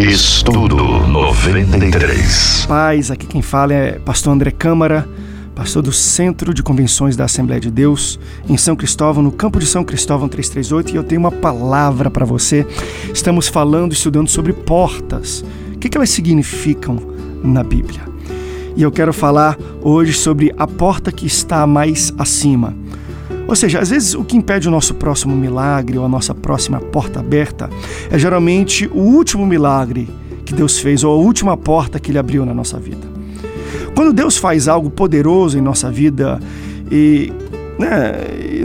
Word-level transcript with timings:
Estudo 0.00 0.76
93. 1.08 2.64
Paz, 2.66 3.10
aqui 3.10 3.26
quem 3.26 3.42
fala 3.42 3.74
é 3.74 3.98
pastor 3.98 4.32
André 4.32 4.50
Câmara, 4.50 5.06
pastor 5.54 5.82
do 5.82 5.92
Centro 5.92 6.54
de 6.54 6.62
Convenções 6.62 7.16
da 7.16 7.26
Assembleia 7.26 7.60
de 7.60 7.70
Deus, 7.70 8.18
em 8.48 8.56
São 8.56 8.74
Cristóvão, 8.74 9.22
no 9.22 9.30
campo 9.30 9.60
de 9.60 9.66
São 9.66 9.84
Cristóvão 9.84 10.26
338, 10.26 10.94
e 10.94 10.96
eu 10.96 11.04
tenho 11.04 11.20
uma 11.20 11.30
palavra 11.30 12.10
para 12.10 12.24
você. 12.24 12.66
Estamos 13.12 13.46
falando, 13.46 13.92
estudando 13.92 14.28
sobre 14.28 14.54
portas. 14.54 15.44
O 15.74 15.78
que, 15.78 15.90
que 15.90 15.98
elas 15.98 16.08
significam 16.08 16.96
na 17.44 17.62
Bíblia? 17.62 18.00
E 18.74 18.82
eu 18.82 18.90
quero 18.90 19.12
falar 19.12 19.58
hoje 19.82 20.14
sobre 20.14 20.50
a 20.56 20.66
porta 20.66 21.12
que 21.12 21.26
está 21.26 21.66
mais 21.66 22.10
acima. 22.16 22.74
Ou 23.50 23.56
seja, 23.56 23.80
às 23.80 23.90
vezes 23.90 24.14
o 24.14 24.22
que 24.22 24.36
impede 24.36 24.68
o 24.68 24.70
nosso 24.70 24.94
próximo 24.94 25.34
milagre 25.34 25.98
ou 25.98 26.04
a 26.04 26.08
nossa 26.08 26.32
próxima 26.32 26.78
porta 26.78 27.18
aberta 27.18 27.68
é 28.08 28.16
geralmente 28.16 28.88
o 28.94 29.00
último 29.00 29.44
milagre 29.44 30.08
que 30.44 30.54
Deus 30.54 30.78
fez 30.78 31.02
ou 31.02 31.12
a 31.12 31.16
última 31.16 31.56
porta 31.56 31.98
que 31.98 32.12
Ele 32.12 32.18
abriu 32.18 32.46
na 32.46 32.54
nossa 32.54 32.78
vida. 32.78 33.08
Quando 33.92 34.12
Deus 34.12 34.36
faz 34.36 34.68
algo 34.68 34.88
poderoso 34.88 35.58
em 35.58 35.60
nossa 35.60 35.90
vida 35.90 36.38
e 36.92 37.32
né, 37.80 38.12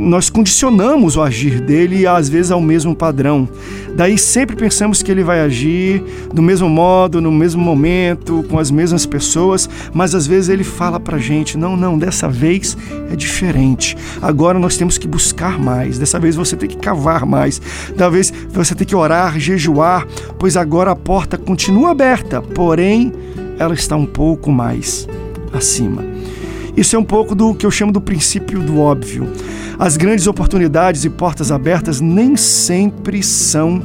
nós 0.01 0.29
condicionamos 0.29 1.15
o 1.15 1.21
agir 1.21 1.61
dele 1.61 2.05
às 2.05 2.27
vezes 2.27 2.51
ao 2.51 2.59
mesmo 2.59 2.93
padrão. 2.93 3.47
Daí 3.95 4.17
sempre 4.17 4.57
pensamos 4.57 5.01
que 5.01 5.09
ele 5.09 5.23
vai 5.23 5.39
agir 5.39 6.03
do 6.33 6.41
mesmo 6.41 6.67
modo, 6.67 7.21
no 7.21 7.31
mesmo 7.31 7.63
momento, 7.63 8.43
com 8.49 8.59
as 8.59 8.69
mesmas 8.69 9.05
pessoas, 9.05 9.69
mas 9.93 10.13
às 10.13 10.27
vezes 10.27 10.49
ele 10.49 10.65
fala 10.65 10.99
pra 10.99 11.17
gente: 11.17 11.57
não, 11.57 11.77
não, 11.77 11.97
dessa 11.97 12.27
vez 12.27 12.77
é 13.09 13.15
diferente. 13.15 13.95
Agora 14.21 14.59
nós 14.59 14.75
temos 14.75 14.97
que 14.97 15.07
buscar 15.07 15.57
mais, 15.57 15.97
dessa 15.97 16.19
vez 16.19 16.35
você 16.35 16.57
tem 16.57 16.67
que 16.67 16.77
cavar 16.77 17.25
mais, 17.25 17.61
talvez 17.97 18.33
você 18.49 18.75
tem 18.75 18.85
que 18.85 18.95
orar, 18.95 19.39
jejuar, 19.39 20.05
pois 20.37 20.57
agora 20.57 20.91
a 20.91 20.95
porta 20.95 21.37
continua 21.37 21.91
aberta, 21.91 22.41
porém 22.41 23.13
ela 23.57 23.73
está 23.73 23.95
um 23.95 24.05
pouco 24.05 24.51
mais 24.51 25.07
acima. 25.53 26.03
Isso 26.77 26.95
é 26.95 26.99
um 26.99 27.03
pouco 27.03 27.33
do 27.33 27.53
que 27.53 27.65
eu 27.65 27.71
chamo 27.71 27.91
do 27.91 28.01
princípio 28.01 28.61
do 28.61 28.79
óbvio. 28.79 29.31
As 29.79 29.95
grandes 29.95 30.27
oportunidades 30.27 31.05
e 31.05 31.09
portas 31.09 31.51
abertas 31.51 32.01
nem 32.01 32.35
sempre 32.35 33.23
são 33.23 33.81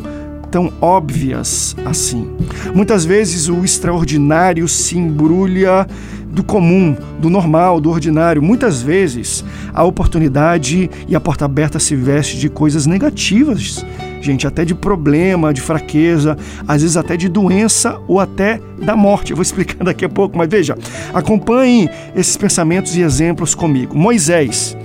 tão 0.50 0.72
óbvias 0.80 1.76
assim. 1.84 2.28
Muitas 2.74 3.04
vezes 3.04 3.48
o 3.48 3.64
extraordinário 3.64 4.66
se 4.66 4.98
embrulha 4.98 5.86
do 6.26 6.42
comum, 6.42 6.96
do 7.20 7.30
normal, 7.30 7.80
do 7.80 7.90
ordinário. 7.90 8.42
Muitas 8.42 8.82
vezes 8.82 9.44
a 9.72 9.84
oportunidade 9.84 10.90
e 11.06 11.14
a 11.14 11.20
porta 11.20 11.44
aberta 11.44 11.78
se 11.78 11.94
veste 11.94 12.38
de 12.38 12.48
coisas 12.48 12.86
negativas 12.86 13.84
gente, 14.20 14.46
até 14.46 14.64
de 14.64 14.74
problema, 14.74 15.52
de 15.52 15.60
fraqueza, 15.60 16.36
às 16.66 16.82
vezes 16.82 16.96
até 16.96 17.16
de 17.16 17.28
doença 17.28 18.00
ou 18.06 18.20
até 18.20 18.60
da 18.82 18.96
morte. 18.96 19.30
Eu 19.30 19.36
vou 19.36 19.42
explicar 19.42 19.82
daqui 19.84 20.04
a 20.04 20.08
pouco, 20.08 20.36
mas 20.36 20.48
veja, 20.48 20.76
acompanhe 21.12 21.88
esses 22.14 22.36
pensamentos 22.36 22.96
e 22.96 23.00
exemplos 23.00 23.54
comigo. 23.54 23.96
Moisés. 23.96 24.76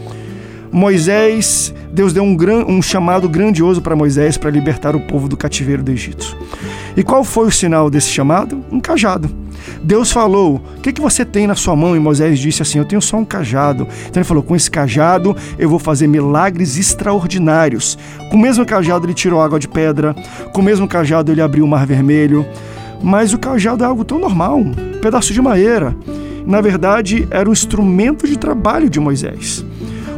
Moisés, 0.76 1.74
Deus 1.90 2.12
deu 2.12 2.22
um, 2.22 2.36
gran, 2.36 2.66
um 2.66 2.82
chamado 2.82 3.30
grandioso 3.30 3.82
para 3.82 3.96
Moisés 3.96 4.36
para 4.36 4.52
libertar 4.52 4.94
o 4.94 5.00
povo 5.00 5.30
do 5.30 5.38
cativeiro 5.38 5.82
do 5.82 5.90
Egito. 5.90 6.36
E 6.98 7.02
qual 7.02 7.24
foi 7.24 7.48
o 7.48 7.52
sinal 7.52 7.90
desse 7.90 8.10
chamado? 8.10 8.62
Um 8.70 8.82
cajado. 8.82 9.30
Deus 9.82 10.12
falou: 10.12 10.62
O 10.78 10.82
que, 10.82 10.92
que 10.92 11.00
você 11.00 11.24
tem 11.24 11.48
na 11.48 11.56
sua 11.56 11.78
mão? 11.78 11.96
E 11.96 12.00
Moisés 12.00 12.40
disse 12.40 12.62
assim: 12.62 12.78
Eu 12.78 12.84
tenho 12.84 13.02
só 13.02 13.16
um 13.16 13.24
cajado. 13.24 13.88
Então 14.10 14.20
ele 14.20 14.28
falou: 14.28 14.44
Com 14.44 14.54
esse 14.54 14.70
cajado 14.70 15.34
eu 15.58 15.70
vou 15.70 15.80
fazer 15.80 16.08
milagres 16.08 16.78
extraordinários. 16.78 17.98
Com 18.30 18.36
o 18.36 18.42
mesmo 18.42 18.66
cajado 18.66 19.06
ele 19.06 19.14
tirou 19.14 19.42
água 19.42 19.58
de 19.58 19.70
pedra, 19.70 20.14
com 20.52 20.60
o 20.60 20.64
mesmo 20.64 20.90
cajado 20.90 21.32
ele 21.32 21.42
abriu 21.42 21.64
o 21.64 21.68
mar 21.70 21.88
vermelho. 21.88 22.46
Mas 23.02 23.32
o 23.32 23.40
cajado 23.40 23.82
é 23.82 23.88
algo 23.88 24.04
tão 24.04 24.20
normal 24.20 24.58
um 24.58 24.74
pedaço 25.00 25.32
de 25.32 25.42
madeira. 25.42 25.96
Na 26.46 26.60
verdade, 26.60 27.26
era 27.32 27.50
um 27.50 27.54
instrumento 27.54 28.28
de 28.28 28.38
trabalho 28.38 28.90
de 28.90 29.00
Moisés. 29.00 29.66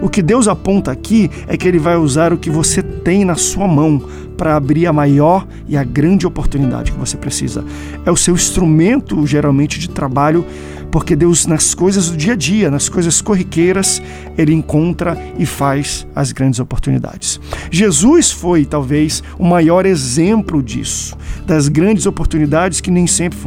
O 0.02 0.10
que 0.10 0.22
Deus 0.22 0.48
aponta 0.48 0.92
aqui 0.92 1.30
é 1.48 1.58
que 1.58 1.68
ele 1.68 1.80
vai 1.80 1.96
usar 1.98 2.32
o 2.32 2.38
que 2.38 2.50
você 2.50 2.82
tem 2.84 3.26
na 3.26 3.36
sua 3.36 3.68
mão 3.68 4.02
para 4.38 4.56
abrir 4.56 4.86
a 4.86 4.94
maior 4.94 5.48
e 5.68 5.76
a 5.76 5.84
grande 5.84 6.28
oportunidade 6.28 6.92
que 6.92 7.00
você 7.00 7.18
precisa. 7.18 7.66
É 8.06 8.12
o 8.12 8.16
seu 8.16 8.36
instrumento, 8.36 9.26
geralmente, 9.26 9.80
de 9.80 9.90
trabalho 9.90 10.46
porque 10.92 11.16
Deus, 11.16 11.46
nas 11.46 11.74
coisas 11.74 12.10
do 12.10 12.18
dia 12.18 12.34
a 12.34 12.36
dia, 12.36 12.72
nas 12.72 12.90
coisas 12.90 13.22
corriqueiras, 13.22 14.02
Ele 14.38 14.54
encontra 14.54 15.18
e 15.38 15.46
faz 15.46 16.08
as 16.16 16.32
grandes 16.32 16.60
oportunidades. 16.60 17.40
Jesus 17.70 18.32
foi, 18.32 18.66
talvez, 18.66 19.22
o 19.38 19.46
maior 19.46 19.86
exemplo 19.86 20.64
disso, 20.64 21.16
das 21.46 21.68
grandes 21.68 22.06
oportunidades 22.06 22.82
que 22.82 22.92
nem 22.92 23.06
sempre 23.08 23.38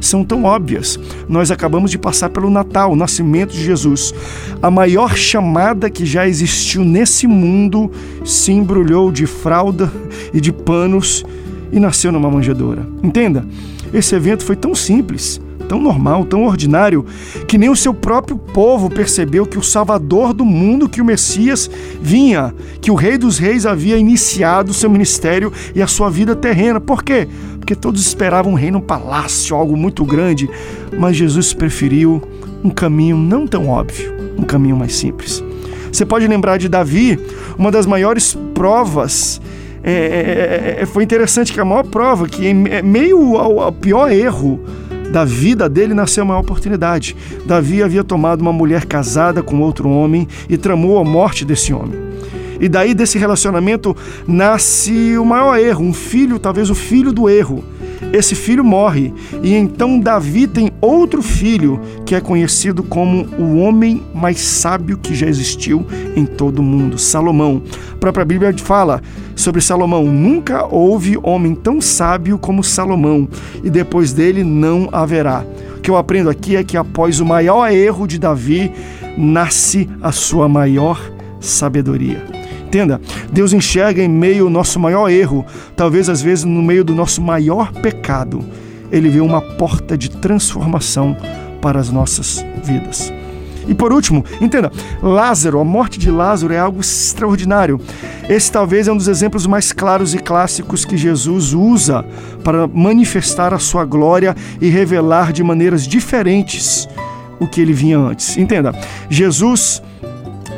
são 0.00 0.24
tão 0.24 0.44
óbvias. 0.44 0.98
Nós 1.28 1.50
acabamos 1.50 1.90
de 1.90 1.98
passar 1.98 2.30
pelo 2.30 2.50
Natal, 2.50 2.92
o 2.92 2.96
nascimento 2.96 3.52
de 3.52 3.64
Jesus. 3.64 4.14
A 4.62 4.70
maior 4.70 5.16
chamada 5.16 5.90
que 5.90 6.04
já 6.04 6.28
existiu 6.28 6.84
nesse 6.84 7.26
mundo 7.26 7.90
se 8.24 8.52
embrulhou 8.52 9.10
de 9.10 9.26
fralda 9.26 9.90
e 10.32 10.40
de 10.40 10.52
panos 10.52 11.24
e 11.72 11.80
nasceu 11.80 12.12
numa 12.12 12.30
manjedoura. 12.30 12.86
Entenda? 13.02 13.44
Esse 13.92 14.14
evento 14.14 14.44
foi 14.44 14.56
tão 14.56 14.74
simples 14.74 15.40
tão 15.70 15.80
normal, 15.80 16.24
tão 16.24 16.42
ordinário, 16.46 17.06
que 17.46 17.56
nem 17.56 17.70
o 17.70 17.76
seu 17.76 17.94
próprio 17.94 18.36
povo 18.36 18.90
percebeu 18.90 19.46
que 19.46 19.56
o 19.56 19.62
Salvador 19.62 20.34
do 20.34 20.44
mundo, 20.44 20.88
que 20.88 21.00
o 21.00 21.04
Messias 21.04 21.70
vinha, 22.02 22.52
que 22.80 22.90
o 22.90 22.96
Rei 22.96 23.16
dos 23.16 23.38
Reis 23.38 23.64
havia 23.64 23.96
iniciado 23.96 24.72
o 24.72 24.74
seu 24.74 24.90
ministério 24.90 25.52
e 25.72 25.80
a 25.80 25.86
sua 25.86 26.10
vida 26.10 26.34
terrena. 26.34 26.80
Por 26.80 27.04
quê? 27.04 27.28
Porque 27.56 27.76
todos 27.76 28.04
esperavam 28.04 28.50
um 28.50 28.56
reino 28.56 28.80
palácio, 28.80 29.54
algo 29.54 29.76
muito 29.76 30.04
grande, 30.04 30.50
mas 30.98 31.16
Jesus 31.16 31.54
preferiu 31.54 32.20
um 32.64 32.70
caminho 32.70 33.16
não 33.16 33.46
tão 33.46 33.68
óbvio, 33.68 34.12
um 34.36 34.42
caminho 34.42 34.76
mais 34.76 34.96
simples. 34.96 35.40
Você 35.92 36.04
pode 36.04 36.26
lembrar 36.26 36.56
de 36.56 36.68
Davi, 36.68 37.16
uma 37.56 37.70
das 37.70 37.86
maiores 37.86 38.36
provas 38.54 39.40
é, 39.84 39.92
é, 39.92 40.78
é, 40.78 40.82
é 40.82 40.86
foi 40.86 41.04
interessante 41.04 41.52
que 41.52 41.60
a 41.60 41.64
maior 41.64 41.84
prova, 41.84 42.28
que 42.28 42.44
é 42.48 42.82
meio 42.82 43.36
ao, 43.36 43.60
ao 43.60 43.72
pior 43.72 44.10
erro 44.10 44.58
da 45.10 45.24
vida 45.24 45.68
dele 45.68 45.94
nasceu 45.94 46.24
uma 46.24 46.38
oportunidade. 46.38 47.16
Davi 47.44 47.82
havia 47.82 48.04
tomado 48.04 48.40
uma 48.40 48.52
mulher 48.52 48.84
casada 48.84 49.42
com 49.42 49.60
outro 49.60 49.88
homem 49.88 50.28
e 50.48 50.56
tramou 50.56 50.98
a 50.98 51.04
morte 51.04 51.44
desse 51.44 51.72
homem. 51.72 51.98
E 52.60 52.68
daí 52.68 52.94
desse 52.94 53.18
relacionamento 53.18 53.96
nasce 54.26 55.16
o 55.16 55.24
maior 55.24 55.58
erro, 55.58 55.84
um 55.84 55.94
filho, 55.94 56.38
talvez 56.38 56.68
o 56.68 56.74
filho 56.74 57.12
do 57.12 57.28
erro 57.28 57.64
esse 58.12 58.34
filho 58.34 58.64
morre, 58.64 59.12
e 59.42 59.54
então 59.54 60.00
Davi 60.00 60.46
tem 60.46 60.70
outro 60.80 61.22
filho 61.22 61.80
que 62.04 62.14
é 62.14 62.20
conhecido 62.20 62.82
como 62.82 63.26
o 63.38 63.58
homem 63.58 64.02
mais 64.14 64.40
sábio 64.40 64.98
que 64.98 65.14
já 65.14 65.26
existiu 65.26 65.86
em 66.16 66.24
todo 66.24 66.60
o 66.60 66.62
mundo, 66.62 66.98
Salomão. 66.98 67.62
A 67.92 67.96
própria 67.96 68.24
Bíblia 68.24 68.56
fala 68.58 69.02
sobre 69.36 69.60
Salomão: 69.60 70.04
nunca 70.04 70.66
houve 70.66 71.18
homem 71.22 71.54
tão 71.54 71.80
sábio 71.80 72.38
como 72.38 72.64
Salomão, 72.64 73.28
e 73.62 73.70
depois 73.70 74.12
dele 74.12 74.42
não 74.42 74.88
haverá. 74.92 75.44
O 75.76 75.80
que 75.80 75.90
eu 75.90 75.96
aprendo 75.96 76.28
aqui 76.30 76.56
é 76.56 76.64
que 76.64 76.76
após 76.76 77.20
o 77.20 77.26
maior 77.26 77.70
erro 77.70 78.06
de 78.06 78.18
Davi, 78.18 78.72
nasce 79.16 79.88
a 80.02 80.12
sua 80.12 80.48
maior 80.48 81.00
sabedoria. 81.40 82.39
Entenda, 82.70 83.00
Deus 83.32 83.52
enxerga 83.52 84.00
em 84.00 84.08
meio 84.08 84.44
ao 84.44 84.50
nosso 84.50 84.78
maior 84.78 85.10
erro, 85.10 85.44
talvez 85.74 86.08
às 86.08 86.22
vezes 86.22 86.44
no 86.44 86.62
meio 86.62 86.84
do 86.84 86.94
nosso 86.94 87.20
maior 87.20 87.72
pecado, 87.72 88.44
Ele 88.92 89.08
vê 89.08 89.18
uma 89.18 89.40
porta 89.40 89.98
de 89.98 90.08
transformação 90.08 91.16
para 91.60 91.80
as 91.80 91.90
nossas 91.90 92.46
vidas. 92.62 93.12
E 93.66 93.74
por 93.74 93.92
último, 93.92 94.24
entenda, 94.40 94.70
Lázaro, 95.02 95.58
a 95.58 95.64
morte 95.64 95.98
de 95.98 96.12
Lázaro 96.12 96.54
é 96.54 96.60
algo 96.60 96.80
extraordinário. 96.80 97.80
Esse 98.28 98.52
talvez 98.52 98.86
é 98.86 98.92
um 98.92 98.96
dos 98.96 99.08
exemplos 99.08 99.48
mais 99.48 99.72
claros 99.72 100.14
e 100.14 100.18
clássicos 100.18 100.84
que 100.84 100.96
Jesus 100.96 101.52
usa 101.52 102.04
para 102.44 102.68
manifestar 102.68 103.52
a 103.52 103.58
sua 103.58 103.84
glória 103.84 104.36
e 104.60 104.68
revelar 104.68 105.32
de 105.32 105.42
maneiras 105.42 105.88
diferentes 105.88 106.88
o 107.40 107.48
que 107.48 107.60
ele 107.60 107.72
vinha 107.72 107.98
antes. 107.98 108.36
Entenda, 108.36 108.72
Jesus 109.08 109.82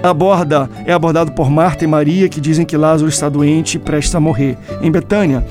aborda 0.02 0.68
é 0.84 0.92
abordado 0.92 1.32
por 1.32 1.50
Marta 1.50 1.84
e 1.84 1.86
Maria, 1.86 2.28
que 2.28 2.40
dizem 2.40 2.66
que 2.66 2.76
Lázaro 2.76 3.08
está 3.08 3.28
doente 3.28 3.76
e 3.76 3.78
presta 3.78 4.18
a 4.18 4.20
morrer 4.20 4.58
em 4.80 4.90
Betânia. 4.90 5.44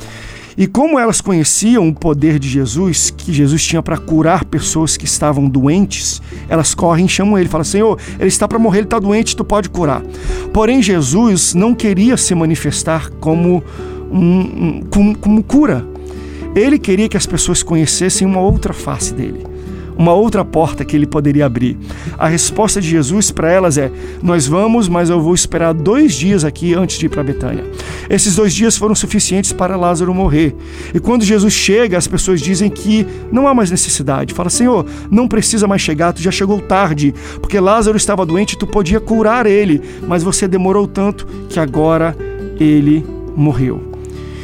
E 0.57 0.67
como 0.67 0.99
elas 0.99 1.21
conheciam 1.21 1.87
o 1.87 1.93
poder 1.93 2.37
de 2.37 2.47
Jesus, 2.47 3.09
que 3.09 3.31
Jesus 3.31 3.63
tinha 3.65 3.81
para 3.81 3.97
curar 3.97 4.43
pessoas 4.43 4.97
que 4.97 5.05
estavam 5.05 5.47
doentes, 5.47 6.21
elas 6.49 6.75
correm 6.75 7.05
e 7.05 7.09
chamam 7.09 7.39
ele, 7.39 7.47
falam: 7.47 7.63
Senhor, 7.63 7.97
ele 8.19 8.27
está 8.27 8.47
para 8.47 8.59
morrer, 8.59 8.79
ele 8.79 8.87
está 8.87 8.99
doente, 8.99 9.35
tu 9.35 9.45
pode 9.45 9.69
curar. 9.69 10.03
Porém, 10.51 10.81
Jesus 10.81 11.53
não 11.53 11.73
queria 11.73 12.17
se 12.17 12.35
manifestar 12.35 13.09
como, 13.21 13.63
um, 14.11 14.19
um, 14.19 14.83
como, 14.89 15.17
como 15.17 15.43
cura. 15.43 15.85
Ele 16.53 16.77
queria 16.77 17.07
que 17.07 17.15
as 17.15 17.25
pessoas 17.25 17.63
conhecessem 17.63 18.27
uma 18.27 18.41
outra 18.41 18.73
face 18.73 19.13
dele 19.13 19.50
uma 19.97 20.13
outra 20.13 20.43
porta 20.43 20.83
que 20.83 20.95
ele 20.95 21.05
poderia 21.05 21.45
abrir. 21.45 21.77
A 22.17 22.27
resposta 22.27 22.81
de 22.81 22.87
Jesus 22.87 23.31
para 23.31 23.51
elas 23.51 23.77
é: 23.77 23.91
Nós 24.21 24.47
vamos, 24.47 24.87
mas 24.87 25.09
eu 25.09 25.21
vou 25.21 25.33
esperar 25.33 25.73
dois 25.73 26.13
dias 26.13 26.43
aqui 26.43 26.73
antes 26.73 26.97
de 26.97 27.05
ir 27.05 27.09
para 27.09 27.23
Betânia. 27.23 27.63
Esses 28.09 28.35
dois 28.35 28.53
dias 28.53 28.77
foram 28.77 28.95
suficientes 28.95 29.53
para 29.53 29.75
Lázaro 29.75 30.13
morrer. 30.13 30.55
E 30.93 30.99
quando 30.99 31.23
Jesus 31.23 31.53
chega, 31.53 31.97
as 31.97 32.07
pessoas 32.07 32.41
dizem 32.41 32.69
que 32.69 33.05
não 33.31 33.47
há 33.47 33.53
mais 33.53 33.71
necessidade. 33.71 34.33
Fala, 34.33 34.49
Senhor, 34.49 34.85
não 35.09 35.27
precisa 35.27 35.67
mais 35.67 35.81
chegar, 35.81 36.13
tu 36.13 36.21
já 36.21 36.31
chegou 36.31 36.59
tarde, 36.59 37.13
porque 37.39 37.59
Lázaro 37.59 37.97
estava 37.97 38.25
doente, 38.25 38.57
tu 38.57 38.67
podia 38.67 38.99
curar 38.99 39.45
ele, 39.45 39.81
mas 40.07 40.23
você 40.23 40.47
demorou 40.47 40.87
tanto 40.87 41.25
que 41.49 41.59
agora 41.59 42.15
ele 42.59 43.05
morreu. 43.35 43.90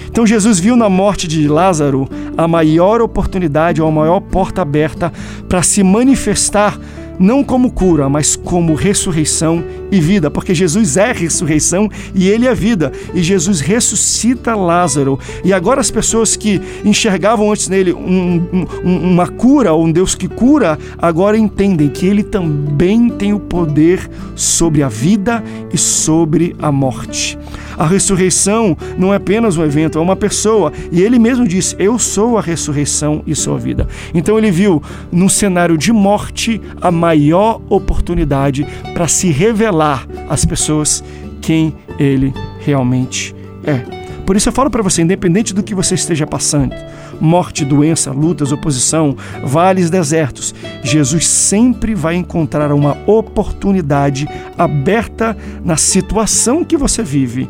Então 0.09 0.25
Jesus 0.25 0.59
viu 0.59 0.75
na 0.75 0.89
morte 0.89 1.27
de 1.27 1.47
Lázaro 1.47 2.09
a 2.37 2.47
maior 2.47 3.01
oportunidade 3.01 3.81
ou 3.81 3.87
a 3.87 3.91
maior 3.91 4.19
porta 4.19 4.61
aberta 4.61 5.11
para 5.47 5.61
se 5.61 5.83
manifestar 5.83 6.77
não 7.19 7.43
como 7.43 7.71
cura, 7.71 8.09
mas 8.09 8.35
como 8.35 8.73
ressurreição 8.73 9.63
e 9.91 9.99
vida, 9.99 10.29
porque 10.29 10.53
Jesus 10.53 10.97
é 10.97 11.11
ressurreição 11.11 11.89
e 12.13 12.27
ele 12.27 12.47
é 12.47 12.53
vida. 12.53 12.91
E 13.13 13.21
Jesus 13.21 13.59
ressuscita 13.59 14.55
Lázaro. 14.55 15.19
E 15.43 15.53
agora 15.53 15.81
as 15.81 15.91
pessoas 15.91 16.35
que 16.35 16.61
enxergavam 16.83 17.51
antes 17.51 17.69
nele 17.69 17.93
um, 17.93 18.67
um, 18.83 19.11
uma 19.11 19.27
cura, 19.27 19.73
um 19.73 19.91
Deus 19.91 20.15
que 20.15 20.27
cura, 20.27 20.77
agora 20.97 21.37
entendem 21.37 21.89
que 21.89 22.05
ele 22.05 22.23
também 22.23 23.09
tem 23.09 23.33
o 23.33 23.39
poder 23.39 24.09
sobre 24.35 24.83
a 24.83 24.89
vida 24.89 25.43
e 25.71 25.77
sobre 25.77 26.55
a 26.59 26.71
morte. 26.71 27.37
A 27.77 27.85
ressurreição 27.85 28.75
não 28.97 29.13
é 29.13 29.17
apenas 29.17 29.55
um 29.55 29.63
evento, 29.63 29.99
é 29.99 30.01
uma 30.01 30.15
pessoa. 30.15 30.73
E 30.91 31.01
ele 31.01 31.19
mesmo 31.19 31.47
disse: 31.47 31.75
Eu 31.77 31.99
sou 31.99 32.37
a 32.37 32.41
ressurreição 32.41 33.21
e 33.27 33.35
sou 33.35 33.53
a 33.53 33.59
vida. 33.59 33.87
Então 34.15 34.37
ele 34.37 34.49
viu 34.49 34.81
num 35.11 35.29
cenário 35.29 35.77
de 35.77 35.93
morte 35.93 36.59
a 36.81 36.89
maior 37.07 37.61
oportunidade 37.69 38.67
para 38.93 39.07
se 39.07 39.31
revelar 39.31 40.05
às 40.29 40.43
pessoas 40.43 41.01
quem 41.41 41.73
ele 41.97 42.33
realmente 42.59 43.33
é. 43.63 43.97
Por 44.25 44.35
isso 44.35 44.49
eu 44.49 44.53
falo 44.53 44.69
para 44.69 44.83
você, 44.83 45.01
independente 45.01 45.53
do 45.53 45.63
que 45.63 45.73
você 45.73 45.95
esteja 45.95 46.27
passando, 46.27 46.75
morte, 47.21 47.63
doença, 47.63 48.11
lutas, 48.11 48.51
oposição, 48.51 49.15
vales, 49.41 49.89
desertos, 49.89 50.53
Jesus 50.83 51.25
sempre 51.25 51.95
vai 51.95 52.15
encontrar 52.15 52.73
uma 52.73 52.97
oportunidade 53.07 54.27
aberta 54.57 55.37
na 55.63 55.77
situação 55.77 56.65
que 56.65 56.75
você 56.75 57.01
vive 57.01 57.49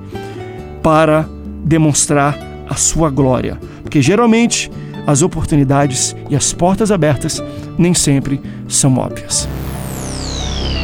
para 0.84 1.28
demonstrar 1.66 2.38
a 2.70 2.76
sua 2.76 3.10
glória. 3.10 3.60
Porque 3.82 4.00
geralmente 4.00 4.70
as 5.08 5.22
oportunidades 5.22 6.14
e 6.30 6.36
as 6.36 6.52
portas 6.52 6.92
abertas 6.92 7.42
nem 7.78 7.94
sempre 7.94 8.42
são 8.68 8.98
óbvias. 8.98 9.48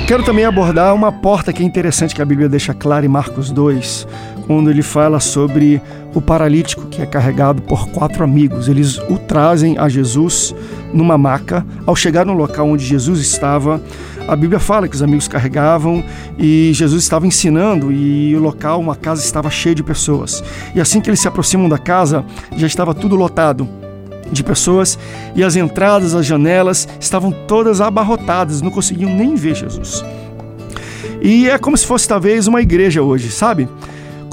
Quero 0.08 0.24
também 0.24 0.46
abordar 0.46 0.94
uma 0.96 1.12
porta 1.12 1.52
que 1.52 1.62
é 1.62 1.66
interessante 1.66 2.16
que 2.16 2.22
a 2.22 2.26
Bíblia 2.26 2.48
deixa 2.48 2.74
clara 2.74 3.06
em 3.06 3.10
Marcos 3.10 3.52
2, 3.52 4.08
quando 4.46 4.70
ele 4.70 4.82
fala 4.82 5.20
sobre 5.20 5.82
o 6.14 6.22
paralítico 6.22 6.88
que 6.88 7.02
é 7.02 7.06
carregado 7.06 7.62
por 7.62 7.90
quatro 7.90 8.24
amigos. 8.24 8.68
Eles 8.68 8.98
o 9.10 9.18
trazem 9.18 9.78
a 9.78 9.88
Jesus 9.88 10.54
numa 10.94 11.18
maca. 11.18 11.66
Ao 11.86 11.96
chegar 11.96 12.26
no 12.26 12.34
local 12.34 12.68
onde 12.68 12.86
Jesus 12.86 13.20
estava, 13.22 13.82
a 14.28 14.36
Bíblia 14.36 14.60
fala 14.60 14.88
que 14.88 14.96
os 14.96 15.02
amigos 15.02 15.28
carregavam 15.28 16.04
e 16.38 16.72
Jesus 16.74 17.04
estava 17.04 17.26
ensinando 17.26 17.92
e 17.92 18.36
o 18.36 18.40
local, 18.40 18.80
uma 18.80 18.96
casa 18.96 19.22
estava 19.22 19.50
cheia 19.50 19.76
de 19.76 19.84
pessoas. 19.84 20.44
E 20.76 20.82
assim 20.82 21.02
que 21.02 21.10
eles 21.10 21.22
se 21.22 21.28
aproximam 21.28 21.68
da 21.68 21.78
casa, 21.78 22.26
já 22.56 22.68
estava 22.68 22.94
tudo 22.94 23.16
lotado 23.16 23.83
de 24.34 24.44
pessoas 24.44 24.98
e 25.36 25.44
as 25.44 25.56
entradas, 25.56 26.14
as 26.14 26.26
janelas 26.26 26.88
estavam 27.00 27.32
todas 27.32 27.80
abarrotadas, 27.80 28.62
não 28.62 28.72
conseguiam 28.72 29.14
nem 29.14 29.36
ver 29.36 29.56
Jesus. 29.56 30.04
E 31.22 31.50
é 31.50 31.58
como 31.58 31.78
se 31.78 31.86
fosse 31.86 32.08
talvez 32.08 32.48
uma 32.48 32.62
igreja 32.62 33.02
hoje, 33.02 33.32
sabe? 33.32 33.70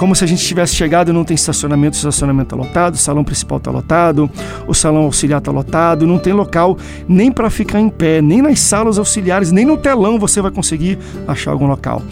como 0.00 0.16
se 0.16 0.24
a 0.24 0.26
gente 0.26 0.42
tivesse 0.42 0.74
chegado 0.74 1.10
e 1.10 1.12
não 1.12 1.24
tem 1.24 1.34
estacionamento, 1.34 1.94
o 1.94 1.98
estacionamento 1.98 2.54
está 2.54 2.56
lotado, 2.56 2.94
o 2.94 2.96
salão 2.96 3.22
principal 3.22 3.58
está 3.58 3.70
lotado, 3.70 4.30
o 4.66 4.72
salão 4.72 5.02
auxiliar 5.02 5.40
está 5.40 5.52
lotado, 5.52 6.06
não 6.06 6.18
tem 6.18 6.32
local 6.32 6.78
nem 7.06 7.30
para 7.30 7.50
ficar 7.50 7.78
em 7.78 7.90
pé, 7.90 8.22
nem 8.22 8.40
nas 8.40 8.60
salas 8.60 8.96
auxiliares, 8.96 9.52
nem 9.52 9.66
no 9.66 9.76
telão 9.76 10.18
você 10.18 10.40
vai 10.40 10.50
conseguir 10.50 10.98
achar 11.28 11.50
algum 11.50 11.66
local. 11.66 12.02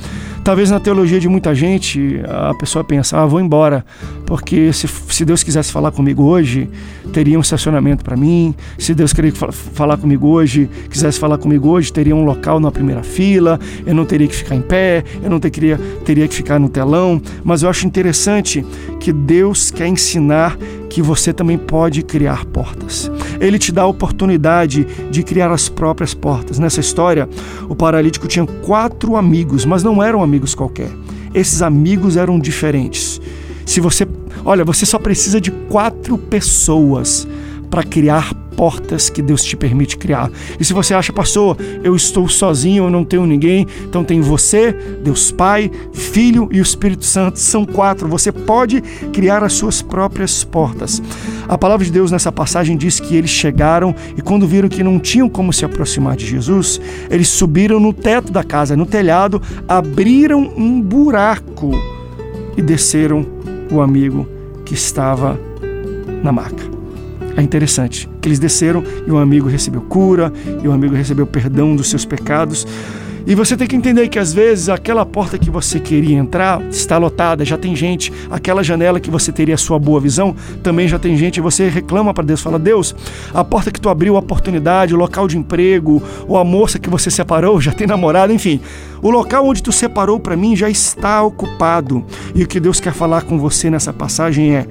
Talvez 0.49 0.71
na 0.71 0.81
teologia 0.81 1.21
de 1.21 1.29
muita 1.29 1.55
gente 1.55 2.23
a 2.27 2.55
pessoa 2.55 2.83
pensa, 2.83 3.19
ah, 3.19 3.27
vou 3.27 3.39
embora, 3.39 3.85
porque 4.25 4.73
se, 4.73 4.89
se 4.89 5.23
Deus 5.23 5.43
quisesse 5.43 5.71
falar 5.71 5.93
comigo 5.93 6.23
hoje, 6.23 6.71
teria 7.13 7.37
um 7.37 7.43
estacionamento 7.43 8.03
para 8.03 8.17
mim. 8.17 8.55
Se 8.79 8.95
Deus 8.95 9.13
queria 9.13 9.31
falar 9.31 9.99
comigo 9.99 10.27
hoje, 10.27 10.71
quisesse 10.89 11.21
falar 11.21 11.37
comigo 11.37 11.69
hoje, 11.69 11.93
teria 11.93 12.17
um 12.17 12.25
local 12.25 12.59
na 12.61 12.71
primeira 12.71 13.03
fila, 13.03 13.61
eu 13.85 13.95
não 13.95 14.07
teria 14.07 14.27
que 14.27 14.35
ficar 14.35 14.55
em 14.55 14.63
pé, 14.63 15.05
eu 15.23 15.29
não 15.29 15.39
teria, 15.39 15.79
teria 16.07 16.27
que 16.27 16.35
ficar 16.35 16.59
no 16.59 16.71
telão. 16.71 17.21
Mas 17.45 17.63
eu 17.63 17.69
acho 17.69 17.87
interessante 17.87 18.65
que 18.99 19.13
Deus 19.13 19.71
quer 19.71 19.87
ensinar 19.87 20.57
que 20.89 21.01
você 21.01 21.33
também 21.33 21.57
pode 21.57 22.03
criar 22.03 22.45
portas. 22.47 23.11
Ele 23.41 23.59
te 23.59 23.71
dá 23.71 23.83
a 23.83 23.87
oportunidade 23.87 24.87
de 25.11 25.23
criar 25.23 25.51
as 25.51 25.69
próprias 25.69 26.15
portas. 26.15 26.59
Nessa 26.59 26.81
história, 26.81 27.29
o 27.69 27.75
paralítico 27.75 28.27
tinha 28.27 28.47
quatro 28.47 29.17
amigos, 29.17 29.65
mas 29.65 29.83
não 29.83 30.03
eram 30.03 30.23
amigos 30.23 30.55
qualquer. 30.55 30.91
Esses 31.35 31.63
amigos 31.63 32.17
eram 32.17 32.39
diferentes. 32.39 33.21
Se 33.65 33.81
você, 33.81 34.07
olha, 34.45 34.65
você 34.65 34.87
só 34.87 34.99
precisa 34.99 35.41
de 35.41 35.51
quatro 35.51 36.17
pessoas 36.17 37.29
para 37.71 37.83
criar 37.83 38.35
portas 38.59 39.09
que 39.09 39.23
Deus 39.23 39.45
te 39.45 39.57
permite 39.57 39.97
criar. 39.97 40.29
E 40.59 40.65
se 40.65 40.73
você 40.73 40.93
acha, 40.93 41.13
pastor, 41.13 41.57
eu 41.85 41.95
estou 41.95 42.29
sozinho, 42.29 42.85
eu 42.85 42.91
não 42.91 43.05
tenho 43.05 43.25
ninguém, 43.25 43.65
então 43.85 44.03
tem 44.03 44.21
você, 44.21 44.73
Deus 45.01 45.31
Pai, 45.31 45.71
Filho 45.93 46.49
e 46.51 46.59
o 46.59 46.63
Espírito 46.63 47.05
Santo, 47.05 47.39
são 47.39 47.65
quatro. 47.65 48.09
Você 48.09 48.33
pode 48.33 48.81
criar 49.13 49.45
as 49.45 49.53
suas 49.53 49.81
próprias 49.81 50.43
portas. 50.43 51.01
A 51.49 51.57
palavra 51.57 51.87
de 51.87 51.93
Deus 51.93 52.11
nessa 52.11 52.33
passagem 52.33 52.77
diz 52.77 52.99
que 52.99 53.15
eles 53.15 53.31
chegaram 53.31 53.95
e 54.17 54.21
quando 54.21 54.45
viram 54.45 54.69
que 54.69 54.83
não 54.83 54.99
tinham 54.99 55.29
como 55.29 55.53
se 55.53 55.65
aproximar 55.65 56.17
de 56.17 56.27
Jesus, 56.27 56.81
eles 57.09 57.29
subiram 57.29 57.79
no 57.79 57.93
teto 57.93 58.33
da 58.33 58.43
casa, 58.43 58.77
no 58.77 58.87
telhado, 58.87 59.41
abriram 59.69 60.53
um 60.57 60.81
buraco 60.81 61.71
e 62.57 62.61
desceram 62.61 63.25
o 63.71 63.81
amigo 63.81 64.27
que 64.65 64.75
estava 64.75 65.39
na 66.25 66.33
maca. 66.33 66.78
É 67.39 67.41
interessante 67.41 68.09
que 68.21 68.27
eles 68.27 68.41
desceram 68.41 68.83
e 69.07 69.13
o 69.13 69.17
amigo 69.17 69.49
recebeu 69.49 69.81
cura, 69.83 70.33
e 70.61 70.67
o 70.67 70.73
amigo 70.73 70.97
recebeu 70.97 71.25
perdão 71.25 71.77
dos 71.77 71.89
seus 71.89 72.05
pecados. 72.05 72.67
E 73.25 73.33
você 73.33 73.57
tem 73.57 73.69
que 73.69 73.77
entender 73.77 74.09
que 74.09 74.19
às 74.19 74.33
vezes 74.33 74.69
aquela 74.69 75.07
porta 75.07 75.39
que 75.39 75.49
você 75.49 75.79
queria 75.79 76.19
entrar 76.19 76.61
está 76.63 76.99
lotada, 76.99 77.45
já 77.45 77.57
tem 77.57 77.77
gente. 77.77 78.13
Aquela 78.29 78.65
janela 78.65 78.99
que 78.99 79.09
você 79.09 79.31
teria 79.31 79.55
a 79.55 79.59
sua 79.59 79.79
boa 79.79 80.01
visão, 80.01 80.35
também 80.65 80.89
já 80.89 80.99
tem 80.99 81.17
gente. 81.17 81.37
E 81.37 81.41
você 81.41 81.69
reclama 81.69 82.13
para 82.13 82.25
Deus, 82.25 82.41
fala: 82.41 82.59
Deus, 82.59 82.93
a 83.33 83.45
porta 83.45 83.71
que 83.71 83.81
tu 83.81 83.89
abriu, 83.89 84.17
a 84.17 84.19
oportunidade, 84.19 84.93
o 84.93 84.99
local 84.99 85.29
de 85.29 85.39
emprego, 85.39 86.03
ou 86.27 86.39
a 86.39 86.45
moça 86.45 86.77
que 86.77 86.91
você 86.91 87.09
separou, 87.09 87.61
já 87.61 87.71
tem 87.71 87.87
namorado, 87.87 88.33
enfim. 88.33 88.61
O 89.01 89.11
local 89.11 89.47
onde 89.47 89.63
tu 89.63 89.71
separou 89.71 90.19
para 90.19 90.37
mim 90.37 90.57
já 90.57 90.69
está 90.69 91.23
ocupado. 91.23 92.05
E 92.35 92.43
o 92.43 92.49
que 92.49 92.59
Deus 92.59 92.81
quer 92.81 92.93
falar 92.93 93.23
com 93.23 93.39
você 93.39 93.71
nessa 93.71 93.93
passagem 93.93 94.57
é: 94.57 94.67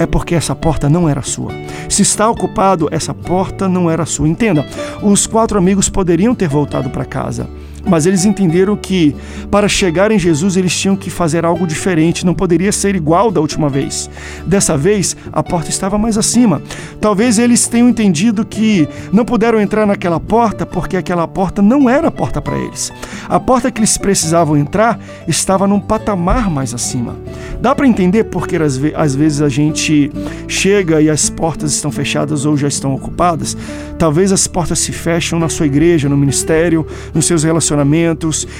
é 0.00 0.06
porque 0.06 0.34
essa 0.34 0.56
porta 0.56 0.88
não 0.88 1.06
era 1.06 1.22
sua. 1.22 1.52
Se 1.88 2.00
está 2.00 2.28
ocupado, 2.28 2.88
essa 2.90 3.12
porta 3.12 3.68
não 3.68 3.90
era 3.90 4.06
sua. 4.06 4.26
Entenda, 4.26 4.66
os 5.02 5.26
quatro 5.26 5.58
amigos 5.58 5.90
poderiam 5.90 6.34
ter 6.34 6.48
voltado 6.48 6.88
para 6.88 7.04
casa, 7.04 7.46
mas 7.86 8.06
eles 8.06 8.24
entenderam 8.24 8.76
que 8.76 9.14
para 9.50 9.68
chegar 9.68 10.10
em 10.10 10.18
Jesus 10.18 10.56
eles 10.56 10.78
tinham 10.78 10.96
que 10.96 11.10
fazer 11.10 11.44
algo 11.44 11.66
diferente, 11.66 12.26
não 12.26 12.34
poderia 12.34 12.72
ser 12.72 12.94
igual 12.94 13.30
da 13.30 13.40
última 13.40 13.68
vez. 13.68 14.10
Dessa 14.46 14.76
vez, 14.76 15.16
a 15.32 15.42
porta 15.42 15.70
estava 15.70 15.98
mais 15.98 16.18
acima. 16.18 16.62
Talvez 17.00 17.38
eles 17.38 17.66
tenham 17.66 17.88
entendido 17.88 18.44
que 18.44 18.88
não 19.12 19.24
puderam 19.24 19.60
entrar 19.60 19.86
naquela 19.86 20.20
porta 20.20 20.66
porque 20.66 20.96
aquela 20.96 21.26
porta 21.26 21.62
não 21.62 21.88
era 21.88 22.08
a 22.08 22.12
porta 22.12 22.40
para 22.40 22.58
eles. 22.58 22.92
A 23.28 23.38
porta 23.40 23.70
que 23.70 23.80
eles 23.80 23.96
precisavam 23.96 24.56
entrar 24.56 24.98
estava 25.26 25.66
num 25.66 25.80
patamar 25.80 26.50
mais 26.50 26.74
acima. 26.74 27.16
Dá 27.60 27.74
para 27.74 27.86
entender 27.86 28.24
porque 28.24 28.56
às 28.94 29.14
vezes 29.14 29.42
a 29.42 29.48
gente 29.48 30.10
chega 30.48 31.00
e 31.00 31.10
as 31.10 31.28
portas 31.28 31.72
estão 31.72 31.90
fechadas 31.90 32.44
ou 32.44 32.56
já 32.56 32.68
estão 32.68 32.94
ocupadas? 32.94 33.56
Talvez 33.98 34.32
as 34.32 34.46
portas 34.46 34.78
se 34.78 34.92
fecham 34.92 35.38
na 35.38 35.48
sua 35.48 35.66
igreja, 35.66 36.08
no 36.08 36.16
ministério, 36.16 36.86
nos 37.14 37.26
seus 37.26 37.44
relacionamentos, 37.44 37.69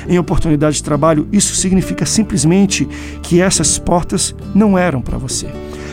em 0.08 0.18
oportunidades 0.18 0.76
de 0.76 0.84
trabalho. 0.84 1.28
Isso 1.32 1.54
significa 1.54 2.06
simplesmente 2.06 2.86
que 3.22 3.40
essas 3.40 3.78
portas 3.78 4.34
não 4.54 4.76
eram 4.76 5.00
para 5.00 5.18
você. 5.18 5.48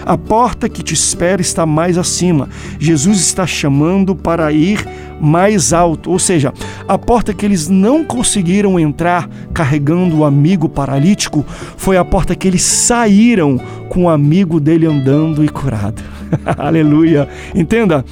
A 0.07 0.17
porta 0.17 0.69
que 0.69 0.81
te 0.81 0.93
espera 0.93 1.41
está 1.41 1.65
mais 1.65 1.97
acima. 1.97 2.47
Jesus 2.79 3.19
está 3.19 3.45
chamando 3.45 4.15
para 4.15 4.49
ir 4.53 4.87
mais 5.19 5.73
alto, 5.73 6.11
ou 6.11 6.17
seja, 6.17 6.53
a 6.87 6.97
porta 6.97 7.33
que 7.33 7.45
eles 7.45 7.67
não 7.67 8.05
conseguiram 8.05 8.79
entrar 8.79 9.29
carregando 9.53 10.19
o 10.19 10.23
amigo 10.23 10.69
paralítico 10.69 11.45
foi 11.75 11.97
a 11.97 12.05
porta 12.05 12.35
que 12.35 12.47
eles 12.47 12.61
saíram 12.61 13.59
com 13.89 14.03
o 14.03 14.09
amigo 14.09 14.61
dele 14.61 14.85
andando 14.85 15.43
e 15.43 15.49
curado. 15.49 16.01
Aleluia! 16.57 17.27
Entenda, 17.53 18.05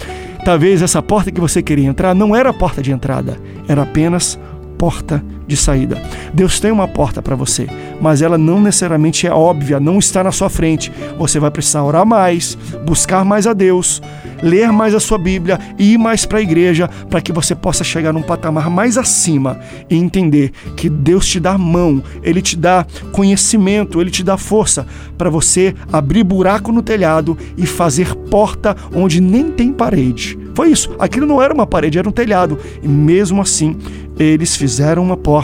talvez 0.44 0.82
essa 0.82 1.02
porta 1.02 1.32
que 1.32 1.40
você 1.40 1.62
queria 1.62 1.88
entrar 1.88 2.14
não 2.14 2.36
era 2.36 2.50
a 2.50 2.54
porta 2.54 2.82
de 2.82 2.92
entrada, 2.92 3.40
era 3.70 3.84
apenas 3.84 4.38
porta 4.78 5.22
de 5.48 5.56
saída. 5.56 6.02
Deus 6.34 6.60
tem 6.60 6.72
uma 6.72 6.88
porta 6.88 7.22
para 7.22 7.36
você, 7.36 7.68
mas 8.02 8.22
ela 8.22 8.38
não 8.38 8.60
necessariamente 8.60 9.28
é 9.28 9.32
óbvia, 9.32 9.80
não 9.80 10.00
está 10.00 10.24
na 10.24 10.32
sua 10.32 10.50
frente. 10.50 10.92
Você 11.18 11.40
vai 11.40 11.52
precisar 11.52 11.84
orar 11.84 12.06
mais, 12.06 12.58
buscar 12.86 13.24
mais 13.24 13.48
a 13.48 13.54
Deus, 13.54 14.02
ler 14.42 14.72
mais 14.72 14.94
a 14.94 15.00
sua 15.00 15.18
Bíblia 15.18 15.60
e 15.78 15.94
ir 15.94 15.98
mais 15.98 16.26
para 16.26 16.40
a 16.40 16.42
igreja 16.42 16.90
para 17.10 17.22
que 17.22 17.32
você 17.32 17.56
possa 17.56 17.84
chegar 17.84 18.14
num 18.14 18.22
patamar 18.22 18.70
mais 18.70 18.98
acima 18.98 19.60
e 19.90 19.96
entender 19.96 20.52
que 20.76 20.90
Deus 20.90 21.28
te 21.28 21.40
dá 21.40 21.58
mão, 21.58 22.02
Ele 22.24 22.42
te 22.42 22.56
dá 22.56 22.86
conhecimento, 23.12 24.02
Ele 24.02 24.12
te 24.12 24.24
dá 24.24 24.38
força 24.38 24.86
para 25.18 25.30
você 25.30 25.74
abrir 25.92 26.24
buraco 26.24 26.72
no 26.72 26.82
telhado 26.82 27.38
e 27.58 27.66
fazer 27.66 28.14
porta 28.16 28.76
onde 28.94 29.22
nem 29.22 29.52
tem 29.52 29.72
parede. 29.72 30.38
Foi 30.54 30.70
isso. 30.72 30.96
Aquilo 30.98 31.26
não 31.26 31.42
era 31.42 31.54
uma 31.54 31.68
parede, 31.68 32.00
era 32.00 32.08
um 32.08 32.14
telhado. 32.14 32.58
E 32.82 32.88
mesmo 32.88 33.42
assim, 33.42 33.78
eles 34.18 34.56
fizeram 34.56 35.04
uma 35.04 35.18
porta 35.18 35.35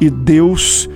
e 0.00 0.10
Deus 0.10 0.88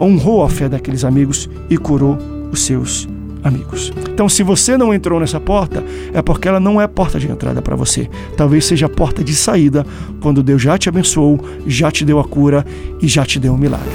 honrou 0.00 0.42
a 0.42 0.48
fé 0.48 0.68
daqueles 0.68 1.04
amigos 1.04 1.48
e 1.68 1.76
curou 1.76 2.16
os 2.50 2.62
seus 2.62 3.08
amigos. 3.42 3.92
Então, 4.12 4.28
se 4.28 4.42
você 4.42 4.76
não 4.76 4.92
entrou 4.92 5.20
nessa 5.20 5.40
porta, 5.40 5.82
é 6.12 6.22
porque 6.22 6.48
ela 6.48 6.60
não 6.60 6.80
é 6.80 6.86
porta 6.86 7.18
de 7.18 7.30
entrada 7.30 7.62
para 7.62 7.76
você. 7.76 8.08
Talvez 8.36 8.64
seja 8.64 8.88
porta 8.88 9.22
de 9.24 9.34
saída, 9.34 9.86
quando 10.20 10.42
Deus 10.42 10.62
já 10.62 10.76
te 10.76 10.88
abençoou, 10.88 11.40
já 11.66 11.90
te 11.90 12.04
deu 12.04 12.18
a 12.18 12.24
cura 12.24 12.64
e 13.00 13.08
já 13.08 13.24
te 13.24 13.38
deu 13.38 13.52
um 13.52 13.58
milagre. 13.58 13.90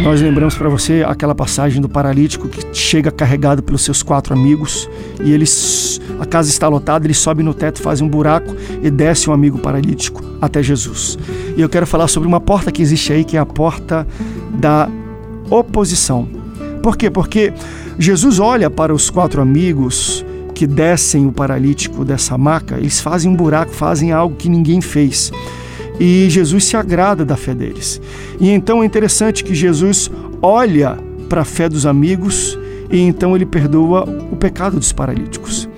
Nós 0.00 0.20
lembramos 0.20 0.56
para 0.56 0.68
você 0.68 1.04
aquela 1.06 1.34
passagem 1.34 1.80
do 1.80 1.88
paralítico 1.88 2.48
que 2.48 2.64
chega 2.72 3.10
carregado 3.10 3.62
pelos 3.62 3.82
seus 3.82 4.02
quatro 4.02 4.34
amigos 4.34 4.88
e 5.22 5.32
eles 5.32 6.00
a 6.18 6.24
casa 6.24 6.48
está 6.48 6.68
lotada, 6.68 7.06
ele 7.06 7.14
sobe 7.14 7.42
no 7.42 7.52
teto, 7.52 7.80
faz 7.80 8.00
um 8.00 8.08
buraco 8.08 8.54
e 8.82 8.90
desce 8.90 9.28
um 9.28 9.32
amigo 9.32 9.58
paralítico 9.58 10.22
até 10.40 10.62
Jesus. 10.62 11.18
E 11.56 11.60
eu 11.60 11.68
quero 11.68 11.86
falar 11.86 12.08
sobre 12.08 12.28
uma 12.28 12.40
porta 12.40 12.72
que 12.72 12.80
existe 12.80 13.12
aí, 13.12 13.24
que 13.24 13.36
é 13.36 13.40
a 13.40 13.46
porta 13.46 14.06
da 14.54 14.88
oposição. 15.50 16.28
Por 16.82 16.96
quê? 16.96 17.10
Porque 17.10 17.52
Jesus 17.98 18.38
olha 18.38 18.70
para 18.70 18.94
os 18.94 19.10
quatro 19.10 19.40
amigos 19.40 20.24
que 20.54 20.66
descem 20.66 21.26
o 21.26 21.32
paralítico 21.32 22.04
dessa 22.04 22.36
maca, 22.38 22.76
eles 22.76 23.00
fazem 23.00 23.30
um 23.30 23.36
buraco, 23.36 23.72
fazem 23.72 24.12
algo 24.12 24.36
que 24.36 24.48
ninguém 24.48 24.80
fez 24.80 25.30
e 25.98 26.28
Jesus 26.28 26.64
se 26.64 26.76
agrada 26.76 27.24
da 27.24 27.36
fé 27.36 27.54
deles. 27.54 28.00
E 28.40 28.50
então 28.50 28.82
é 28.82 28.86
interessante 28.86 29.44
que 29.44 29.54
Jesus 29.54 30.10
olha 30.40 30.98
para 31.28 31.42
a 31.42 31.44
fé 31.44 31.68
dos 31.68 31.86
amigos 31.86 32.58
e 32.90 32.98
então 32.98 33.34
ele 33.34 33.46
perdoa 33.46 34.04
o 34.30 34.36
pecado 34.36 34.78
dos 34.78 34.92
paralíticos. 34.92 35.68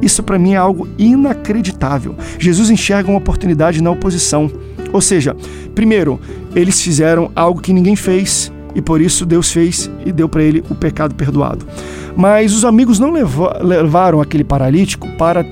Isso 0.00 0.22
para 0.22 0.38
mim 0.38 0.52
é 0.52 0.56
algo 0.56 0.88
inacreditável. 0.98 2.14
Jesus 2.38 2.70
enxerga 2.70 3.08
uma 3.08 3.18
oportunidade 3.18 3.82
na 3.82 3.90
oposição. 3.90 4.50
Ou 4.92 5.00
seja, 5.00 5.36
primeiro, 5.74 6.20
eles 6.54 6.80
fizeram 6.80 7.30
algo 7.34 7.60
que 7.60 7.72
ninguém 7.72 7.96
fez 7.96 8.52
e 8.74 8.82
por 8.82 9.00
isso 9.00 9.24
Deus 9.24 9.50
fez 9.52 9.90
e 10.04 10.12
deu 10.12 10.28
para 10.28 10.42
ele 10.42 10.62
o 10.68 10.74
pecado 10.74 11.14
perdoado. 11.14 11.66
Mas 12.16 12.54
os 12.54 12.64
amigos 12.64 12.98
não 12.98 13.12
levaram 13.60 14.20
aquele 14.20 14.44
paralítico 14.44 15.08
para 15.16 15.44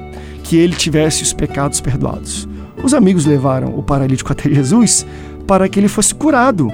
que 0.42 0.56
ele 0.56 0.74
tivesse 0.74 1.22
os 1.22 1.32
pecados 1.32 1.80
perdoados. 1.80 2.48
Os 2.82 2.94
amigos 2.94 3.24
levaram 3.24 3.78
o 3.78 3.82
paralítico 3.82 4.32
até 4.32 4.48
Jesus 4.50 5.06
para 5.46 5.68
que 5.68 5.78
ele 5.78 5.88
fosse 5.88 6.14
curado. 6.14 6.70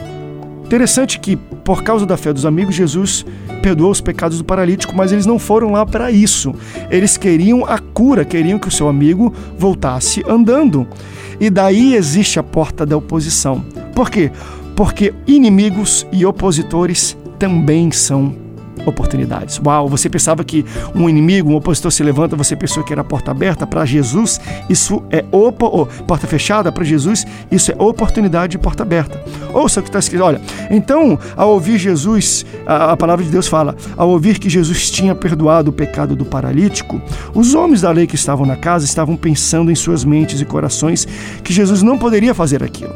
Interessante 0.64 1.18
que, 1.18 1.36
por 1.36 1.82
causa 1.82 2.04
da 2.04 2.16
fé 2.16 2.32
dos 2.32 2.44
amigos, 2.44 2.74
Jesus 2.74 3.24
perdoou 3.62 3.90
os 3.90 4.00
pecados 4.00 4.38
do 4.38 4.44
paralítico, 4.44 4.94
mas 4.94 5.12
eles 5.12 5.26
não 5.26 5.38
foram 5.38 5.72
lá 5.72 5.84
para 5.84 6.10
isso. 6.10 6.54
Eles 6.90 7.16
queriam 7.16 7.64
a 7.64 7.78
cura, 7.78 8.24
queriam 8.24 8.58
que 8.58 8.68
o 8.68 8.70
seu 8.70 8.88
amigo 8.88 9.32
voltasse 9.56 10.22
andando. 10.28 10.86
E 11.40 11.50
daí 11.50 11.94
existe 11.94 12.38
a 12.38 12.42
porta 12.42 12.84
da 12.84 12.96
oposição. 12.96 13.64
Por 13.94 14.10
quê? 14.10 14.30
Porque 14.76 15.14
inimigos 15.26 16.06
e 16.12 16.24
opositores 16.24 17.16
também 17.38 17.90
são 17.90 18.34
oportunidades. 18.88 19.60
Uau, 19.64 19.88
você 19.88 20.08
pensava 20.08 20.42
que 20.44 20.64
um 20.94 21.08
inimigo, 21.08 21.50
um 21.50 21.56
opositor 21.56 21.90
se 21.90 22.02
levanta, 22.02 22.36
você 22.36 22.56
pensou 22.56 22.82
que 22.82 22.92
era 22.92 23.04
porta 23.04 23.30
aberta 23.30 23.66
para 23.66 23.84
Jesus, 23.84 24.40
isso 24.68 25.02
é 25.10 25.24
opa, 25.30 25.66
porta 26.06 26.26
fechada 26.26 26.72
para 26.72 26.84
Jesus, 26.84 27.26
isso 27.50 27.70
é 27.70 27.76
oportunidade 27.78 28.52
de 28.52 28.58
porta 28.58 28.82
aberta. 28.82 29.22
Ouça 29.52 29.80
o 29.80 29.82
que 29.82 29.88
está 29.88 29.98
escrito, 29.98 30.22
olha, 30.22 30.40
então, 30.70 31.18
ao 31.36 31.50
ouvir 31.50 31.78
Jesus, 31.78 32.44
a, 32.66 32.92
a 32.92 32.96
palavra 32.96 33.24
de 33.24 33.30
Deus 33.30 33.46
fala, 33.46 33.74
ao 33.96 34.08
ouvir 34.10 34.38
que 34.38 34.48
Jesus 34.48 34.90
tinha 34.90 35.14
perdoado 35.14 35.70
o 35.70 35.72
pecado 35.72 36.14
do 36.14 36.24
paralítico, 36.24 37.00
os 37.34 37.54
homens 37.54 37.80
da 37.80 37.90
lei 37.90 38.06
que 38.06 38.14
estavam 38.14 38.46
na 38.46 38.56
casa 38.56 38.84
estavam 38.84 39.16
pensando 39.16 39.70
em 39.70 39.74
suas 39.74 40.04
mentes 40.04 40.40
e 40.40 40.44
corações 40.44 41.06
que 41.42 41.52
Jesus 41.52 41.82
não 41.82 41.98
poderia 41.98 42.34
fazer 42.34 42.62
aquilo 42.62 42.94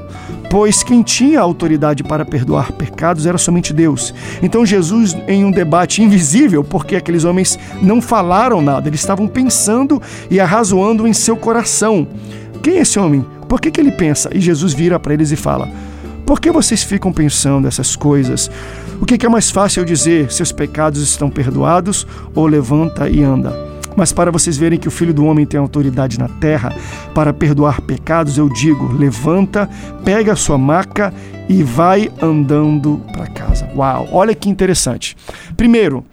pois 0.53 0.83
quem 0.83 1.03
tinha 1.03 1.41
autoridade 1.41 2.05
para 2.05 2.27
perdoar 2.27 2.73
pecados 2.73 3.25
era 3.25 3.39
somente 3.39 3.73
Deus. 3.73 4.13
Então 4.43 4.67
Jesus, 4.67 5.17
em 5.27 5.47
um 5.47 5.51
debate 5.51 6.03
invisível, 6.03 6.63
porque 6.63 6.95
aqueles 6.95 7.25
homens 7.25 7.59
não 7.81 8.03
falaram 8.03 8.61
nada, 8.61 8.87
eles 8.87 9.01
estavam 9.01 9.27
pensando 9.27 10.01
e 10.31 10.39
arrazoando 10.39 11.09
em 11.09 11.15
seu 11.15 11.39
coração. 11.39 12.07
Quem 12.63 12.77
é 12.77 12.81
esse 12.83 12.99
homem? 12.99 13.25
Por 13.49 13.63
que, 13.63 13.71
que 13.71 13.81
ele 13.81 13.93
pensa? 13.93 14.29
E 14.31 14.43
Jesus 14.43 14.75
vira 14.75 15.01
para 15.01 15.15
eles 15.15 15.33
e 15.33 15.37
fala: 15.37 15.71
Por 16.27 16.39
que 16.39 16.51
vocês 16.51 16.83
ficam 16.83 17.15
pensando 17.15 17.67
essas 17.67 17.97
coisas? 17.97 18.51
O 19.01 19.07
que, 19.07 19.17
que 19.17 19.25
é 19.25 19.31
mais 19.31 19.51
fácil 19.51 19.87
dizer? 19.87 20.31
Seus 20.31 20.53
pecados 20.53 21.01
estão 21.01 21.31
perdoados 21.31 22.07
ou 22.35 22.47
levanta 22.47 23.09
e 23.09 23.23
anda? 23.23 23.72
Mas 23.97 24.13
para 24.13 24.31
vocês 24.31 24.57
verem 24.57 24.79
que 24.79 24.89
o 24.89 24.91
Filho 24.91 25.15
do 25.15 25.25
Homem 25.25 25.47
tem 25.47 25.59
autoridade 25.59 26.19
na 26.19 26.29
terra 26.29 26.75
para 27.15 27.33
perdoar 27.33 27.81
pecados, 27.81 28.39
eu 28.39 28.49
digo: 28.49 28.93
levanta, 28.93 29.69
pega 30.05 30.33
a 30.33 30.37
sua 30.37 30.59
maca 30.59 31.13
e 31.49 31.63
vai 31.63 32.11
andando 32.21 33.01
para 33.13 33.27
casa. 33.27 33.69
Uau, 33.77 34.09
olha 34.13 34.35
que 34.35 34.49
interessante. 34.49 35.17
Primeiro, 35.57 36.05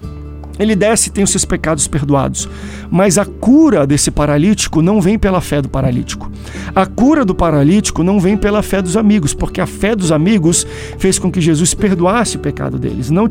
ele 0.59 0.75
desce 0.75 1.07
e 1.07 1.11
tem 1.11 1.23
os 1.23 1.29
seus 1.29 1.45
pecados 1.45 1.87
perdoados. 1.87 2.49
Mas 2.91 3.17
a 3.17 3.25
cura 3.25 3.87
desse 3.87 4.11
paralítico 4.11 4.81
não 4.81 4.99
vem 4.99 5.17
pela 5.17 5.39
fé 5.39 5.61
do 5.61 5.69
paralítico. 5.69 6.29
A 6.75 6.85
cura 6.85 7.23
do 7.23 7.33
paralítico 7.33 8.03
não 8.03 8.19
vem 8.19 8.35
pela 8.35 8.61
fé 8.61 8.81
dos 8.81 8.97
amigos, 8.97 9.33
porque 9.33 9.61
a 9.61 9.65
fé 9.65 9.95
dos 9.95 10.11
amigos 10.11 10.67
fez 10.97 11.17
com 11.17 11.31
que 11.31 11.39
Jesus 11.39 11.73
perdoasse 11.73 12.35
o 12.35 12.39
pecado 12.39 12.77
deles, 12.77 13.09
não 13.09 13.27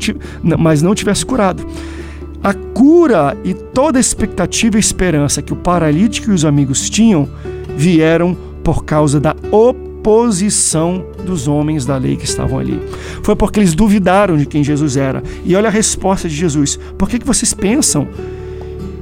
mas 0.57 0.81
não 0.81 0.95
tivesse 0.95 1.23
curado. 1.23 1.65
A 2.43 2.53
cura 2.53 3.37
e 3.43 3.53
toda 3.53 3.99
a 3.99 4.01
expectativa 4.01 4.77
e 4.77 4.79
esperança 4.79 5.41
que 5.41 5.53
o 5.53 5.57
paralítico 5.57 6.31
e 6.31 6.33
os 6.33 6.45
amigos 6.45 6.89
tinham 6.89 7.27
vieram 7.75 8.37
por 8.63 8.85
causa 8.85 9.19
da 9.19 9.35
oposição 9.51 11.05
dos 11.25 11.47
homens 11.47 11.85
da 11.85 11.97
lei 11.97 12.15
que 12.15 12.25
estavam 12.25 12.59
ali. 12.59 12.79
Foi 13.23 13.35
porque 13.35 13.59
eles 13.59 13.73
duvidaram 13.73 14.37
de 14.37 14.45
quem 14.45 14.63
Jesus 14.63 14.95
era. 14.95 15.21
E 15.45 15.55
olha 15.55 15.67
a 15.67 15.71
resposta 15.71 16.29
de 16.29 16.35
Jesus: 16.35 16.79
Por 16.97 17.09
que, 17.09 17.19
que 17.19 17.25
vocês 17.25 17.53
pensam? 17.53 18.07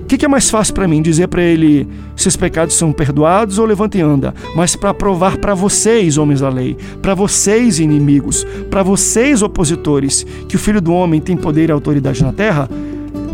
O 0.02 0.06
que, 0.08 0.18
que, 0.18 0.24
é 0.24 0.28
mais 0.30 0.50
fácil 0.50 0.74
para 0.74 0.88
mim? 0.88 1.02
Dizer 1.02 1.28
para 1.28 1.44
ele: 1.44 1.88
seus 2.16 2.36
pecados 2.36 2.76
são 2.76 2.94
perdoados 2.94 3.60
ou 3.60 3.66
levanta 3.66 3.98
e 3.98 4.02
anda? 4.02 4.34
Mas 4.56 4.76
para 4.76 4.94
provar 4.94 5.38
para 5.38 5.54
vocês, 5.54 6.18
homens 6.18 6.40
da 6.40 6.50
lei, 6.50 6.78
para 7.02 7.14
vocês, 7.14 7.78
inimigos, 7.78 8.48
para 8.70 8.82
vocês, 8.84 9.42
opositores, 9.42 10.26
que 10.48 10.56
o 10.56 10.60
filho 10.60 10.80
do 10.80 10.94
homem 10.94 11.20
tem 11.20 11.36
poder 11.36 11.68
e 11.68 11.72
autoridade 11.74 12.24
na 12.24 12.32
terra, 12.32 12.70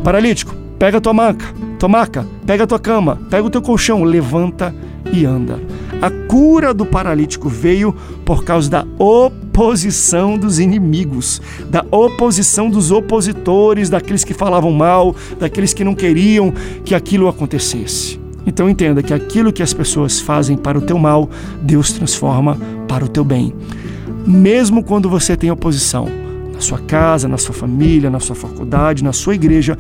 Paralítico, 0.04 0.54
pega 0.78 1.00
tua 1.00 1.14
maca, 1.14 1.46
tua 1.80 1.88
maca, 1.88 2.28
pega 2.46 2.68
tua 2.68 2.78
cama, 2.78 3.22
pega 3.30 3.48
o 3.48 3.50
teu 3.50 3.62
colchão, 3.62 4.04
levanta 4.04 4.76
e 5.14 5.26
anda. 5.26 5.62
A 6.02 6.12
cura 6.28 6.74
do 6.74 6.86
paralítico 6.86 7.48
veio 7.48 7.96
por 8.26 8.44
causa 8.44 8.70
da 8.70 8.86
oposição 9.00 10.38
dos 10.38 10.60
inimigos, 10.60 11.42
da 11.70 11.86
oposição 11.90 12.70
dos 12.70 12.92
opositores, 12.92 13.90
daqueles 13.90 14.26
que 14.26 14.34
falavam 14.34 14.74
mal, 14.74 15.16
daqueles 15.40 15.74
que 15.74 15.86
não 15.86 15.96
queriam 15.96 16.54
que 16.84 16.94
aquilo 16.94 17.30
acontecesse. 17.30 18.20
Então 18.46 18.70
entenda 18.70 19.02
que 19.02 19.14
aquilo 19.14 19.54
que 19.54 19.64
as 19.64 19.74
pessoas 19.74 20.20
fazem 20.20 20.58
para 20.58 20.78
o 20.78 20.82
teu 20.82 20.98
mal, 20.98 21.30
Deus 21.62 21.94
transforma 21.94 22.58
para 22.90 23.06
o 23.06 23.08
teu 23.08 23.24
bem. 23.24 23.54
Mesmo 24.28 24.84
quando 24.84 25.10
você 25.10 25.38
tem 25.38 25.50
oposição, 25.50 26.23
na 26.54 26.62
sua 26.62 26.80
casa, 26.80 27.28
na 27.28 27.38
sua 27.38 27.54
família, 27.54 28.10
na 28.10 28.20
sua 28.20 28.36
faculdade, 28.36 29.04
na 29.04 29.12
sua 29.12 29.36
igreja, 29.36 29.78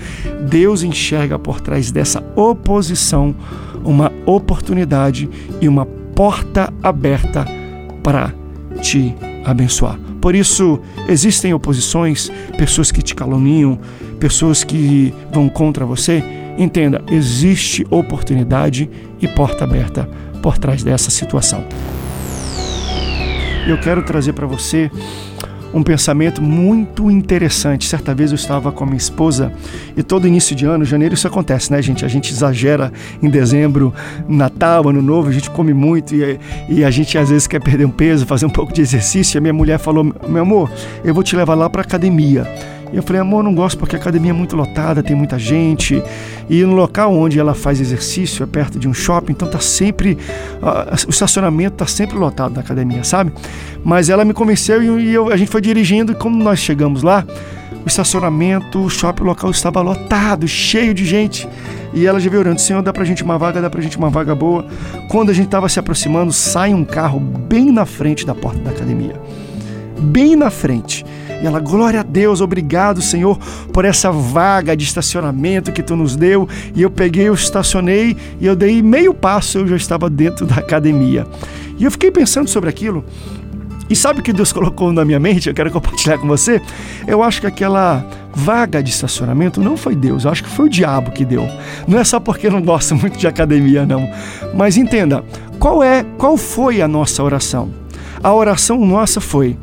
Deus 0.49 0.83
enxerga 0.83 1.37
por 1.37 1.61
trás 1.61 1.91
dessa 1.91 2.23
oposição 2.35 3.35
uma 3.83 4.11
oportunidade 4.25 5.29
e 5.61 5.67
uma 5.67 5.85
porta 5.85 6.73
aberta 6.81 7.45
para 8.01 8.33
te 8.81 9.15
abençoar. 9.45 9.97
Por 10.21 10.35
isso, 10.35 10.79
existem 11.07 11.53
oposições, 11.53 12.31
pessoas 12.57 12.91
que 12.91 13.01
te 13.01 13.13
caluniam, 13.13 13.77
pessoas 14.19 14.63
que 14.63 15.13
vão 15.31 15.49
contra 15.49 15.85
você. 15.85 16.23
Entenda, 16.57 17.03
existe 17.09 17.85
oportunidade 17.89 18.89
e 19.19 19.27
porta 19.27 19.63
aberta 19.63 20.09
por 20.41 20.57
trás 20.57 20.83
dessa 20.83 21.11
situação. 21.11 21.65
Eu 23.67 23.79
quero 23.79 24.03
trazer 24.03 24.33
para 24.33 24.45
você 24.45 24.91
um 25.73 25.81
pensamento 25.81 26.41
muito 26.41 27.09
interessante. 27.09 27.87
Certa 27.87 28.13
vez 28.13 28.31
eu 28.31 28.35
estava 28.35 28.71
com 28.71 28.83
a 28.83 28.87
minha 28.87 28.97
esposa 28.97 29.51
e 29.97 30.03
todo 30.03 30.27
início 30.27 30.55
de 30.55 30.65
ano, 30.65 30.85
janeiro, 30.85 31.13
isso 31.13 31.27
acontece, 31.27 31.71
né, 31.71 31.81
gente? 31.81 32.05
A 32.05 32.07
gente 32.07 32.31
exagera 32.31 32.91
em 33.21 33.29
dezembro, 33.29 33.93
Natal, 34.27 34.87
Ano 34.89 35.01
Novo, 35.01 35.29
a 35.29 35.31
gente 35.31 35.49
come 35.49 35.73
muito 35.73 36.13
e, 36.15 36.39
e 36.69 36.83
a 36.83 36.91
gente 36.91 37.17
às 37.17 37.29
vezes 37.29 37.47
quer 37.47 37.61
perder 37.61 37.85
um 37.85 37.91
peso, 37.91 38.25
fazer 38.25 38.45
um 38.45 38.49
pouco 38.49 38.71
de 38.71 38.81
exercício. 38.81 39.37
E 39.37 39.39
a 39.39 39.41
minha 39.41 39.53
mulher 39.53 39.79
falou: 39.79 40.03
Meu 40.27 40.43
amor, 40.43 40.71
eu 41.03 41.13
vou 41.13 41.23
te 41.23 41.35
levar 41.35 41.55
lá 41.55 41.69
para 41.69 41.81
academia. 41.81 42.47
E 42.93 42.95
eu 42.95 43.01
falei, 43.01 43.19
amor, 43.19 43.43
não 43.43 43.55
gosto 43.55 43.75
porque 43.79 43.95
a 43.95 43.99
academia 43.99 44.29
é 44.29 44.33
muito 44.33 44.55
lotada, 44.55 45.01
tem 45.01 45.15
muita 45.15 45.39
gente. 45.39 46.01
E 46.47 46.63
no 46.63 46.75
local 46.75 47.11
onde 47.11 47.39
ela 47.39 47.55
faz 47.55 47.81
exercício 47.81 48.43
é 48.43 48.45
perto 48.45 48.77
de 48.77 48.87
um 48.87 48.93
shopping, 48.93 49.31
então 49.31 49.49
tá 49.49 49.59
sempre. 49.59 50.15
Uh, 50.61 51.07
o 51.07 51.09
estacionamento 51.09 51.77
tá 51.77 51.87
sempre 51.87 52.15
lotado 52.15 52.53
na 52.53 52.61
academia, 52.61 53.03
sabe? 53.03 53.33
Mas 53.83 54.09
ela 54.09 54.23
me 54.23 54.31
convenceu 54.31 54.83
e, 54.83 55.05
e 55.05 55.13
eu, 55.13 55.31
a 55.31 55.35
gente 55.35 55.49
foi 55.49 55.59
dirigindo, 55.59 56.11
e 56.11 56.15
como 56.15 56.41
nós 56.41 56.59
chegamos 56.59 57.01
lá, 57.01 57.25
o 57.83 57.87
estacionamento, 57.87 58.79
o 58.79 58.89
shopping 58.91 59.23
local 59.23 59.49
estava 59.49 59.81
lotado, 59.81 60.47
cheio 60.47 60.93
de 60.93 61.03
gente. 61.03 61.49
E 61.95 62.05
ela 62.05 62.19
já 62.19 62.29
veio 62.29 62.41
orando, 62.41 62.61
Senhor, 62.61 62.83
dá 62.83 62.93
pra 62.93 63.03
gente 63.03 63.23
uma 63.23 63.39
vaga, 63.39 63.59
dá 63.59 63.71
pra 63.71 63.81
gente 63.81 63.97
uma 63.97 64.11
vaga 64.11 64.35
boa. 64.35 64.67
Quando 65.09 65.31
a 65.31 65.33
gente 65.33 65.45
estava 65.45 65.67
se 65.67 65.79
aproximando, 65.79 66.31
sai 66.31 66.75
um 66.75 66.85
carro 66.85 67.19
bem 67.19 67.71
na 67.71 67.87
frente 67.87 68.23
da 68.23 68.35
porta 68.35 68.59
da 68.59 68.69
academia. 68.69 69.19
Bem 69.99 70.35
na 70.35 70.51
frente. 70.51 71.03
E 71.43 71.45
ela, 71.45 71.59
glória 71.59 71.99
a 71.99 72.03
Deus, 72.03 72.39
obrigado, 72.39 73.01
Senhor, 73.01 73.37
por 73.73 73.83
essa 73.83 74.09
vaga 74.09 74.77
de 74.77 74.85
estacionamento 74.85 75.73
que 75.73 75.83
tu 75.83 75.93
nos 75.93 76.15
deu. 76.15 76.47
E 76.73 76.81
eu 76.81 76.89
peguei, 76.89 77.27
eu 77.27 77.33
estacionei 77.33 78.15
e 78.39 78.45
eu 78.45 78.55
dei 78.55 78.81
meio 78.81 79.13
passo, 79.13 79.57
eu 79.57 79.67
já 79.67 79.75
estava 79.75 80.09
dentro 80.09 80.45
da 80.45 80.55
academia. 80.55 81.27
E 81.77 81.83
eu 81.83 81.91
fiquei 81.91 82.09
pensando 82.09 82.47
sobre 82.47 82.69
aquilo. 82.69 83.03
E 83.89 83.95
sabe 83.95 84.21
o 84.21 84.23
que 84.23 84.31
Deus 84.31 84.51
colocou 84.53 84.93
na 84.93 85.03
minha 85.03 85.19
mente? 85.19 85.49
Eu 85.49 85.53
quero 85.53 85.69
compartilhar 85.69 86.17
com 86.17 86.27
você. 86.29 86.61
Eu 87.05 87.21
acho 87.21 87.41
que 87.41 87.47
aquela 87.47 88.05
vaga 88.33 88.81
de 88.81 88.89
estacionamento 88.89 89.59
não 89.59 89.75
foi 89.75 89.95
Deus, 89.95 90.23
eu 90.23 90.31
acho 90.31 90.45
que 90.45 90.49
foi 90.49 90.67
o 90.67 90.69
diabo 90.69 91.11
que 91.11 91.25
deu. 91.25 91.45
Não 91.85 91.99
é 91.99 92.05
só 92.05 92.21
porque 92.21 92.47
eu 92.47 92.51
não 92.51 92.61
gosto 92.61 92.95
muito 92.95 93.19
de 93.19 93.27
academia, 93.27 93.85
não. 93.85 94.09
Mas 94.55 94.77
entenda, 94.77 95.25
qual 95.59 95.83
é, 95.83 96.05
qual 96.17 96.37
foi 96.37 96.81
a 96.81 96.87
nossa 96.87 97.21
oração? 97.21 97.69
A 98.23 98.33
oração 98.33 98.79
nossa 98.85 99.19
foi: 99.19 99.57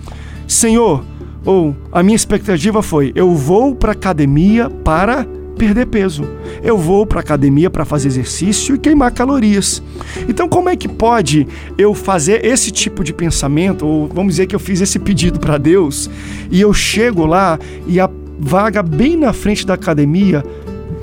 Senhor, 0.46 1.02
ou 1.44 1.74
a 1.90 2.02
minha 2.02 2.16
expectativa 2.16 2.82
foi: 2.82 3.12
eu 3.14 3.34
vou 3.34 3.74
para 3.74 3.92
academia 3.92 4.68
para 4.68 5.26
perder 5.56 5.86
peso. 5.86 6.24
Eu 6.62 6.78
vou 6.78 7.04
para 7.04 7.20
academia 7.20 7.68
para 7.68 7.84
fazer 7.84 8.08
exercício 8.08 8.74
e 8.74 8.78
queimar 8.78 9.12
calorias. 9.12 9.82
Então, 10.26 10.48
como 10.48 10.70
é 10.70 10.76
que 10.76 10.88
pode 10.88 11.46
eu 11.76 11.94
fazer 11.94 12.46
esse 12.46 12.70
tipo 12.70 13.04
de 13.04 13.12
pensamento, 13.12 13.86
ou 13.86 14.08
vamos 14.08 14.34
dizer 14.34 14.46
que 14.46 14.54
eu 14.54 14.60
fiz 14.60 14.80
esse 14.80 14.98
pedido 14.98 15.38
para 15.38 15.58
Deus, 15.58 16.08
e 16.50 16.62
eu 16.62 16.72
chego 16.72 17.26
lá 17.26 17.58
e 17.86 18.00
a 18.00 18.08
vaga 18.38 18.82
bem 18.82 19.16
na 19.16 19.34
frente 19.34 19.66
da 19.66 19.74
academia 19.74 20.42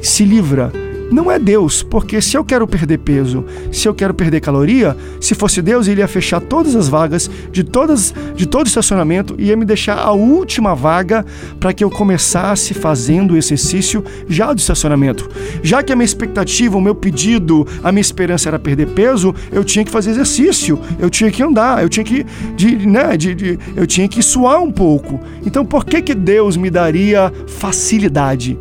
se 0.01 0.25
livra 0.25 0.71
não 1.11 1.31
é 1.31 1.39
Deus, 1.39 1.81
porque 1.81 2.21
se 2.21 2.37
eu 2.37 2.43
quero 2.43 2.67
perder 2.67 2.99
peso, 2.99 3.45
se 3.71 3.87
eu 3.87 3.93
quero 3.93 4.13
perder 4.13 4.41
caloria, 4.41 4.95
se 5.21 5.33
fosse 5.35 5.61
Deus, 5.61 5.87
ele 5.87 6.01
ia 6.01 6.07
fechar 6.07 6.41
todas 6.41 6.75
as 6.75 6.89
vagas 6.89 7.29
de 7.51 7.63
todas 7.63 8.13
de 8.35 8.45
todo 8.45 8.67
estacionamento 8.67 9.35
e 9.37 9.45
ia 9.45 9.57
me 9.57 9.65
deixar 9.65 9.97
a 9.97 10.11
última 10.11 10.75
vaga 10.75 11.25
para 11.59 11.73
que 11.73 11.83
eu 11.83 11.89
começasse 11.89 12.73
fazendo 12.73 13.33
o 13.33 13.37
exercício 13.37 14.03
já 14.27 14.51
do 14.51 14.59
estacionamento. 14.59 15.29
Já 15.63 15.81
que 15.81 15.93
a 15.93 15.95
minha 15.95 16.05
expectativa, 16.05 16.77
o 16.77 16.81
meu 16.81 16.95
pedido, 16.95 17.65
a 17.83 17.91
minha 17.91 18.01
esperança 18.01 18.49
era 18.49 18.59
perder 18.59 18.87
peso, 18.87 19.33
eu 19.51 19.63
tinha 19.63 19.85
que 19.85 19.91
fazer 19.91 20.11
exercício, 20.11 20.79
eu 20.99 21.09
tinha 21.09 21.31
que 21.31 21.41
andar, 21.41 21.81
eu 21.81 21.89
tinha 21.89 22.03
que 22.03 22.25
de, 22.55 22.87
né, 22.87 23.15
de, 23.15 23.33
de, 23.33 23.59
eu 23.75 23.87
tinha 23.87 24.07
que 24.07 24.21
suar 24.21 24.61
um 24.61 24.71
pouco. 24.71 25.19
Então, 25.45 25.65
por 25.65 25.85
que 25.85 26.01
que 26.01 26.13
Deus 26.13 26.57
me 26.57 26.69
daria 26.69 27.31
facilidade? 27.47 28.57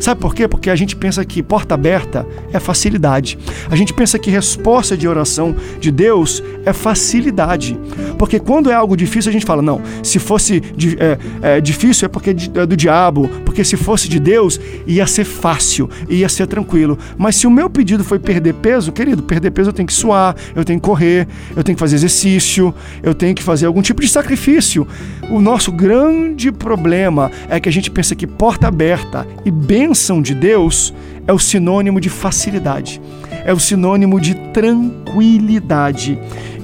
Sabe 0.00 0.20
por 0.20 0.34
quê? 0.34 0.48
Porque 0.48 0.70
a 0.70 0.76
gente 0.76 0.96
pensa 0.96 1.24
que 1.24 1.42
porta 1.42 1.74
aberta 1.74 2.26
é 2.52 2.58
facilidade. 2.58 3.38
A 3.70 3.76
gente 3.76 3.92
pensa 3.92 4.18
que 4.18 4.30
resposta 4.30 4.96
de 4.96 5.06
oração 5.06 5.54
de 5.78 5.90
Deus 5.90 6.42
é 6.64 6.72
facilidade. 6.72 7.78
Porque 8.18 8.40
quando 8.40 8.70
é 8.70 8.74
algo 8.74 8.96
difícil, 8.96 9.28
a 9.28 9.32
gente 9.32 9.44
fala, 9.44 9.60
não, 9.60 9.80
se 10.02 10.18
fosse 10.18 10.62
é, 10.98 11.18
é, 11.56 11.60
difícil 11.60 12.06
é 12.06 12.08
porque 12.08 12.30
é 12.30 12.66
do 12.66 12.76
diabo, 12.76 13.28
porque 13.44 13.62
se 13.62 13.76
fosse 13.76 14.08
de 14.08 14.18
Deus, 14.18 14.58
ia 14.86 15.06
ser 15.06 15.24
fácil, 15.24 15.88
ia 16.08 16.28
ser 16.28 16.46
tranquilo. 16.46 16.98
Mas 17.18 17.36
se 17.36 17.46
o 17.46 17.50
meu 17.50 17.68
pedido 17.68 18.02
foi 18.02 18.18
perder 18.18 18.54
peso, 18.54 18.92
querido, 18.92 19.22
perder 19.22 19.50
peso 19.50 19.68
eu 19.68 19.74
tenho 19.74 19.86
que 19.86 19.92
suar, 19.92 20.34
eu 20.54 20.64
tenho 20.64 20.80
que 20.80 20.86
correr, 20.86 21.28
eu 21.54 21.62
tenho 21.62 21.76
que 21.76 21.80
fazer 21.80 21.96
exercício, 21.96 22.74
eu 23.02 23.14
tenho 23.14 23.34
que 23.34 23.42
fazer 23.42 23.66
algum 23.66 23.82
tipo 23.82 24.00
de 24.00 24.08
sacrifício. 24.08 24.86
O 25.30 25.40
nosso 25.40 25.70
grande 25.70 26.50
problema 26.50 27.30
é 27.48 27.60
que 27.60 27.68
a 27.68 27.72
gente 27.72 27.90
pensa 27.90 28.14
que 28.14 28.26
porta 28.26 28.68
aberta 28.68 29.26
e 29.44 29.50
bem 29.50 29.89
bênção 29.90 30.22
de 30.22 30.36
Deus 30.36 30.94
é 31.26 31.32
o 31.32 31.38
sinônimo 31.38 32.00
de 32.00 32.08
facilidade, 32.08 33.02
é 33.44 33.52
o 33.52 33.58
sinônimo 33.58 34.20
de 34.20 34.36
tranquilidade. 34.52 36.16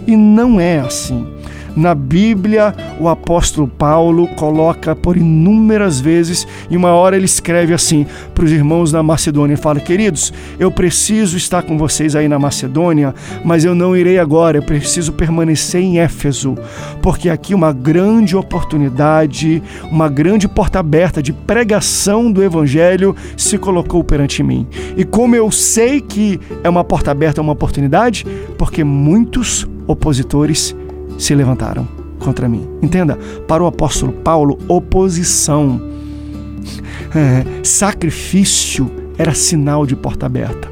E 0.07 0.15
não 0.17 0.61
é 0.61 0.79
assim. 0.79 1.27
Na 1.77 1.95
Bíblia, 1.95 2.75
o 2.99 3.07
apóstolo 3.07 3.69
Paulo 3.69 4.27
coloca 4.29 4.97
por 4.97 5.15
inúmeras 5.15 6.01
vezes, 6.01 6.49
e 6.71 6.77
uma 6.77 6.93
hora 6.93 7.17
ele 7.17 7.27
escreve 7.27 7.75
assim 7.75 8.07
para 8.35 8.47
os 8.47 8.51
irmãos 8.51 8.93
na 8.93 9.03
Macedônia: 9.03 9.53
e 9.53 9.59
fala, 9.59 9.79
queridos, 9.79 10.33
eu 10.59 10.71
preciso 10.71 11.37
estar 11.37 11.63
com 11.63 11.77
vocês 11.77 12.17
aí 12.17 12.29
na 12.29 12.39
Macedônia, 12.39 13.15
mas 13.45 13.63
eu 13.63 13.75
não 13.75 13.95
irei 13.95 14.19
agora, 14.19 14.57
eu 14.57 14.63
preciso 14.63 15.13
permanecer 15.13 15.83
em 15.83 15.99
Éfeso, 15.99 16.57
porque 17.03 17.29
aqui 17.29 17.55
uma 17.55 17.75
grande 17.75 18.35
oportunidade, 18.35 19.63
uma 19.91 20.09
grande 20.09 20.49
porta 20.49 20.79
aberta 20.79 21.23
de 21.23 21.35
pregação 21.35 22.33
do 22.33 22.43
Evangelho 22.43 23.15
se 23.37 23.59
colocou 23.59 24.03
perante 24.03 24.43
mim. 24.43 24.67
E 24.97 25.05
como 25.05 25.37
eu 25.37 25.51
sei 25.51 26.01
que 26.01 26.41
é 26.65 26.71
uma 26.71 26.83
porta 26.83 27.11
aberta, 27.11 27.39
é 27.39 27.43
uma 27.43 27.53
oportunidade, 27.53 28.25
porque 28.57 28.83
muitos 28.83 29.69
opositores 29.87 30.75
se 31.19 31.35
levantaram 31.35 31.87
contra 32.19 32.49
mim. 32.49 32.67
Entenda, 32.83 33.17
para 33.47 33.63
o 33.63 33.67
apóstolo 33.67 34.13
Paulo, 34.13 34.59
oposição, 34.69 35.81
é, 37.15 37.45
sacrifício 37.63 38.91
era 39.19 39.35
sinal 39.35 39.87
de 39.87 39.97
porta 39.97 40.27
aberta, 40.27 40.69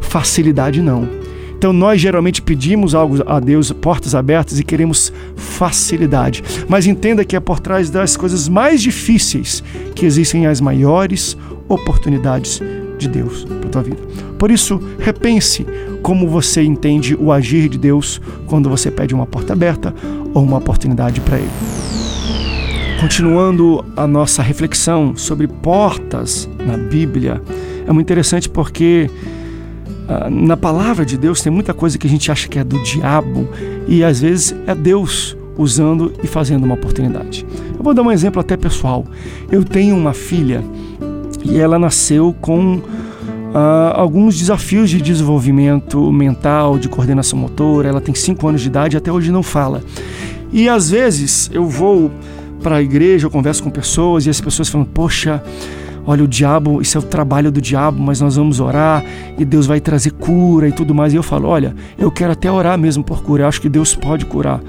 facilidade 0.00 0.80
não. 0.82 1.20
Então 1.56 1.74
nós 1.74 2.00
geralmente 2.00 2.40
pedimos 2.40 2.94
algo 2.94 3.18
a 3.26 3.38
Deus, 3.38 3.70
portas 3.70 4.14
abertas 4.14 4.58
e 4.58 4.64
queremos 4.64 5.12
facilidade. 5.36 6.42
Mas 6.66 6.86
entenda 6.86 7.22
que 7.22 7.36
é 7.36 7.40
por 7.40 7.60
trás 7.60 7.90
das 7.90 8.16
coisas 8.16 8.48
mais 8.48 8.80
difíceis 8.80 9.62
que 9.94 10.06
existem 10.06 10.46
as 10.46 10.58
maiores 10.58 11.36
oportunidades 11.68 12.62
de 13.00 13.08
Deus 13.08 13.44
para 13.44 13.66
a 13.66 13.70
tua 13.70 13.82
vida. 13.82 13.98
Por 14.38 14.50
isso, 14.50 14.80
repense 14.98 15.66
como 16.02 16.28
você 16.28 16.62
entende 16.62 17.16
o 17.18 17.32
agir 17.32 17.68
de 17.68 17.78
Deus 17.78 18.20
quando 18.46 18.68
você 18.68 18.90
pede 18.90 19.14
uma 19.14 19.26
porta 19.26 19.52
aberta 19.52 19.94
ou 20.32 20.42
uma 20.42 20.58
oportunidade 20.58 21.20
para 21.20 21.38
Ele. 21.38 21.50
Continuando 23.00 23.84
a 23.96 24.06
nossa 24.06 24.42
reflexão 24.42 25.16
sobre 25.16 25.48
portas 25.48 26.48
na 26.66 26.76
Bíblia, 26.76 27.42
é 27.86 27.92
muito 27.92 28.06
interessante 28.06 28.48
porque 28.48 29.10
ah, 30.08 30.28
na 30.28 30.56
palavra 30.56 31.04
de 31.04 31.16
Deus 31.16 31.40
tem 31.40 31.50
muita 31.50 31.72
coisa 31.72 31.96
que 31.96 32.06
a 32.06 32.10
gente 32.10 32.30
acha 32.30 32.48
que 32.48 32.58
é 32.58 32.64
do 32.64 32.82
diabo 32.82 33.48
e 33.88 34.04
às 34.04 34.20
vezes 34.20 34.54
é 34.66 34.74
Deus 34.74 35.36
usando 35.56 36.12
e 36.22 36.26
fazendo 36.26 36.64
uma 36.64 36.74
oportunidade. 36.74 37.46
Eu 37.76 37.82
vou 37.82 37.94
dar 37.94 38.02
um 38.02 38.10
exemplo 38.10 38.40
até 38.40 38.56
pessoal. 38.56 39.06
Eu 39.50 39.64
tenho 39.64 39.96
uma 39.96 40.12
filha 40.12 40.62
e 41.44 41.58
ela 41.58 41.78
nasceu 41.78 42.34
com 42.40 42.80
Uh, 43.50 43.90
alguns 43.94 44.38
desafios 44.38 44.88
de 44.88 45.02
desenvolvimento 45.02 46.12
mental, 46.12 46.78
de 46.78 46.88
coordenação 46.88 47.36
motora. 47.36 47.88
Ela 47.88 48.00
tem 48.00 48.14
5 48.14 48.46
anos 48.46 48.60
de 48.60 48.68
idade 48.68 48.96
e 48.96 48.98
até 48.98 49.10
hoje 49.10 49.32
não 49.32 49.42
fala. 49.42 49.82
E 50.52 50.68
às 50.68 50.90
vezes 50.90 51.50
eu 51.52 51.66
vou 51.66 52.12
para 52.62 52.76
a 52.76 52.82
igreja, 52.82 53.26
eu 53.26 53.30
converso 53.30 53.62
com 53.62 53.68
pessoas 53.68 54.24
e 54.24 54.30
as 54.30 54.40
pessoas 54.40 54.68
falam: 54.68 54.86
Poxa, 54.86 55.42
olha, 56.06 56.22
o 56.22 56.28
diabo, 56.28 56.80
isso 56.80 56.96
é 56.96 57.00
o 57.00 57.02
trabalho 57.02 57.50
do 57.50 57.60
diabo, 57.60 58.00
mas 58.00 58.20
nós 58.20 58.36
vamos 58.36 58.60
orar 58.60 59.04
e 59.36 59.44
Deus 59.44 59.66
vai 59.66 59.80
trazer 59.80 60.12
cura 60.12 60.68
e 60.68 60.72
tudo 60.72 60.94
mais. 60.94 61.12
E 61.12 61.16
eu 61.16 61.22
falo: 61.22 61.48
Olha, 61.48 61.74
eu 61.98 62.10
quero 62.10 62.30
até 62.32 62.50
orar 62.50 62.78
mesmo 62.78 63.02
por 63.02 63.20
cura, 63.20 63.42
eu 63.42 63.48
acho 63.48 63.60
que 63.60 63.68
Deus 63.68 63.96
pode 63.96 64.26
curar. 64.26 64.60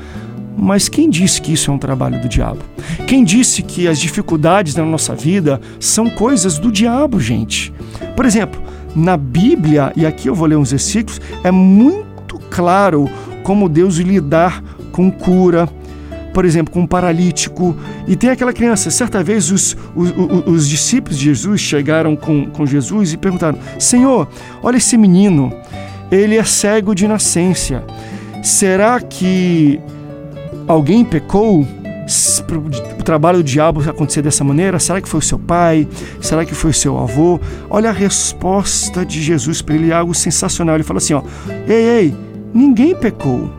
Mas 0.57 0.89
quem 0.89 1.09
disse 1.09 1.41
que 1.41 1.53
isso 1.53 1.71
é 1.71 1.73
um 1.73 1.77
trabalho 1.77 2.21
do 2.21 2.29
diabo? 2.29 2.59
Quem 3.07 3.23
disse 3.23 3.61
que 3.61 3.87
as 3.87 3.99
dificuldades 3.99 4.75
na 4.75 4.85
nossa 4.85 5.15
vida 5.15 5.59
são 5.79 6.09
coisas 6.09 6.57
do 6.57 6.71
diabo, 6.71 7.19
gente? 7.19 7.73
Por 8.15 8.25
exemplo, 8.25 8.61
na 8.95 9.15
Bíblia, 9.15 9.93
e 9.95 10.05
aqui 10.05 10.27
eu 10.27 10.35
vou 10.35 10.47
ler 10.47 10.57
uns 10.57 10.71
versículos, 10.71 11.21
é 11.43 11.51
muito 11.51 12.39
claro 12.49 13.09
como 13.43 13.69
Deus 13.69 13.95
lidar 13.97 14.63
com 14.91 15.09
cura, 15.09 15.67
por 16.33 16.45
exemplo, 16.45 16.73
com 16.73 16.81
um 16.81 16.87
paralítico. 16.87 17.75
E 18.07 18.15
tem 18.15 18.29
aquela 18.29 18.53
criança. 18.53 18.91
Certa 18.91 19.23
vez 19.23 19.51
os, 19.51 19.75
os, 19.95 20.13
os 20.45 20.67
discípulos 20.67 21.17
de 21.17 21.25
Jesus 21.25 21.61
chegaram 21.61 22.15
com, 22.15 22.47
com 22.47 22.65
Jesus 22.65 23.13
e 23.13 23.17
perguntaram: 23.17 23.57
Senhor, 23.79 24.27
olha 24.61 24.77
esse 24.77 24.97
menino, 24.97 25.53
ele 26.11 26.37
é 26.37 26.43
cego 26.43 26.93
de 26.93 27.07
nascença. 27.07 27.83
Será 28.43 28.99
que 28.99 29.79
alguém 30.67 31.03
pecou? 31.03 31.65
o 32.99 33.03
trabalho 33.03 33.37
do 33.37 33.43
diabo 33.43 33.81
acontecer 33.89 34.21
dessa 34.21 34.43
maneira? 34.43 34.79
Será 34.79 34.99
que 34.99 35.07
foi 35.07 35.19
o 35.19 35.23
seu 35.23 35.39
pai? 35.39 35.87
Será 36.19 36.43
que 36.43 36.53
foi 36.53 36.71
o 36.71 36.73
seu 36.73 36.97
avô? 36.97 37.39
Olha 37.69 37.89
a 37.89 37.93
resposta 37.93 39.05
de 39.05 39.21
Jesus 39.21 39.61
para 39.61 39.75
ele, 39.75 39.93
algo 39.93 40.13
sensacional. 40.13 40.75
Ele 40.75 40.83
fala 40.83 40.97
assim: 40.97 41.13
ó, 41.13 41.21
ei, 41.67 41.83
ei, 41.83 42.15
ninguém 42.53 42.95
pecou. 42.95 43.49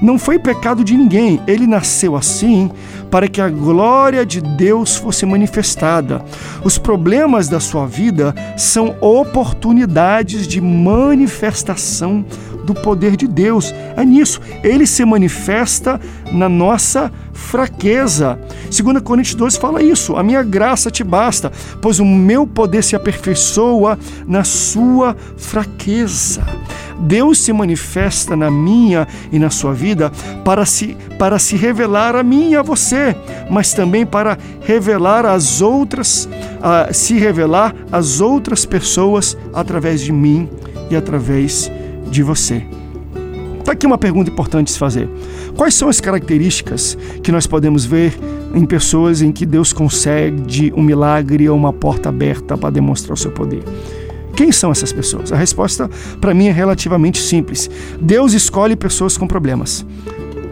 Não 0.00 0.18
foi 0.18 0.38
pecado 0.38 0.84
de 0.84 0.94
ninguém. 0.96 1.40
Ele 1.46 1.66
nasceu 1.66 2.14
assim 2.16 2.70
para 3.10 3.28
que 3.28 3.40
a 3.40 3.48
glória 3.48 4.26
de 4.26 4.40
Deus 4.40 4.96
fosse 4.96 5.24
manifestada. 5.24 6.22
Os 6.62 6.76
problemas 6.76 7.48
da 7.48 7.58
sua 7.60 7.86
vida 7.86 8.34
são 8.56 8.94
oportunidades 9.00 10.46
de 10.46 10.60
manifestação 10.60 12.24
do 12.66 12.74
poder 12.74 13.16
de 13.16 13.26
Deus. 13.26 13.72
É 13.96 14.04
nisso. 14.04 14.40
Ele 14.62 14.86
se 14.86 15.04
manifesta 15.04 16.00
na 16.32 16.48
nossa 16.48 17.10
fraqueza. 17.32 18.38
2 18.64 19.00
Coríntios 19.02 19.36
12 19.36 19.58
fala 19.58 19.82
isso: 19.82 20.16
a 20.16 20.22
minha 20.22 20.42
graça 20.42 20.90
te 20.90 21.04
basta, 21.04 21.52
pois 21.80 22.00
o 22.00 22.04
meu 22.04 22.46
poder 22.46 22.82
se 22.82 22.96
aperfeiçoa 22.96 23.98
na 24.26 24.42
sua 24.42 25.16
fraqueza. 25.36 26.44
Deus 26.98 27.38
se 27.38 27.52
manifesta 27.52 28.34
na 28.34 28.50
minha 28.50 29.06
e 29.30 29.38
na 29.38 29.50
sua 29.50 29.74
vida 29.74 30.10
para 30.42 30.64
se, 30.64 30.96
para 31.18 31.38
se 31.38 31.54
revelar 31.54 32.16
a 32.16 32.22
mim 32.22 32.52
e 32.52 32.56
a 32.56 32.62
você, 32.62 33.14
mas 33.50 33.74
também 33.74 34.06
para 34.06 34.38
revelar 34.62 35.26
as 35.26 35.60
outras, 35.60 36.26
a, 36.62 36.92
se 36.94 37.18
revelar 37.18 37.74
às 37.92 38.20
outras 38.22 38.64
pessoas 38.64 39.36
através 39.52 40.00
de 40.00 40.10
mim 40.10 40.48
e 40.90 40.96
através 40.96 41.70
de 41.70 41.85
você. 42.22 42.64
Está 43.66 43.72
aqui 43.72 43.84
uma 43.84 43.98
pergunta 43.98 44.30
importante 44.30 44.68
de 44.68 44.72
se 44.74 44.78
fazer. 44.78 45.08
Quais 45.56 45.74
são 45.74 45.88
as 45.88 46.00
características 46.00 46.96
que 47.22 47.32
nós 47.32 47.48
podemos 47.48 47.84
ver 47.84 48.16
em 48.54 48.64
pessoas 48.64 49.22
em 49.22 49.32
que 49.32 49.44
Deus 49.44 49.72
concede 49.72 50.72
um 50.76 50.82
milagre 50.82 51.48
ou 51.48 51.56
uma 51.56 51.72
porta 51.72 52.08
aberta 52.08 52.56
para 52.56 52.70
demonstrar 52.70 53.14
o 53.14 53.16
seu 53.16 53.32
poder? 53.32 53.64
Quem 54.36 54.52
são 54.52 54.70
essas 54.70 54.92
pessoas? 54.92 55.32
A 55.32 55.36
resposta 55.36 55.90
para 56.20 56.32
mim 56.32 56.46
é 56.46 56.52
relativamente 56.52 57.18
simples. 57.20 57.68
Deus 58.00 58.34
escolhe 58.34 58.76
pessoas 58.76 59.16
com 59.16 59.26
problemas. 59.26 59.84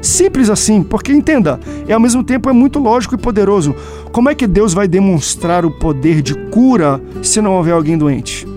Simples 0.03 0.51
assim, 0.51 0.83
porque 0.83 1.13
entenda, 1.13 1.61
e 1.87 1.93
ao 1.93 2.01
mesmo 2.01 2.25
tempo 2.25 2.51
é 2.51 2.53
muito 2.53 2.79
lógico 2.79 3.15
e 3.15 3.19
poderoso. 3.19 3.77
Como 4.11 4.29
é 4.29 4.35
que 4.35 4.47
Deus 4.47 4.75
vai 4.75 4.89
demonstrar 4.89 5.65
o 5.65 5.71
poder 5.71 6.21
de 6.21 6.35
cura 6.51 7.01
se 7.23 7.41
não 7.41 7.53
houver 7.53 7.75
alguém 7.75 7.97
doente? 7.97 8.54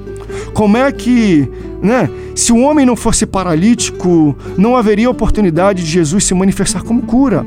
Como 0.57 0.75
é 0.75 0.91
que, 0.91 1.47
né, 1.83 2.09
se 2.33 2.51
o 2.51 2.57
homem 2.57 2.83
não 2.83 2.95
fosse 2.95 3.27
paralítico, 3.27 4.35
não 4.57 4.75
haveria 4.75 5.07
oportunidade 5.07 5.83
de 5.83 5.91
Jesus 5.91 6.23
se 6.23 6.33
manifestar 6.33 6.81
como 6.81 7.03
cura? 7.03 7.45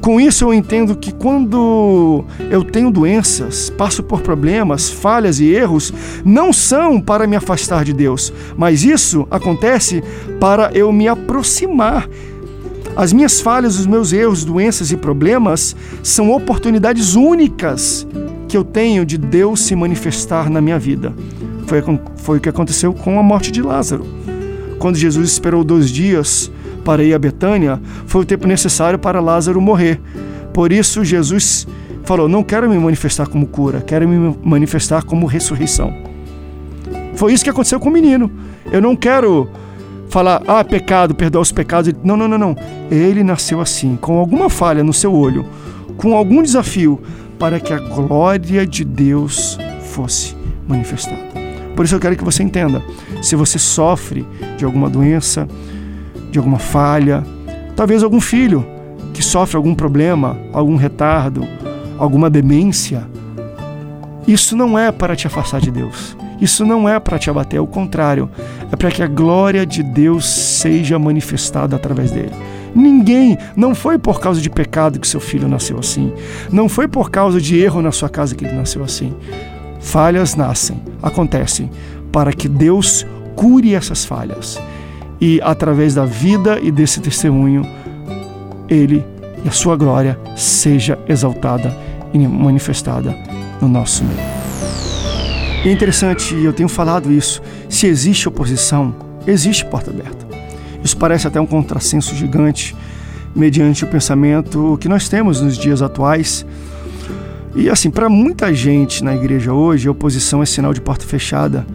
Com 0.00 0.18
isso 0.18 0.42
eu 0.42 0.54
entendo 0.54 0.96
que 0.96 1.12
quando 1.12 2.24
eu 2.50 2.64
tenho 2.64 2.90
doenças, 2.90 3.68
passo 3.68 4.02
por 4.02 4.22
problemas, 4.22 4.88
falhas 4.88 5.40
e 5.40 5.50
erros, 5.52 5.92
não 6.24 6.54
são 6.54 6.98
para 7.02 7.26
me 7.26 7.36
afastar 7.36 7.84
de 7.84 7.92
Deus, 7.92 8.32
mas 8.56 8.82
isso 8.82 9.28
acontece 9.30 10.02
para 10.40 10.70
eu 10.72 10.90
me 10.90 11.06
aproximar. 11.06 12.08
As 12.96 13.12
minhas 13.12 13.42
falhas, 13.42 13.78
os 13.78 13.86
meus 13.86 14.14
erros, 14.14 14.42
doenças 14.42 14.90
e 14.90 14.96
problemas 14.96 15.76
são 16.02 16.30
oportunidades 16.32 17.14
únicas 17.14 18.06
que 18.48 18.56
eu 18.56 18.64
tenho 18.64 19.04
de 19.04 19.18
Deus 19.18 19.60
se 19.60 19.76
manifestar 19.76 20.48
na 20.48 20.62
minha 20.62 20.78
vida. 20.78 21.12
Foi, 21.66 21.82
foi 22.16 22.38
o 22.38 22.40
que 22.40 22.48
aconteceu 22.48 22.92
com 22.92 23.18
a 23.18 23.22
morte 23.22 23.50
de 23.50 23.60
Lázaro. 23.60 24.06
Quando 24.78 24.96
Jesus 24.96 25.30
esperou 25.30 25.64
dois 25.64 25.90
dias 25.90 26.50
para 26.84 27.02
ir 27.02 27.12
a 27.12 27.18
Betânia, 27.18 27.80
foi 28.06 28.22
o 28.22 28.24
tempo 28.24 28.46
necessário 28.46 28.98
para 28.98 29.20
Lázaro 29.20 29.60
morrer. 29.60 30.00
Por 30.52 30.72
isso, 30.72 31.04
Jesus 31.04 31.66
falou: 32.04 32.28
Não 32.28 32.42
quero 32.42 32.70
me 32.70 32.78
manifestar 32.78 33.26
como 33.26 33.46
cura, 33.46 33.80
quero 33.80 34.08
me 34.08 34.36
manifestar 34.42 35.02
como 35.04 35.26
ressurreição. 35.26 35.92
Foi 37.14 37.32
isso 37.32 37.42
que 37.42 37.50
aconteceu 37.50 37.80
com 37.80 37.88
o 37.88 37.92
menino. 37.92 38.30
Eu 38.70 38.80
não 38.80 38.94
quero 38.94 39.48
falar, 40.08 40.42
ah, 40.46 40.62
pecado, 40.62 41.14
perdoar 41.14 41.42
os 41.42 41.52
pecados. 41.52 41.92
Não, 42.04 42.16
não, 42.16 42.28
não, 42.28 42.38
não. 42.38 42.56
Ele 42.90 43.24
nasceu 43.24 43.60
assim, 43.60 43.96
com 43.96 44.18
alguma 44.18 44.48
falha 44.48 44.84
no 44.84 44.92
seu 44.92 45.12
olho, 45.12 45.44
com 45.96 46.14
algum 46.14 46.42
desafio, 46.42 47.00
para 47.38 47.58
que 47.58 47.72
a 47.72 47.78
glória 47.78 48.66
de 48.66 48.84
Deus 48.84 49.58
fosse 49.80 50.36
manifestada. 50.68 51.45
Por 51.76 51.84
isso 51.84 51.94
eu 51.94 52.00
quero 52.00 52.16
que 52.16 52.24
você 52.24 52.42
entenda: 52.42 52.82
se 53.22 53.36
você 53.36 53.58
sofre 53.58 54.26
de 54.56 54.64
alguma 54.64 54.88
doença, 54.88 55.46
de 56.30 56.38
alguma 56.38 56.58
falha, 56.58 57.22
talvez 57.76 58.02
algum 58.02 58.20
filho 58.20 58.66
que 59.12 59.22
sofre 59.22 59.56
algum 59.56 59.74
problema, 59.74 60.36
algum 60.52 60.76
retardo, 60.76 61.46
alguma 61.98 62.28
demência, 62.28 63.06
isso 64.26 64.56
não 64.56 64.78
é 64.78 64.90
para 64.90 65.14
te 65.14 65.26
afastar 65.26 65.60
de 65.60 65.70
Deus. 65.70 66.16
Isso 66.40 66.66
não 66.66 66.86
é 66.86 66.98
para 67.00 67.18
te 67.18 67.30
abater, 67.30 67.58
ao 67.58 67.66
contrário, 67.66 68.28
é 68.70 68.76
para 68.76 68.90
que 68.90 69.02
a 69.02 69.06
glória 69.06 69.64
de 69.64 69.82
Deus 69.82 70.26
seja 70.26 70.98
manifestada 70.98 71.76
através 71.76 72.10
dele. 72.10 72.32
Ninguém, 72.74 73.38
não 73.56 73.74
foi 73.74 73.96
por 73.96 74.20
causa 74.20 74.38
de 74.38 74.50
pecado 74.50 75.00
que 75.00 75.08
seu 75.08 75.18
filho 75.18 75.48
nasceu 75.48 75.78
assim. 75.78 76.12
Não 76.52 76.68
foi 76.68 76.86
por 76.86 77.10
causa 77.10 77.40
de 77.40 77.58
erro 77.58 77.80
na 77.80 77.90
sua 77.90 78.10
casa 78.10 78.34
que 78.34 78.44
ele 78.44 78.54
nasceu 78.54 78.84
assim. 78.84 79.14
Falhas 79.86 80.34
nascem, 80.34 80.82
acontecem, 81.00 81.70
para 82.10 82.32
que 82.32 82.48
Deus 82.48 83.06
cure 83.36 83.72
essas 83.72 84.04
falhas. 84.04 84.60
E 85.20 85.40
através 85.40 85.94
da 85.94 86.04
vida 86.04 86.58
e 86.60 86.72
desse 86.72 87.00
testemunho, 87.00 87.64
Ele 88.68 89.04
e 89.44 89.48
a 89.48 89.52
sua 89.52 89.76
glória 89.76 90.18
seja 90.34 90.98
exaltada 91.08 91.72
e 92.12 92.18
manifestada 92.18 93.16
no 93.60 93.68
nosso 93.68 94.02
meio. 94.02 94.18
É 95.64 95.70
interessante, 95.70 96.34
eu 96.34 96.52
tenho 96.52 96.68
falado 96.68 97.12
isso, 97.12 97.40
se 97.68 97.86
existe 97.86 98.28
oposição, 98.28 98.92
existe 99.24 99.64
porta 99.66 99.92
aberta. 99.92 100.26
Isso 100.82 100.96
parece 100.96 101.28
até 101.28 101.40
um 101.40 101.46
contrassenso 101.46 102.12
gigante 102.16 102.74
mediante 103.36 103.84
o 103.84 103.88
pensamento 103.88 104.76
que 104.80 104.88
nós 104.88 105.08
temos 105.08 105.40
nos 105.40 105.56
dias 105.56 105.80
atuais 105.80 106.44
e 107.56 107.70
assim, 107.70 107.90
para 107.90 108.08
muita 108.08 108.52
gente 108.52 109.02
na 109.02 109.14
igreja 109.14 109.52
hoje, 109.52 109.88
a 109.88 109.90
oposição 109.90 110.42
é 110.42 110.46
sinal 110.46 110.74
de 110.74 110.80
porta 110.80 111.06
fechada. 111.06 111.66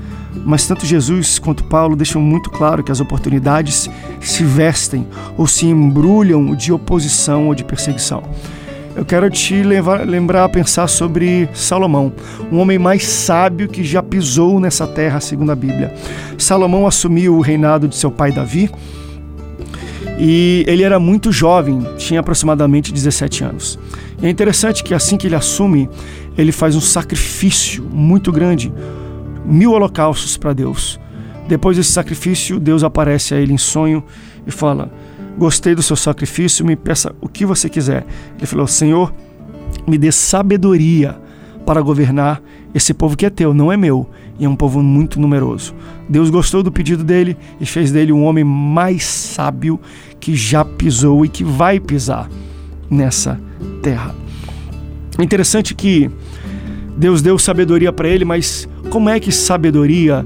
Mas 0.46 0.68
tanto 0.68 0.86
Jesus 0.86 1.40
quanto 1.40 1.64
Paulo 1.64 1.96
deixam 1.96 2.22
muito 2.22 2.52
claro 2.52 2.84
que 2.84 2.92
as 2.92 3.00
oportunidades 3.00 3.90
se 4.20 4.44
vestem 4.44 5.08
ou 5.36 5.48
se 5.48 5.66
embrulham 5.66 6.56
de 6.56 6.72
oposição 6.72 7.48
ou 7.48 7.56
de 7.56 7.64
perseguição. 7.64 8.24
Eu 8.96 9.06
quero 9.06 9.30
te 9.30 9.64
levar, 9.64 10.06
lembrar 10.08 10.44
a 10.44 10.50
pensar 10.50 10.88
sobre 10.88 11.50
Salomão, 11.54 12.14
um 12.52 12.60
homem 12.60 12.78
mais 12.78 13.04
sábio 13.06 13.68
que 13.68 13.84
já 13.84 14.04
pisou 14.04 14.60
nessa 14.60 14.86
terra, 14.86 15.20
segundo 15.20 15.52
a 15.52 15.56
Bíblia. 15.56 15.94
Salomão 16.38 16.86
assumiu 16.86 17.36
o 17.36 17.42
reinado 17.42 17.88
de 17.88 17.96
seu 17.96 18.12
pai 18.12 18.32
Davi 18.32 18.70
e 20.24 20.64
ele 20.68 20.84
era 20.84 21.00
muito 21.00 21.32
jovem, 21.32 21.82
tinha 21.98 22.20
aproximadamente 22.20 22.94
17 22.94 23.44
anos. 23.44 23.80
E 24.22 24.28
é 24.28 24.30
interessante 24.30 24.84
que 24.84 24.94
assim 24.94 25.18
que 25.18 25.26
ele 25.26 25.34
assume, 25.34 25.90
ele 26.38 26.52
faz 26.52 26.76
um 26.76 26.80
sacrifício 26.80 27.84
muito 27.92 28.32
grande, 28.32 28.72
mil 29.44 29.72
holocaustos 29.72 30.38
para 30.38 30.54
Deus. 30.54 31.00
Depois 31.48 31.76
desse 31.76 31.92
sacrifício, 31.92 32.60
Deus 32.60 32.84
aparece 32.84 33.34
a 33.34 33.40
ele 33.40 33.52
em 33.52 33.58
sonho 33.58 34.04
e 34.46 34.52
fala: 34.52 34.94
Gostei 35.36 35.74
do 35.74 35.82
seu 35.82 35.96
sacrifício, 35.96 36.64
me 36.64 36.76
peça 36.76 37.16
o 37.20 37.28
que 37.28 37.44
você 37.44 37.68
quiser. 37.68 38.06
Ele 38.38 38.46
falou: 38.46 38.68
Senhor, 38.68 39.12
me 39.88 39.98
dê 39.98 40.12
sabedoria 40.12 41.20
para 41.66 41.82
governar 41.82 42.42
esse 42.74 42.94
povo 42.94 43.18
que 43.18 43.26
é 43.26 43.30
teu, 43.30 43.54
não 43.54 43.72
é 43.72 43.78
meu, 43.78 44.10
e 44.40 44.46
é 44.46 44.50
um 44.50 44.56
povo 44.56 44.82
muito 44.82 45.20
numeroso. 45.20 45.74
Deus 46.08 46.30
gostou 46.30 46.64
do 46.64 46.72
pedido 46.72 47.04
dele 47.04 47.38
e 47.60 47.66
fez 47.66 47.92
dele 47.92 48.12
um 48.12 48.24
homem 48.24 48.44
mais 48.44 49.04
sábio 49.04 49.80
que 50.22 50.36
já 50.36 50.64
pisou 50.64 51.26
e 51.26 51.30
que 51.30 51.44
vai 51.44 51.80
pisar 51.80 52.30
nessa 52.90 53.38
terra. 53.82 54.16
É 55.18 55.24
interessante 55.24 55.74
que 55.74 56.10
Deus 56.96 57.22
deu 57.22 57.38
sabedoria 57.38 57.92
para 57.92 58.08
ele, 58.08 58.24
mas 58.24 58.70
como 58.90 59.10
é 59.10 59.20
que 59.20 59.32
sabedoria 59.32 60.26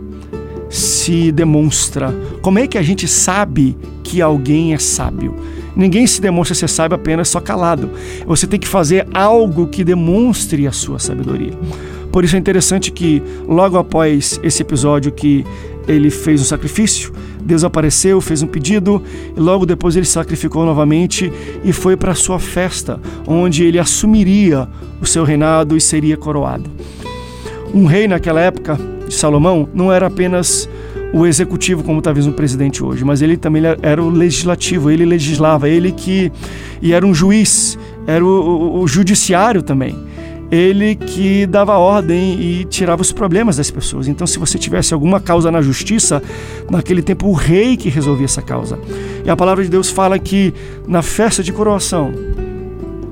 se 0.70 1.32
demonstra? 1.32 2.14
Como 2.42 2.60
é 2.60 2.68
que 2.68 2.78
a 2.78 2.82
gente 2.82 3.08
sabe 3.08 3.78
que 4.04 4.22
alguém 4.22 4.74
é 4.74 4.78
sábio? 4.78 5.36
Ninguém 5.76 6.06
se 6.06 6.22
demonstra 6.22 6.56
ser 6.56 6.70
sábio 6.70 6.96
apenas 6.96 7.30
só 7.30 7.40
calado. 7.40 7.90
Você 8.26 8.46
tem 8.46 8.60
que 8.60 8.68
fazer 8.68 9.08
algo 9.14 9.68
que 9.68 9.84
demonstre 9.84 10.68
a 10.68 10.72
sua 10.72 11.00
sabedoria. 11.00 11.54
Por 12.12 12.24
isso 12.24 12.36
é 12.36 12.40
interessante 12.40 12.92
que 12.92 13.22
logo 13.46 13.78
após 13.78 14.40
esse 14.42 14.62
episódio 14.62 15.12
que 15.12 15.46
ele 15.88 16.10
fez 16.10 16.42
um 16.42 16.46
sacrifício, 16.46 17.12
Deus 17.42 17.64
apareceu, 17.64 18.20
fez 18.20 18.42
um 18.42 18.48
pedido 18.48 19.02
e 19.36 19.40
logo 19.40 19.66
depois 19.66 19.96
ele 19.96 20.06
sacrificou 20.06 20.66
novamente 20.66 21.32
e 21.64 21.72
foi 21.72 21.96
para 21.96 22.12
a 22.12 22.16
sua 22.16 22.40
festa, 22.40 23.00
onde 23.28 23.64
ele 23.64 23.78
assumiria 23.78 24.68
o 25.00 25.06
seu 25.06 25.24
reinado 25.24 25.78
e 25.78 25.82
seria 25.82 26.18
coroado. 26.18 26.70
Um 27.74 27.86
rei 27.86 28.08
naquela 28.08 28.42
época 28.42 28.80
de 29.08 29.14
Salomão 29.14 29.70
não 29.74 29.92
era 29.92 30.08
apenas 30.08 30.68
o 31.14 31.26
executivo 31.26 31.84
como 31.84 32.02
talvez 32.02 32.26
um 32.26 32.32
presidente 32.32 32.84
hoje, 32.84 33.06
mas 33.06 33.22
ele 33.22 33.38
também 33.38 33.62
era 33.82 34.04
o 34.04 34.10
legislativo, 34.10 34.90
ele 34.90 35.06
legislava, 35.06 35.70
ele 35.70 35.92
que 35.92 36.32
e 36.82 36.94
era 36.94 37.06
um 37.06 37.14
juiz, 37.14 37.78
era 38.08 38.26
o, 38.26 38.28
o, 38.28 38.82
o 38.82 38.88
judiciário 38.88 39.62
também 39.62 39.96
ele 40.52 40.96
que 40.96 41.46
dava 41.46 41.78
ordem 41.78 42.40
e 42.40 42.66
tirava 42.66 43.02
os 43.02 43.12
problemas 43.12 43.58
das 43.58 43.72
pessoas. 43.72 44.08
Então, 44.08 44.28
se 44.28 44.38
você 44.40 44.58
tivesse 44.58 44.94
alguma 44.94 45.20
causa 45.20 45.52
na 45.52 45.62
justiça, 45.62 46.22
naquele 46.70 47.02
tempo 47.02 47.28
o 47.28 47.34
rei 47.34 47.76
que 47.76 47.90
resolvia 47.90 48.26
essa 48.26 48.42
causa. 48.42 48.80
E 49.24 49.30
a 49.30 49.36
palavra 49.36 49.64
de 49.64 49.70
Deus 49.70 49.90
fala 49.90 50.20
que 50.20 50.54
na 50.88 51.02
festa 51.02 51.44
de 51.44 51.52
coroação, 51.52 52.14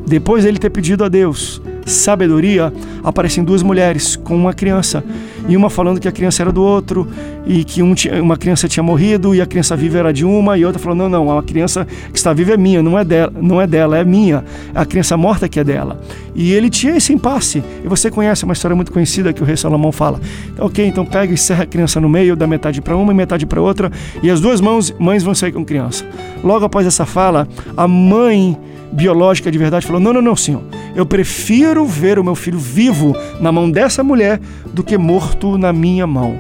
depois 0.06 0.44
dele 0.44 0.60
ter 0.60 0.70
pedido 0.70 1.04
a 1.04 1.10
Deus 1.10 1.62
sabedoria, 1.86 2.74
aparecem 3.04 3.44
duas 3.44 3.62
mulheres 3.62 4.16
com 4.16 4.36
uma 4.36 4.54
criança 4.54 5.04
e 5.48 5.58
uma 5.58 5.70
falando 5.70 6.00
que 6.00 6.08
a 6.08 6.12
criança 6.12 6.42
era 6.42 6.52
do 6.52 6.64
outro 6.64 7.08
e 7.46 7.64
que 7.64 7.84
um 7.84 7.94
tinha, 7.94 8.22
uma 8.22 8.38
criança 8.38 8.68
tinha 8.68 8.84
morrido 8.84 9.36
e 9.36 9.42
a 9.42 9.46
criança 9.46 9.76
viva 9.76 9.98
era 9.98 10.14
de 10.14 10.24
uma 10.24 10.58
e 10.58 10.64
outra 10.64 10.80
falou 10.80 10.96
não 10.98 11.10
não 11.10 11.38
a 11.38 11.44
criança 11.44 11.86
que 11.86 12.18
está 12.18 12.32
viva 12.32 12.54
é 12.54 12.58
minha 12.58 12.82
não 12.82 12.98
é 12.98 13.04
dela 13.04 13.34
não 13.42 13.62
é 13.62 13.68
dela 13.68 13.98
é 13.98 14.04
minha 14.04 14.44
a 14.74 14.86
criança 14.86 15.18
morta 15.18 15.50
que 15.50 15.60
é 15.60 15.64
dela. 15.64 16.00
E 16.36 16.52
ele 16.52 16.70
tinha 16.70 16.96
esse 16.96 17.14
impasse 17.14 17.64
e 17.84 17.88
você 17.88 18.10
conhece 18.10 18.44
uma 18.44 18.54
história 18.54 18.76
muito 18.76 18.92
conhecida 18.92 19.34
que 19.34 19.42
o 19.42 19.46
rei 19.46 19.58
Salomão 19.58 19.92
fala. 19.92 20.20
Ok 20.58 20.86
então 20.86 21.06
pega 21.06 21.34
e 21.34 21.38
serra 21.38 21.64
a 21.64 21.68
criança 21.68 22.00
no 22.00 22.10
meio 22.10 22.36
dá 22.36 22.48
metade 22.48 22.82
para 22.82 22.96
uma 22.96 23.12
e 23.12 23.16
metade 23.16 23.46
para 23.46 23.62
outra 23.62 23.92
e 24.22 24.30
as 24.30 24.40
duas 24.40 24.62
mãos 24.62 24.92
mães 24.98 25.24
vão 25.24 25.36
sair 25.36 25.52
com 25.52 25.66
criança. 25.66 26.06
Logo 26.44 26.66
após 26.66 26.88
essa 26.88 27.06
fala 27.06 27.48
a 27.76 27.88
mãe 27.88 28.58
biológica 28.94 29.52
de 29.52 29.58
verdade 29.58 29.86
falou 29.86 30.02
não 30.02 30.14
não 30.14 30.22
não 30.22 30.36
senhor 30.36 30.64
eu 30.96 31.06
prefiro 31.06 31.86
ver 31.86 32.20
o 32.20 32.24
meu 32.24 32.36
filho 32.36 32.60
vivo 32.60 33.16
na 33.40 33.52
mão 33.52 33.70
dessa 33.70 34.04
mulher 34.04 34.40
do 34.72 34.84
que 34.84 34.98
morto 34.98 35.58
na 35.58 35.74
minha 35.74 36.06
mão. 36.06 36.38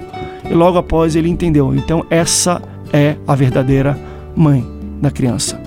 E 0.49 0.53
logo 0.53 0.77
após 0.77 1.15
ele 1.15 1.29
entendeu. 1.29 1.73
Então, 1.75 2.05
essa 2.09 2.61
é 2.91 3.15
a 3.27 3.33
verdadeira 3.33 3.97
mãe 4.35 4.65
da 5.01 5.09
criança. 5.09 5.59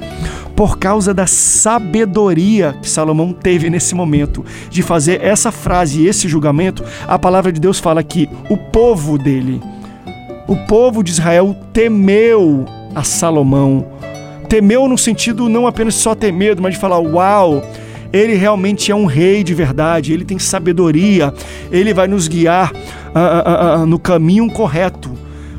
Por 0.55 0.79
causa 0.79 1.13
da 1.13 1.27
sabedoria 1.27 2.75
que 2.81 2.89
Salomão 2.89 3.33
teve 3.33 3.69
nesse 3.69 3.95
momento 3.95 4.45
de 4.71 4.83
fazer 4.83 5.21
essa 5.23 5.51
frase 5.51 6.03
e 6.03 6.07
esse 6.07 6.29
julgamento, 6.29 6.85
a 7.07 7.19
palavra 7.19 7.53
de 7.53 7.61
Deus 7.61 7.79
fala 7.79 8.03
que 8.03 8.29
o 8.49 8.57
povo 8.57 9.19
dele, 9.19 9.61
o 10.47 10.57
povo 10.67 11.03
de 11.03 11.11
Israel, 11.11 11.55
temeu 11.73 12.65
a 12.95 13.03
Salomão. 13.03 13.96
Temeu 14.49 14.89
no 14.89 14.97
sentido 14.97 15.49
não 15.49 15.67
apenas 15.67 15.95
só 15.95 16.15
ter 16.15 16.33
medo, 16.33 16.63
mas 16.63 16.75
de 16.75 16.81
falar: 16.81 16.99
Uau! 16.99 17.63
Ele 18.13 18.35
realmente 18.35 18.91
é 18.91 18.95
um 18.95 19.05
rei 19.05 19.43
de 19.43 19.53
verdade, 19.53 20.13
ele 20.13 20.25
tem 20.25 20.39
sabedoria, 20.39 21.35
ele 21.71 21.93
vai 21.93 22.07
nos 22.07 22.29
guiar 22.29 22.73
ah, 23.15 23.43
ah, 23.45 23.75
ah, 23.75 23.87
no 23.87 23.99
caminho 23.99 24.51
correto. 24.51 25.11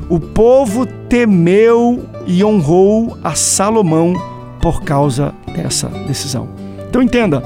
O 0.08 0.18
povo 0.18 0.86
temeu 0.86 2.06
e 2.26 2.42
honrou 2.42 3.18
a 3.22 3.34
Salomão 3.34 4.14
por 4.60 4.82
causa 4.82 5.34
dessa 5.54 5.88
decisão. 6.06 6.48
Então 6.88 7.02
entenda, 7.02 7.42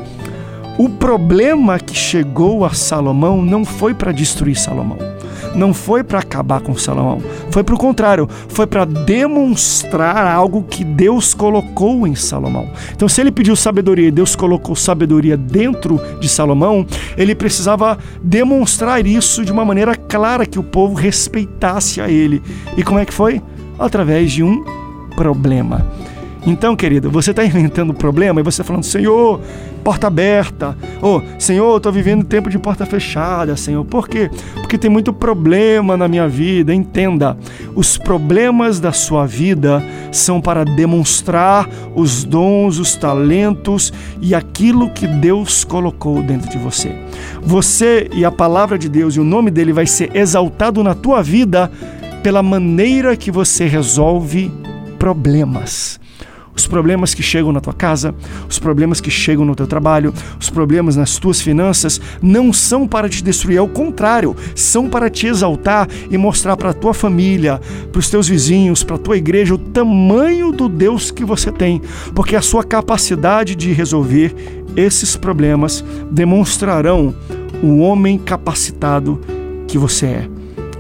o 0.78 0.88
problema 0.88 1.78
que 1.78 1.94
chegou 1.94 2.64
a 2.64 2.70
Salomão 2.70 3.42
não 3.42 3.64
foi 3.64 3.92
para 3.92 4.12
destruir 4.12 4.57
Salomão 4.57 5.12
não 5.55 5.75
foi 5.75 6.03
para 6.03 6.19
acabar 6.19 6.61
com 6.61 6.77
Salomão, 6.77 7.23
foi 7.51 7.62
para 7.62 7.75
o 7.75 7.79
contrário, 7.79 8.29
foi 8.49 8.67
para 8.67 8.85
demonstrar 8.85 10.27
algo 10.27 10.62
que 10.62 10.85
Deus 10.85 11.35
colocou 11.35 12.07
em 12.07 12.15
Salomão. 12.15 12.69
Então, 12.95 13.09
se 13.09 13.21
ele 13.21 13.31
pediu 13.31 13.55
sabedoria 13.57 14.09
e 14.09 14.12
Deus 14.12 14.35
colocou 14.35 14.75
sabedoria 14.75 15.37
dentro 15.37 16.01
de 16.21 16.29
Salomão, 16.29 16.87
ele 17.17 17.35
precisava 17.35 17.99
demonstrar 18.23 19.07
isso 19.07 19.45
de 19.45 19.53
uma 19.53 19.65
maneira 19.65 19.95
clara 19.95 20.47
que 20.47 20.59
o 20.59 20.62
povo 20.62 20.95
respeitasse 20.95 22.01
a 22.01 22.09
ele. 22.09 22.43
E 22.77 22.83
como 22.83 22.99
é 22.99 23.05
que 23.05 23.12
foi? 23.12 23.43
Através 23.79 24.33
de 24.33 24.43
um 24.43 24.65
problema. 25.17 25.87
Então, 26.44 26.74
querido, 26.74 27.11
você 27.11 27.31
está 27.31 27.44
inventando 27.46 27.94
problema 27.94 28.40
e 28.40 28.42
você 28.42 28.59
tá 28.59 28.64
falando, 28.64 28.85
Senhor, 28.85 29.40
porta 29.85 30.09
aberta. 30.09 30.76
Ou, 31.00 31.22
Senhor, 31.38 31.76
estou 31.76 31.92
vivendo 31.92 32.24
tempo 32.24 32.50
de 32.50 32.59
porta 32.59 32.85
fechada, 32.85 33.57
Senhor. 33.57 33.85
Por 33.85 34.09
quê? 34.09 34.31
Porque 34.55 34.76
tem 34.76 34.90
muito 34.90 35.12
problema 35.12 35.96
na 35.96 36.09
minha 36.09 36.28
vida. 36.28 36.74
Entenda, 36.74 37.37
os 37.74 37.96
problemas 37.96 38.81
da 38.81 38.92
sua 38.92 39.24
vida 39.24 39.83
são 40.11 40.40
para 40.40 40.64
demonstrar 40.64 41.68
os 41.94 42.24
dons, 42.24 42.78
os 42.78 42.96
talentos 42.96 43.92
e 44.20 44.35
aquilo 44.35 44.90
que 44.90 45.07
Deus 45.07 45.62
colocou 45.62 46.22
dentro 46.22 46.50
de 46.50 46.59
você. 46.59 46.92
Você 47.40 48.09
e 48.12 48.24
a 48.24 48.31
palavra 48.31 48.76
de 48.76 48.88
Deus 48.88 49.14
e 49.14 49.20
o 49.20 49.24
nome 49.24 49.50
dele 49.50 49.72
vai 49.72 49.87
ser 49.87 50.14
exaltado 50.16 50.83
na 50.83 50.94
tua 50.94 51.22
vida 51.22 51.70
pela 52.22 52.42
maneira 52.42 53.16
que 53.16 53.31
você 53.31 53.66
resolve 53.66 54.50
problemas 54.98 56.00
os 56.55 56.67
problemas 56.67 57.15
que 57.15 57.23
chegam 57.23 57.53
na 57.53 57.61
tua 57.61 57.73
casa, 57.73 58.15
os 58.49 58.59
problemas 58.59 59.01
que 59.01 59.11
chegam 59.11 59.45
no 59.45 59.55
teu 59.55 59.67
trabalho, 59.67 60.12
os 60.38 60.51
problemas 60.51 60.97
nas 60.97 61.17
tuas 61.17 61.41
finanças, 61.41 62.01
não 62.21 62.53
são 62.53 62.87
para 62.87 63.09
te 63.09 63.23
destruir, 63.23 63.59
ao 63.59 63.69
contrário, 63.69 64.37
são 64.55 64.88
para 64.88 65.09
te 65.09 65.27
exaltar 65.27 65.88
e 66.11 66.19
mostrar 66.19 66.57
para 66.57 66.71
a 66.71 66.75
tua 66.75 66.93
família, 66.93 67.61
para 67.91 67.99
os 67.99 68.11
teus 68.11 68.29
vizinhos, 68.29 68.85
para 68.85 68.97
a 68.97 68.99
tua 68.99 69.17
igreja 69.17 69.55
o 69.55 69.59
tamanho 69.59 70.53
do 70.53 70.69
Deus 70.69 71.11
que 71.11 71.25
você 71.25 71.51
tem, 71.51 71.81
porque 72.15 72.37
a 72.37 72.43
sua 72.43 72.65
capacidade 72.65 73.55
de 73.55 73.73
resolver 73.73 74.35
esses 74.77 75.17
problemas 75.17 75.85
demonstrarão 76.11 77.15
o 77.62 77.79
homem 77.79 78.19
capacitado 78.19 79.21
que 79.67 79.79
você 79.79 80.07
é. 80.07 80.32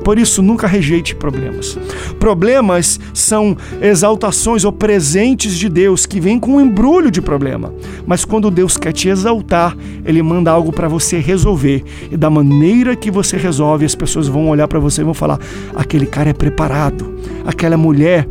Por 0.04 0.18
isso, 0.18 0.42
nunca 0.42 0.66
rejeite 0.66 1.14
problemas. 1.14 1.78
Problemas 2.18 2.98
são 3.14 3.56
exaltações 3.80 4.64
ou 4.64 4.72
presentes 4.72 5.56
de 5.56 5.68
Deus 5.68 6.06
que 6.06 6.20
vêm 6.20 6.38
com 6.38 6.56
um 6.56 6.60
embrulho 6.60 7.10
de 7.10 7.22
problema. 7.22 7.72
Mas 8.06 8.24
quando 8.24 8.50
Deus 8.50 8.76
quer 8.76 8.92
te 8.92 9.08
exaltar, 9.08 9.76
Ele 10.04 10.22
manda 10.22 10.50
algo 10.50 10.72
para 10.72 10.88
você 10.88 11.18
resolver. 11.18 11.84
E 12.10 12.16
da 12.16 12.28
maneira 12.28 12.96
que 12.96 13.10
você 13.10 13.36
resolve, 13.36 13.84
as 13.84 13.94
pessoas 13.94 14.28
vão 14.28 14.48
olhar 14.48 14.68
para 14.68 14.78
você 14.78 15.00
e 15.02 15.04
vão 15.04 15.14
falar: 15.14 15.38
aquele 15.74 16.06
cara 16.06 16.30
é 16.30 16.34
preparado, 16.34 17.14
aquela 17.46 17.76
mulher 17.76 18.26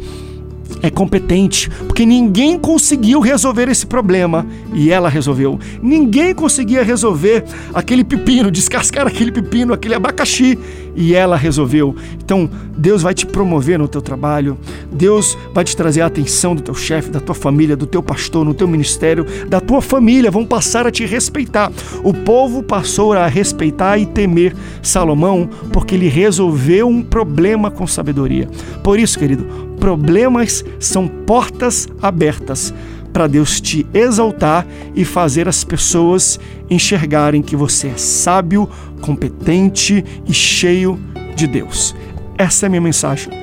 é 0.82 0.90
competente, 0.90 1.70
porque 1.88 2.06
ninguém 2.06 2.58
conseguiu 2.58 3.20
resolver 3.20 3.70
esse 3.70 3.86
problema 3.86 4.46
e 4.74 4.92
ela 4.92 5.10
resolveu. 5.10 5.60
Ninguém 5.82 6.34
conseguia 6.34 6.84
resolver 6.84 7.44
aquele 7.74 8.04
pepino, 8.04 8.52
descascar 8.52 9.08
aquele 9.08 9.32
pepino, 9.32 9.74
aquele 9.74 9.96
abacaxi 9.96 10.58
e 10.96 11.14
ela 11.16 11.36
resolveu. 11.36 11.96
Então, 12.24 12.50
Deus 12.78 13.02
vai 13.02 13.14
te 13.14 13.26
promover 13.26 13.80
no 13.80 13.88
teu 13.88 14.02
trabalho, 14.02 14.58
Deus 14.92 15.38
vai 15.54 15.64
te 15.64 15.76
trazer 15.76 16.02
a 16.02 16.08
atenção 16.08 16.56
do 16.56 16.62
teu 16.62 16.74
chefe, 16.74 17.10
da 17.10 17.20
tua 17.20 17.36
família, 17.36 17.76
do 17.76 17.86
teu 17.86 18.02
pastor, 18.02 18.46
no 18.46 18.54
teu 18.54 18.68
ministério, 18.68 19.26
da 19.48 19.60
tua 19.60 19.82
família, 19.82 20.32
vão 20.32 20.46
passar 20.46 20.88
a 20.88 20.92
te 20.92 21.06
respeitar. 21.06 21.72
O 22.04 22.14
povo 22.14 22.64
passou 22.64 23.14
a 23.14 23.28
respeitar 23.28 23.98
e 23.98 24.06
temer 24.06 24.56
Salomão 24.82 25.50
porque 25.72 25.96
ele 25.96 26.08
resolveu 26.08 26.88
um 26.88 27.02
problema 27.02 27.72
com 27.72 27.86
sabedoria. 27.88 28.50
Por 28.84 29.00
isso, 29.00 29.18
querido, 29.18 29.71
problemas 29.82 30.64
são 30.80 31.08
portas 31.08 31.88
abertas 32.00 32.72
para 33.12 33.26
Deus 33.28 33.60
te 33.60 33.86
exaltar 33.94 34.66
e 34.96 35.04
fazer 35.04 35.50
as 35.50 35.64
pessoas 35.64 36.40
enxergarem 36.70 37.42
que 37.42 37.56
você 37.56 37.88
é 37.88 37.98
sábio, 37.98 38.70
competente 39.02 40.06
e 40.26 40.34
cheio 40.34 41.00
de 41.36 41.48
Deus. 41.48 41.96
Essa 42.38 42.66
é 42.66 42.68
a 42.68 42.70
minha 42.70 42.80
mensagem. 42.82 43.34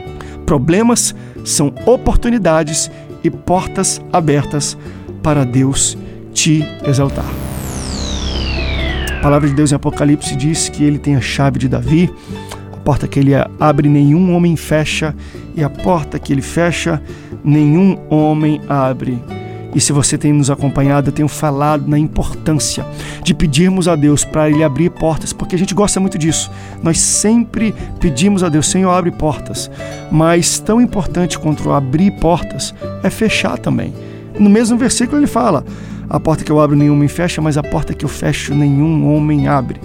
Problemas 0.46 1.14
são 1.44 1.74
oportunidades 1.84 2.88
e 3.22 3.30
portas 3.30 4.00
abertas 4.12 4.78
para 5.22 5.44
Deus 5.44 5.98
te 6.32 6.64
exaltar. 6.86 7.28
A 9.18 9.20
palavra 9.20 9.48
de 9.48 9.54
Deus 9.54 9.72
em 9.72 9.74
Apocalipse 9.74 10.36
diz 10.36 10.68
que 10.68 10.84
ele 10.84 10.98
tem 10.98 11.16
a 11.16 11.20
chave 11.20 11.58
de 11.58 11.68
Davi, 11.68 12.08
porta 12.88 13.06
que 13.06 13.20
ele 13.20 13.32
abre, 13.60 13.86
nenhum 13.86 14.34
homem 14.34 14.56
fecha, 14.56 15.14
e 15.54 15.62
a 15.62 15.68
porta 15.68 16.18
que 16.18 16.32
ele 16.32 16.40
fecha, 16.40 17.02
nenhum 17.44 17.98
homem 18.08 18.62
abre. 18.66 19.22
E 19.74 19.78
se 19.78 19.92
você 19.92 20.16
tem 20.16 20.32
nos 20.32 20.48
acompanhado, 20.48 21.08
eu 21.08 21.12
tenho 21.12 21.28
falado 21.28 21.86
na 21.86 21.98
importância 21.98 22.86
de 23.22 23.34
pedirmos 23.34 23.88
a 23.88 23.94
Deus 23.94 24.24
para 24.24 24.48
Ele 24.48 24.64
abrir 24.64 24.88
portas, 24.88 25.34
porque 25.34 25.54
a 25.54 25.58
gente 25.58 25.74
gosta 25.74 26.00
muito 26.00 26.16
disso. 26.16 26.50
Nós 26.82 26.98
sempre 26.98 27.74
pedimos 28.00 28.42
a 28.42 28.48
Deus, 28.48 28.66
Senhor, 28.66 28.90
abre 28.90 29.10
portas. 29.10 29.70
Mas 30.10 30.58
tão 30.58 30.80
importante 30.80 31.38
quanto 31.38 31.70
abrir 31.70 32.12
portas 32.12 32.74
é 33.02 33.10
fechar 33.10 33.58
também. 33.58 33.92
No 34.38 34.48
mesmo 34.48 34.78
versículo 34.78 35.18
ele 35.18 35.26
fala: 35.26 35.62
A 36.08 36.18
porta 36.18 36.42
que 36.42 36.50
eu 36.50 36.58
abro 36.58 36.74
nenhum 36.74 36.94
homem 36.94 37.06
fecha, 37.06 37.42
mas 37.42 37.58
a 37.58 37.62
porta 37.62 37.92
que 37.92 38.06
eu 38.06 38.08
fecho 38.08 38.54
nenhum 38.54 39.14
homem 39.14 39.46
abre. 39.46 39.78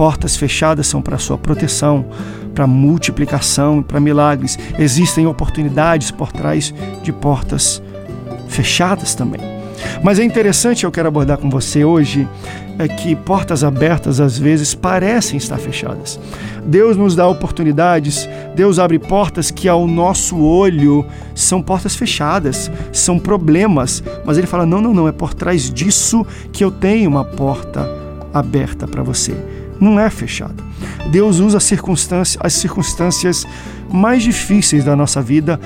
Portas 0.00 0.34
fechadas 0.34 0.86
são 0.86 1.02
para 1.02 1.18
sua 1.18 1.36
proteção, 1.36 2.06
para 2.54 2.66
multiplicação, 2.66 3.82
para 3.82 4.00
milagres. 4.00 4.58
Existem 4.78 5.26
oportunidades 5.26 6.10
por 6.10 6.32
trás 6.32 6.72
de 7.02 7.12
portas 7.12 7.82
fechadas 8.48 9.14
também. 9.14 9.42
Mas 10.02 10.18
é 10.18 10.24
interessante, 10.24 10.84
eu 10.84 10.90
quero 10.90 11.08
abordar 11.08 11.36
com 11.36 11.50
você 11.50 11.84
hoje, 11.84 12.26
é 12.78 12.88
que 12.88 13.14
portas 13.14 13.62
abertas 13.62 14.20
às 14.20 14.38
vezes 14.38 14.74
parecem 14.74 15.36
estar 15.36 15.58
fechadas. 15.58 16.18
Deus 16.64 16.96
nos 16.96 17.14
dá 17.14 17.28
oportunidades, 17.28 18.26
Deus 18.56 18.78
abre 18.78 18.98
portas 18.98 19.50
que 19.50 19.68
ao 19.68 19.86
nosso 19.86 20.38
olho 20.38 21.04
são 21.34 21.60
portas 21.60 21.94
fechadas, 21.94 22.70
são 22.90 23.18
problemas, 23.18 24.02
mas 24.24 24.38
ele 24.38 24.46
fala: 24.46 24.64
"Não, 24.64 24.80
não, 24.80 24.94
não, 24.94 25.06
é 25.06 25.12
por 25.12 25.34
trás 25.34 25.70
disso 25.70 26.26
que 26.50 26.64
eu 26.64 26.70
tenho 26.70 27.10
uma 27.10 27.22
porta 27.22 27.86
aberta 28.32 28.88
para 28.88 29.02
você. 29.02 29.59
Não 29.80 29.98
é 29.98 30.10
fechada. 30.10 30.62
Deus 31.10 31.38
usa 31.38 31.56
as 31.56 31.64
circunstâncias, 31.64 32.38
as 32.44 32.52
circunstâncias 32.52 33.46
mais 33.92 34.22
difíceis 34.22 34.84
da 34.84 34.94
nossa 34.94 35.20
vida 35.20 35.58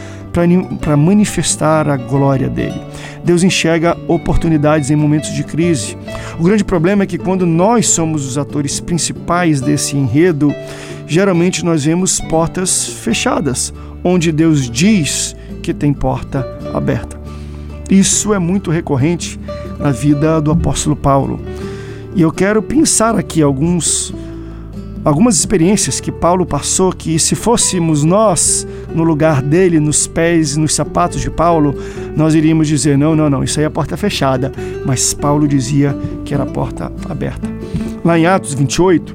para 0.81 0.96
manifestar 0.96 1.88
a 1.88 1.96
glória 1.96 2.48
dele. 2.48 2.81
Deus 3.24 3.42
enxerga 3.42 3.96
oportunidades 4.09 4.90
em 4.90 4.96
momentos 4.96 5.33
de 5.33 5.44
crise. 5.44 5.96
O 6.38 6.44
grande 6.44 6.64
problema 6.64 7.03
é 7.03 7.07
que 7.07 7.18
quando 7.18 7.44
nós 7.44 7.88
somos 7.88 8.27
os 8.27 8.38
atores 8.38 8.81
principais 8.81 9.61
desse 9.61 9.96
enredo, 9.96 10.55
geralmente 11.07 11.64
nós 11.64 11.85
vemos 11.85 12.20
portas 12.20 12.87
fechadas, 12.87 13.72
onde 14.03 14.33
Deus 14.33 14.70
diz 14.70 15.35
que 15.62 15.74
tem 15.74 15.92
porta 15.92 16.46
aberta. 16.72 17.18
Isso 17.90 18.33
é 18.33 18.38
muito 18.38 18.70
recorrente 18.70 19.38
na 19.79 19.90
vida 19.90 20.40
do 20.40 20.50
apóstolo 20.50 20.96
Paulo. 20.96 21.40
E 22.14 22.22
eu 22.22 22.31
quero 22.31 22.62
pensar 22.62 23.16
aqui 23.16 23.42
alguns 23.42 24.14
algumas 25.05 25.37
experiências 25.37 26.00
que 26.00 26.11
Paulo 26.11 26.46
passou 26.46 26.90
que 26.90 27.18
se 27.18 27.35
fôssemos 27.35 28.03
nós 28.03 28.66
no 28.94 29.05
lugar 29.05 29.42
dele, 29.42 29.79
nos 29.79 30.07
pés, 30.07 30.57
nos 30.57 30.74
sapatos 30.74 31.20
de 31.20 31.31
Paulo, 31.31 31.74
nós 32.16 32.35
iríamos 32.35 32.68
dizer: 32.68 32.96
não, 32.96 33.14
não, 33.14 33.29
não, 33.29 33.44
isso 33.44 33.61
aí 33.61 33.66
é 33.66 33.68
porta 33.68 33.96
fechada. 33.96 34.53
Mas 34.87 35.12
Paulo 35.12 35.46
dizia 35.46 35.96
que 36.24 36.33
era 36.33 36.46
porta 36.46 36.90
aberta. 37.09 37.48
Lá 38.05 38.18
em 38.18 38.27
Atos 38.27 38.55
28, 38.55 39.14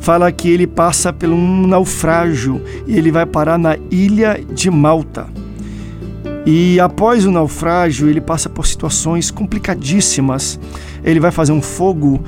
fala 0.00 0.30
que 0.32 0.50
ele 0.50 0.66
passa 0.66 1.12
por 1.12 1.28
um 1.28 1.66
naufrágio 1.66 2.60
e 2.86 2.96
ele 2.96 3.10
vai 3.10 3.24
parar 3.24 3.58
na 3.58 3.76
ilha 3.90 4.40
de 4.52 4.70
Malta. 4.70 5.26
E 6.46 6.80
após 6.80 7.26
o 7.26 7.30
naufrágio, 7.30 8.08
ele 8.08 8.22
passa 8.22 8.48
por 8.48 8.66
situações 8.66 9.30
complicadíssimas. 9.30 10.58
Ele 11.04 11.20
vai 11.20 11.30
fazer 11.30 11.52
um 11.52 11.62
fogo 11.62 12.20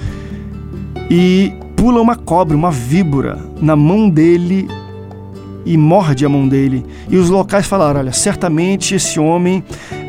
e 1.10 1.52
pula 1.76 2.00
uma 2.00 2.16
cobra, 2.16 2.56
uma 2.56 2.70
víbora, 2.70 3.38
na 3.60 3.74
mão 3.74 4.08
dele 4.08 4.68
e 5.64 5.76
morde 5.76 6.24
a 6.24 6.28
mão 6.28 6.46
dele. 6.48 6.84
E 7.08 7.16
os 7.16 7.28
locais 7.30 7.66
falaram: 7.66 8.00
Olha, 8.00 8.12
certamente 8.12 8.94
esse 8.94 9.18
homem 9.18 9.62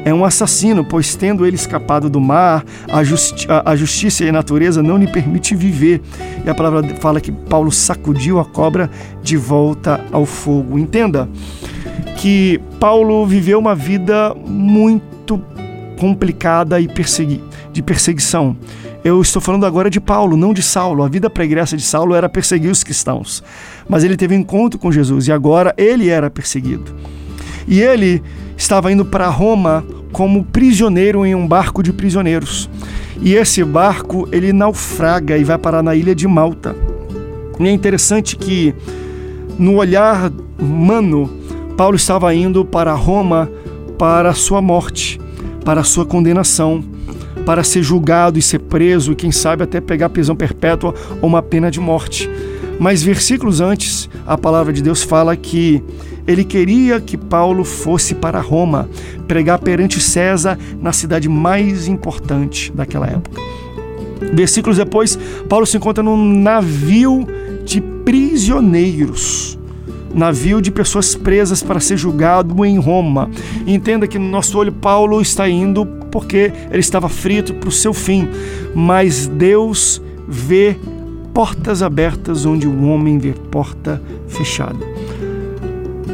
é 0.04 0.14
um 0.14 0.26
assassino, 0.26 0.84
pois 0.84 1.16
tendo 1.16 1.46
ele 1.46 1.56
escapado 1.56 2.10
do 2.10 2.20
mar, 2.20 2.64
a, 2.92 3.04
justi 3.04 3.48
a, 3.50 3.76
justiça 3.76 4.24
e 4.24 4.30
a 4.30 4.32
natureza 4.32 4.82
não 4.82 4.98
lhe 4.98 5.08
permite 5.08 5.56
viver. 5.56 6.02
E 6.46 6.50
a 6.50 6.56
palavra 6.56 6.84
fala 6.96 7.22
que 7.22 7.32
Paulo 7.32 7.72
sacudiu 7.72 8.40
a 8.40 8.46
cobra 8.46 8.90
de 9.22 9.38
volta 9.38 10.04
ao 10.12 10.26
fogo. 10.26 10.78
Entenda 10.78 11.30
que 12.18 12.60
Paulo 12.80 13.26
viveu 13.26 13.60
uma 13.60 13.76
vida 13.76 14.36
muito 14.36 15.42
complicada 16.00 16.80
e 16.80 16.88
persegui 16.88 17.42
de 17.72 17.82
perseguição. 17.82 18.56
Eu 19.04 19.22
estou 19.22 19.42
falando 19.42 19.66
agora 19.66 19.90
de 19.90 20.00
Paulo, 20.00 20.38
não 20.38 20.54
de 20.54 20.62
Saulo. 20.62 21.04
A 21.04 21.08
vida 21.08 21.30
pregressa 21.30 21.76
de 21.76 21.84
Saulo 21.84 22.14
era 22.14 22.30
perseguir 22.30 22.70
os 22.70 22.84
cristãos. 22.84 23.44
Mas 23.88 24.04
ele 24.04 24.18
teve 24.18 24.36
um 24.36 24.40
encontro 24.40 24.80
com 24.80 24.92
Jesus 24.92 25.28
e 25.28 25.32
agora 25.32 25.74
ele 25.78 26.10
era 26.10 26.30
perseguido. 26.30 26.96
E 27.68 27.82
ele 27.82 28.22
estava 28.58 28.92
indo 28.92 29.06
para 29.06 29.28
Roma 29.30 29.84
como 30.12 30.44
prisioneiro 30.44 31.26
em 31.26 31.34
um 31.34 31.48
barco 31.48 31.82
de 31.82 31.94
prisioneiros. 31.94 32.70
E 33.22 33.34
esse 33.36 33.64
barco, 33.64 34.28
ele 34.32 34.52
naufraga 34.52 35.38
e 35.38 35.44
vai 35.44 35.58
parar 35.58 35.82
na 35.82 35.96
ilha 35.96 36.14
de 36.14 36.28
Malta. 36.28 36.76
E 37.60 37.68
é 37.68 37.72
interessante 37.72 38.36
que 38.36 38.74
no 39.58 39.76
olhar 39.76 40.32
humano, 40.60 41.30
Paulo 41.78 41.96
estava 41.96 42.34
indo 42.34 42.66
para 42.66 42.94
Roma 42.94 43.50
para 43.98 44.30
a 44.30 44.34
sua 44.34 44.62
morte, 44.62 45.20
para 45.64 45.82
a 45.82 45.84
sua 45.84 46.06
condenação 46.06 46.84
para 47.52 47.66
ser 47.66 47.84
julgado 47.84 48.40
e 48.40 48.42
ser 48.42 48.60
preso, 48.60 49.12
e 49.12 49.16
quem 49.16 49.30
sabe 49.30 49.62
até 49.62 49.82
pegar 49.82 50.08
prisão 50.08 50.38
perpétua 50.38 50.96
ou 51.22 51.28
uma 51.28 51.42
pena 51.42 51.70
de 51.70 51.82
morte. 51.82 52.30
Mas 52.80 53.04
versículos 53.04 53.60
antes, 53.60 54.10
a 54.26 54.38
palavra 54.38 54.72
de 54.72 54.82
Deus 54.82 55.04
fala 55.04 55.36
que 55.36 55.84
ele 56.26 56.46
queria 56.46 57.02
que 57.02 57.18
Paulo 57.18 57.66
fosse 57.66 58.16
para 58.16 58.40
Roma, 58.40 58.90
pregar 59.28 59.60
perante 59.60 60.00
César 60.00 60.58
na 60.82 60.94
cidade 60.94 61.28
mais 61.28 61.90
importante 61.90 62.72
daquela 62.74 63.08
época. 63.08 63.42
Versículos 64.32 64.78
depois, 64.78 65.20
Paulo 65.50 65.66
se 65.66 65.76
encontra 65.76 66.02
num 66.02 66.40
navio 66.40 67.28
de 67.66 67.82
prisioneiros 67.82 69.60
navio 70.14 70.62
de 70.62 70.72
pessoas 70.72 71.16
presas 71.16 71.64
para 71.64 71.80
ser 71.80 71.98
julgado 71.98 72.64
em 72.66 72.78
Roma. 72.78 73.30
Entenda 73.66 74.08
que 74.08 74.20
no 74.20 74.30
nosso 74.30 74.58
olho 74.58 74.72
Paulo 74.72 75.22
está 75.22 75.48
indo 75.48 75.86
porque 76.12 76.52
ele 76.70 76.80
estava 76.80 77.08
frito 77.08 77.54
para 77.54 77.70
o 77.70 77.72
seu 77.72 77.94
fim, 77.94 78.28
mas 78.76 79.28
Deus 79.28 80.02
vê 80.28 80.76
portas 81.34 81.82
abertas 81.82 82.46
onde 82.46 82.68
o 82.68 82.84
homem 82.88 83.18
vê 83.18 83.34
porta 83.50 84.02
fechada. 84.28 84.80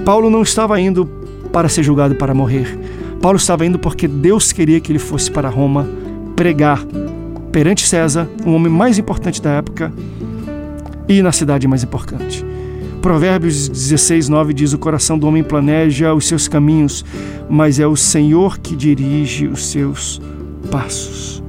Paulo 0.06 0.30
não 0.30 0.42
estava 0.42 0.80
indo 0.80 1.06
para 1.52 1.68
ser 1.68 1.84
julgado 1.84 2.16
para 2.16 2.34
morrer. 2.34 2.78
Paulo 3.22 3.38
estava 3.38 3.66
indo 3.66 3.80
porque 3.80 4.08
Deus 4.08 4.52
queria 4.52 4.80
que 4.80 4.92
ele 4.92 5.00
fosse 5.00 5.32
para 5.32 5.50
Roma 5.50 5.90
pregar 6.36 6.86
perante 7.52 7.88
César, 7.88 8.28
o 8.46 8.52
homem 8.52 8.72
mais 8.72 9.00
importante 9.00 9.42
da 9.42 9.50
época, 9.52 9.92
e 11.10 11.22
na 11.22 11.32
cidade 11.32 11.68
mais 11.68 11.84
importante. 11.84 12.46
Provérbios 13.08 13.70
16, 13.70 14.28
9 14.28 14.54
diz: 14.54 14.74
O 14.74 14.78
coração 14.78 15.18
do 15.18 15.26
homem 15.26 15.42
planeja 15.42 16.14
os 16.14 16.28
seus 16.28 16.50
caminhos, 16.50 17.06
mas 17.50 17.80
é 17.80 17.88
o 17.88 17.96
Senhor 17.96 18.60
que 18.60 18.76
dirige 18.76 19.48
os 19.48 19.68
seus 19.68 20.22
passos. 20.70 21.42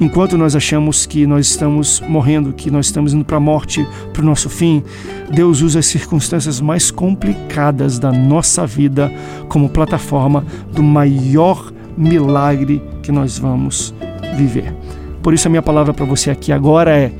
Enquanto 0.00 0.38
nós 0.38 0.56
achamos 0.56 1.04
que 1.04 1.26
nós 1.26 1.48
estamos 1.48 2.00
morrendo, 2.00 2.54
que 2.54 2.70
nós 2.70 2.86
estamos 2.86 3.12
indo 3.12 3.22
para 3.22 3.36
a 3.36 3.40
morte, 3.40 3.86
para 4.14 4.22
o 4.22 4.24
nosso 4.24 4.48
fim, 4.48 4.82
Deus 5.30 5.60
usa 5.60 5.80
as 5.80 5.84
circunstâncias 5.84 6.58
mais 6.58 6.90
complicadas 6.90 7.98
da 7.98 8.10
nossa 8.10 8.66
vida 8.66 9.12
como 9.50 9.68
plataforma 9.68 10.42
do 10.72 10.82
maior 10.82 11.70
milagre 11.98 12.82
que 13.02 13.12
nós 13.12 13.38
vamos 13.38 13.94
viver. 14.38 14.74
Por 15.22 15.34
isso, 15.34 15.48
a 15.48 15.50
minha 15.50 15.60
palavra 15.60 15.92
para 15.92 16.06
você 16.06 16.30
aqui 16.30 16.50
agora 16.50 16.96
é: 16.96 17.12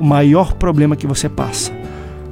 o 0.00 0.04
maior 0.04 0.54
problema 0.54 0.96
que 0.96 1.06
você 1.06 1.28
passa 1.28 1.85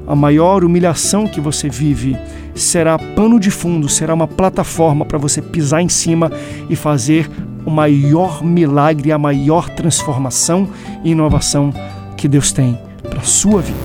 a 0.07 0.15
maior 0.15 0.65
humilhação 0.65 1.27
que 1.27 1.41
você 1.41 1.69
vive 1.69 2.17
será 2.55 2.99
pano 2.99 3.41
de 3.41 3.51
fundo, 3.51 3.89
será 3.89 4.15
uma 4.15 4.29
plataforma 4.29 5.05
para 5.05 5.19
você 5.19 5.43
pisar 5.43 5.81
em 5.81 5.89
cima 5.89 6.31
e 6.69 6.77
fazer 6.77 7.29
o 7.65 7.71
maior 7.71 8.45
milagre, 8.45 9.11
a 9.11 9.19
maior 9.19 9.69
transformação 9.71 10.69
e 11.03 11.11
inovação 11.13 11.73
que 12.17 12.29
Deus 12.29 12.53
tem 12.53 12.79
para 13.03 13.21
a 13.21 13.25
sua 13.25 13.63
vida. 13.63 13.79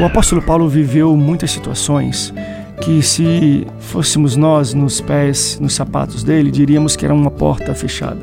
O 0.00 0.04
apóstolo 0.04 0.42
Paulo 0.42 0.68
viveu 0.68 1.16
muitas 1.16 1.50
situações 1.50 2.32
que, 2.80 3.02
se 3.02 3.66
fôssemos 3.78 4.36
nós 4.36 4.74
nos 4.74 5.00
pés, 5.00 5.58
nos 5.60 5.74
sapatos 5.74 6.24
dele, 6.24 6.50
diríamos 6.50 6.96
que 6.96 7.04
era 7.04 7.14
uma 7.14 7.30
porta 7.30 7.74
fechada. 7.74 8.20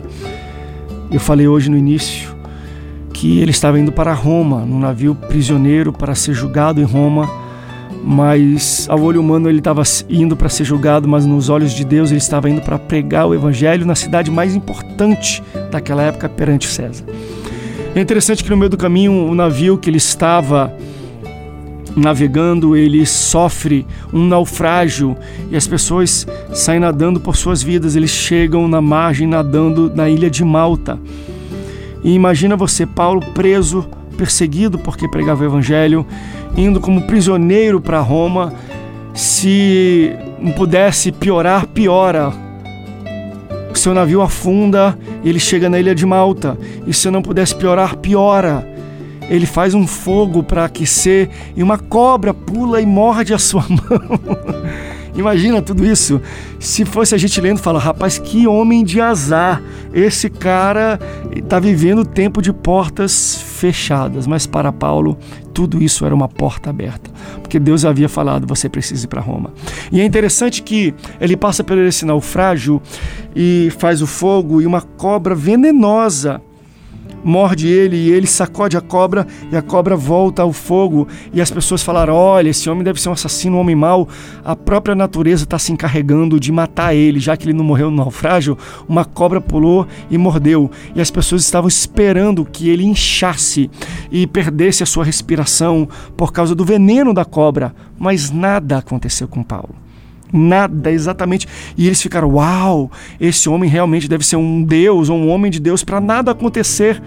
Eu 1.09 1.19
falei 1.19 1.47
hoje 1.47 1.69
no 1.69 1.77
início 1.77 2.35
que 3.13 3.39
ele 3.39 3.51
estava 3.51 3.79
indo 3.79 3.91
para 3.91 4.13
Roma, 4.13 4.65
num 4.65 4.79
navio 4.79 5.15
prisioneiro 5.15 5.91
para 5.91 6.15
ser 6.15 6.33
julgado 6.33 6.81
em 6.81 6.83
Roma, 6.83 7.29
mas 8.03 8.87
ao 8.89 8.99
olho 9.01 9.21
humano 9.21 9.47
ele 9.47 9.59
estava 9.59 9.83
indo 10.09 10.35
para 10.35 10.49
ser 10.49 10.63
julgado, 10.63 11.07
mas 11.07 11.25
nos 11.25 11.49
olhos 11.49 11.71
de 11.73 11.85
Deus 11.85 12.09
ele 12.09 12.17
estava 12.17 12.49
indo 12.49 12.61
para 12.61 12.79
pregar 12.79 13.27
o 13.27 13.33
evangelho 13.33 13.85
na 13.85 13.95
cidade 13.95 14.31
mais 14.31 14.55
importante 14.55 15.43
daquela 15.69 16.03
época 16.03 16.27
perante 16.27 16.67
César. 16.67 17.05
É 17.93 17.99
interessante 17.99 18.43
que 18.43 18.49
no 18.49 18.57
meio 18.57 18.69
do 18.69 18.77
caminho 18.77 19.11
o 19.11 19.35
navio 19.35 19.77
que 19.77 19.89
ele 19.89 19.97
estava 19.97 20.73
navegando, 21.95 22.75
ele 22.75 23.05
sofre 23.05 23.85
um 24.13 24.25
naufrágio 24.25 25.15
e 25.51 25.57
as 25.57 25.67
pessoas 25.67 26.25
saem 26.53 26.79
nadando 26.79 27.19
por 27.19 27.35
suas 27.35 27.61
vidas, 27.61 27.95
eles 27.95 28.11
chegam 28.11 28.67
na 28.67 28.81
margem 28.81 29.27
nadando 29.27 29.91
na 29.93 30.09
ilha 30.09 30.29
de 30.29 30.43
Malta. 30.43 30.99
E 32.03 32.13
imagina 32.13 32.55
você, 32.55 32.85
Paulo, 32.85 33.21
preso, 33.33 33.87
perseguido 34.17 34.79
porque 34.79 35.07
pregava 35.07 35.43
o 35.43 35.45
evangelho, 35.45 36.05
indo 36.55 36.79
como 36.79 37.03
prisioneiro 37.03 37.79
para 37.79 37.99
Roma. 37.99 38.53
Se 39.13 40.15
não 40.39 40.51
pudesse 40.51 41.11
piorar, 41.11 41.67
piora. 41.67 42.31
O 43.73 43.77
seu 43.77 43.93
navio 43.93 44.21
afunda 44.21 44.97
ele 45.23 45.39
chega 45.39 45.69
na 45.69 45.79
ilha 45.79 45.93
de 45.93 46.05
Malta. 46.05 46.57
E 46.85 46.93
se 46.93 47.09
não 47.09 47.21
pudesse 47.21 47.55
piorar, 47.55 47.95
piora. 47.97 48.67
ele 49.29 49.45
faz 49.45 49.73
um 49.73 49.87
fogo 49.87 50.43
para 50.43 50.65
aquecer 50.65 51.29
e 51.55 51.63
uma 51.63 51.77
cobra 51.77 52.33
pula 52.33 52.81
e 52.81 52.85
morde 52.85 53.33
a 53.33 53.37
sua 53.37 53.63
mão. 53.69 53.79
Imagina 55.15 55.61
tudo 55.61 55.85
isso. 55.85 56.21
Se 56.59 56.85
fosse 56.85 57.13
a 57.13 57.17
gente 57.17 57.39
lendo, 57.41 57.59
fala, 57.59 57.79
rapaz, 57.79 58.17
que 58.17 58.47
homem 58.47 58.83
de 58.83 59.01
azar. 59.01 59.61
Esse 59.93 60.29
cara 60.29 60.99
está 61.35 61.59
vivendo 61.59 62.05
tempo 62.05 62.41
de 62.41 62.53
portas 62.53 63.35
fechadas. 63.41 64.25
Mas 64.25 64.47
para 64.47 64.71
Paulo, 64.71 65.17
tudo 65.53 65.81
isso 65.81 66.05
era 66.05 66.15
uma 66.15 66.27
porta 66.27 66.69
aberta. 66.69 67.11
Porque 67.41 67.59
Deus 67.59 67.83
havia 67.83 68.07
falado, 68.07 68.47
você 68.47 68.69
precisa 68.69 69.05
ir 69.05 69.07
para 69.07 69.21
Roma. 69.21 69.53
E 69.91 69.99
é 69.99 70.05
interessante 70.05 70.61
que 70.61 70.93
ele 71.19 71.35
passa 71.35 71.63
por 71.63 71.77
esse 71.77 72.05
naufrágio 72.05 72.81
e 73.35 73.69
faz 73.77 74.01
o 74.01 74.07
fogo 74.07 74.61
e 74.61 74.65
uma 74.65 74.81
cobra 74.81 75.35
venenosa 75.35 76.41
morde 77.23 77.67
ele 77.67 77.95
e 77.95 78.11
ele 78.11 78.27
sacode 78.27 78.77
a 78.77 78.81
cobra 78.81 79.27
e 79.51 79.55
a 79.55 79.61
cobra 79.61 79.95
volta 79.95 80.41
ao 80.41 80.53
fogo. 80.53 81.07
E 81.33 81.41
as 81.41 81.51
pessoas 81.51 81.83
falaram: 81.83 82.13
Olha, 82.13 82.49
esse 82.49 82.69
homem 82.69 82.83
deve 82.83 83.01
ser 83.01 83.09
um 83.09 83.13
assassino, 83.13 83.57
um 83.57 83.59
homem 83.59 83.75
mau. 83.75 84.07
A 84.43 84.55
própria 84.55 84.95
natureza 84.95 85.43
está 85.43 85.59
se 85.59 85.71
encarregando 85.71 86.39
de 86.39 86.51
matar 86.51 86.95
ele, 86.95 87.19
já 87.19 87.35
que 87.37 87.45
ele 87.45 87.53
não 87.53 87.63
morreu 87.63 87.89
no 87.89 87.97
naufrágio. 87.97 88.57
Uma 88.87 89.05
cobra 89.05 89.41
pulou 89.41 89.87
e 90.09 90.17
mordeu. 90.17 90.69
E 90.95 91.01
as 91.01 91.11
pessoas 91.11 91.43
estavam 91.43 91.67
esperando 91.67 92.45
que 92.45 92.69
ele 92.69 92.83
inchasse 92.83 93.69
e 94.11 94.25
perdesse 94.25 94.83
a 94.83 94.85
sua 94.85 95.03
respiração 95.03 95.87
por 96.15 96.31
causa 96.31 96.55
do 96.55 96.65
veneno 96.65 97.13
da 97.13 97.25
cobra. 97.25 97.73
Mas 97.97 98.31
nada 98.31 98.77
aconteceu 98.77 99.27
com 99.27 99.43
Paulo. 99.43 99.90
Nada, 100.31 100.91
exatamente. 100.91 101.47
E 101.77 101.87
eles 101.87 102.01
ficaram: 102.01 102.29
Uau, 102.29 102.91
esse 103.19 103.49
homem 103.49 103.69
realmente 103.69 104.07
deve 104.07 104.25
ser 104.25 104.35
um 104.35 104.63
Deus 104.63 105.09
ou 105.09 105.17
um 105.17 105.29
homem 105.29 105.51
de 105.51 105.59
Deus 105.59 105.83
para 105.83 105.99
nada 105.99 106.31
acontecer 106.31 107.01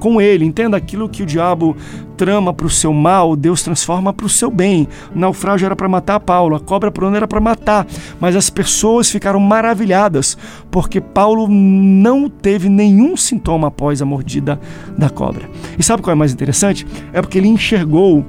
com 0.00 0.20
ele. 0.20 0.44
Entenda 0.44 0.76
aquilo 0.76 1.08
que 1.08 1.22
o 1.22 1.26
diabo 1.26 1.76
trama 2.16 2.52
para 2.52 2.66
o 2.66 2.70
seu 2.70 2.92
mal, 2.92 3.36
Deus 3.36 3.62
transforma 3.62 4.12
para 4.12 4.26
o 4.26 4.28
seu 4.28 4.50
bem. 4.50 4.88
O 5.14 5.18
naufrágio 5.18 5.66
era 5.66 5.76
para 5.76 5.88
matar 5.88 6.18
Paulo, 6.20 6.56
a 6.56 6.60
cobra 6.60 6.90
por 6.90 7.04
era 7.14 7.28
para 7.28 7.40
matar, 7.40 7.86
mas 8.18 8.36
as 8.36 8.50
pessoas 8.50 9.10
ficaram 9.10 9.40
maravilhadas 9.40 10.36
porque 10.70 11.00
Paulo 11.00 11.48
não 11.48 12.28
teve 12.28 12.68
nenhum 12.68 13.16
sintoma 13.16 13.68
após 13.68 14.02
a 14.02 14.04
mordida 14.04 14.60
da 14.98 15.08
cobra. 15.08 15.48
E 15.78 15.82
sabe 15.82 16.02
qual 16.02 16.12
é 16.12 16.14
mais 16.14 16.32
interessante? 16.32 16.86
É 17.12 17.20
porque 17.20 17.38
ele 17.38 17.48
enxergou 17.48 18.24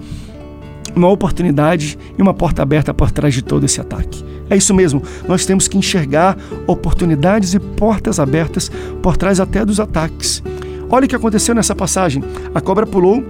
uma 0.95 1.09
oportunidade 1.09 1.97
e 2.17 2.21
uma 2.21 2.33
porta 2.33 2.61
aberta 2.61 2.93
por 2.93 3.11
trás 3.11 3.33
de 3.33 3.41
todo 3.41 3.65
esse 3.65 3.79
ataque. 3.79 4.23
É 4.49 4.57
isso 4.57 4.73
mesmo, 4.73 5.01
nós 5.27 5.45
temos 5.45 5.67
que 5.67 5.77
enxergar 5.77 6.37
oportunidades 6.67 7.53
e 7.53 7.59
portas 7.59 8.19
abertas 8.19 8.69
por 9.01 9.15
trás 9.15 9.39
até 9.39 9.63
dos 9.63 9.79
ataques. 9.79 10.43
Olha 10.89 11.05
o 11.05 11.07
que 11.07 11.15
aconteceu 11.15 11.55
nessa 11.55 11.73
passagem. 11.73 12.21
A 12.53 12.59
cobra 12.59 12.85
pulou, 12.85 13.23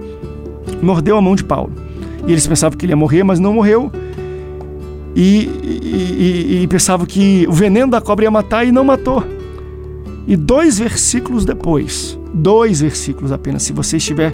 mordeu 0.82 1.16
a 1.16 1.22
mão 1.22 1.36
de 1.36 1.44
Paulo. 1.44 1.72
E 2.26 2.32
eles 2.32 2.44
pensavam 2.44 2.76
que 2.76 2.84
ele 2.84 2.92
ia 2.92 2.96
morrer, 2.96 3.22
mas 3.22 3.38
não 3.38 3.54
morreu. 3.54 3.90
E, 5.14 5.48
e, 5.62 6.56
e, 6.58 6.62
e 6.62 6.66
pensavam 6.66 7.06
que 7.06 7.46
o 7.48 7.52
veneno 7.52 7.92
da 7.92 8.00
cobra 8.00 8.24
ia 8.24 8.30
matar 8.32 8.66
e 8.66 8.72
não 8.72 8.82
matou. 8.82 9.24
E 10.26 10.36
dois 10.36 10.78
versículos 10.78 11.44
depois, 11.44 12.18
dois 12.34 12.80
versículos 12.80 13.30
apenas, 13.30 13.62
se 13.62 13.72
você 13.72 13.96
estiver 13.96 14.32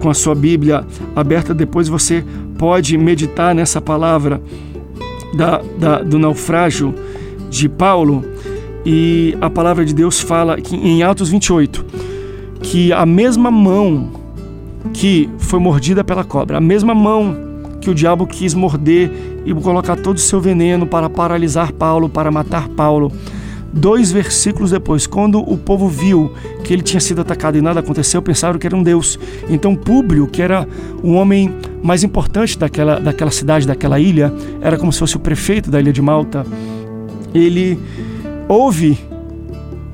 com 0.00 0.10
a 0.10 0.14
sua 0.14 0.34
Bíblia 0.34 0.84
aberta, 1.14 1.54
depois 1.54 1.88
você 1.88 2.24
pode 2.58 2.96
meditar 2.96 3.54
nessa 3.54 3.80
palavra 3.80 4.40
da, 5.34 5.60
da, 5.78 5.98
do 6.02 6.18
naufrágio 6.18 6.94
de 7.50 7.68
Paulo. 7.68 8.24
E 8.84 9.36
a 9.40 9.50
palavra 9.50 9.84
de 9.84 9.94
Deus 9.94 10.20
fala 10.20 10.60
que, 10.60 10.74
em 10.76 11.02
Atos 11.02 11.28
28 11.28 11.84
que 12.60 12.92
a 12.92 13.06
mesma 13.06 13.50
mão 13.50 14.10
que 14.92 15.28
foi 15.38 15.58
mordida 15.58 16.02
pela 16.02 16.24
cobra, 16.24 16.58
a 16.58 16.60
mesma 16.60 16.94
mão 16.94 17.36
que 17.80 17.90
o 17.90 17.94
diabo 17.94 18.26
quis 18.26 18.54
morder 18.54 19.10
e 19.44 19.54
colocar 19.54 19.96
todo 19.96 20.16
o 20.16 20.20
seu 20.20 20.40
veneno 20.40 20.86
para 20.86 21.08
paralisar 21.08 21.72
Paulo, 21.72 22.08
para 22.08 22.30
matar 22.30 22.68
Paulo, 22.68 23.12
Dois 23.72 24.10
versículos 24.10 24.70
depois, 24.70 25.06
quando 25.06 25.40
o 25.40 25.56
povo 25.58 25.88
viu 25.88 26.32
que 26.64 26.72
ele 26.72 26.82
tinha 26.82 27.00
sido 27.00 27.20
atacado 27.20 27.58
e 27.58 27.60
nada 27.60 27.80
aconteceu, 27.80 28.22
pensaram 28.22 28.58
que 28.58 28.66
era 28.66 28.74
um 28.74 28.82
Deus. 28.82 29.18
Então 29.48 29.76
Públio, 29.76 30.26
que 30.26 30.40
era 30.40 30.66
o 31.02 31.12
homem 31.12 31.54
mais 31.82 32.02
importante 32.02 32.58
daquela, 32.58 32.98
daquela 32.98 33.30
cidade, 33.30 33.66
daquela 33.66 34.00
ilha, 34.00 34.32
era 34.60 34.78
como 34.78 34.92
se 34.92 34.98
fosse 34.98 35.16
o 35.16 35.20
prefeito 35.20 35.70
da 35.70 35.78
ilha 35.78 35.92
de 35.92 36.00
Malta, 36.00 36.46
ele 37.34 37.78
ouve 38.48 38.98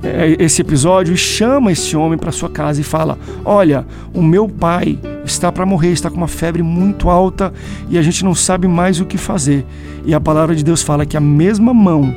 é, 0.04 0.36
esse 0.38 0.60
episódio 0.60 1.14
e 1.14 1.16
chama 1.16 1.72
esse 1.72 1.96
homem 1.96 2.18
para 2.18 2.30
sua 2.30 2.48
casa 2.48 2.80
e 2.80 2.84
fala: 2.84 3.18
Olha, 3.44 3.86
o 4.12 4.22
meu 4.22 4.48
pai 4.48 4.98
está 5.24 5.50
para 5.50 5.66
morrer, 5.66 5.92
está 5.92 6.10
com 6.10 6.16
uma 6.16 6.28
febre 6.28 6.62
muito 6.62 7.10
alta 7.10 7.52
e 7.88 7.98
a 7.98 8.02
gente 8.02 8.24
não 8.24 8.34
sabe 8.34 8.68
mais 8.68 9.00
o 9.00 9.04
que 9.04 9.18
fazer. 9.18 9.64
E 10.04 10.14
a 10.14 10.20
palavra 10.20 10.54
de 10.54 10.62
Deus 10.62 10.82
fala 10.82 11.04
que 11.04 11.16
a 11.16 11.20
mesma 11.20 11.74
mão 11.74 12.14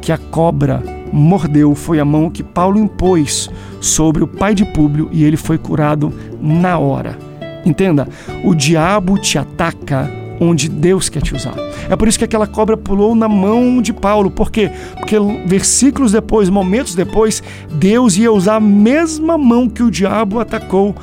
que 0.00 0.12
a 0.12 0.18
cobra 0.18 0.93
mordeu 1.14 1.74
foi 1.74 2.00
a 2.00 2.04
mão 2.04 2.28
que 2.28 2.42
Paulo 2.42 2.78
impôs 2.78 3.48
sobre 3.80 4.24
o 4.24 4.26
pai 4.26 4.54
de 4.54 4.64
Públio 4.64 5.08
e 5.12 5.22
ele 5.22 5.36
foi 5.36 5.56
curado 5.56 6.12
na 6.40 6.76
hora. 6.78 7.16
Entenda, 7.64 8.08
o 8.42 8.54
diabo 8.54 9.16
te 9.16 9.38
ataca 9.38 10.10
onde 10.40 10.68
Deus 10.68 11.08
quer 11.08 11.22
te 11.22 11.34
usar. 11.34 11.54
É 11.88 11.94
por 11.94 12.08
isso 12.08 12.18
que 12.18 12.24
aquela 12.24 12.46
cobra 12.46 12.76
pulou 12.76 13.14
na 13.14 13.28
mão 13.28 13.80
de 13.80 13.92
Paulo. 13.92 14.30
Por 14.30 14.50
quê? 14.50 14.70
Porque 14.98 15.16
versículos 15.46 16.12
depois, 16.12 16.50
momentos 16.50 16.94
depois, 16.94 17.42
Deus 17.70 18.16
ia 18.16 18.32
usar 18.32 18.56
a 18.56 18.60
mesma 18.60 19.38
mão 19.38 19.68
que 19.68 19.82
o 19.82 19.90
diabo 19.90 20.40
atacou 20.40 20.94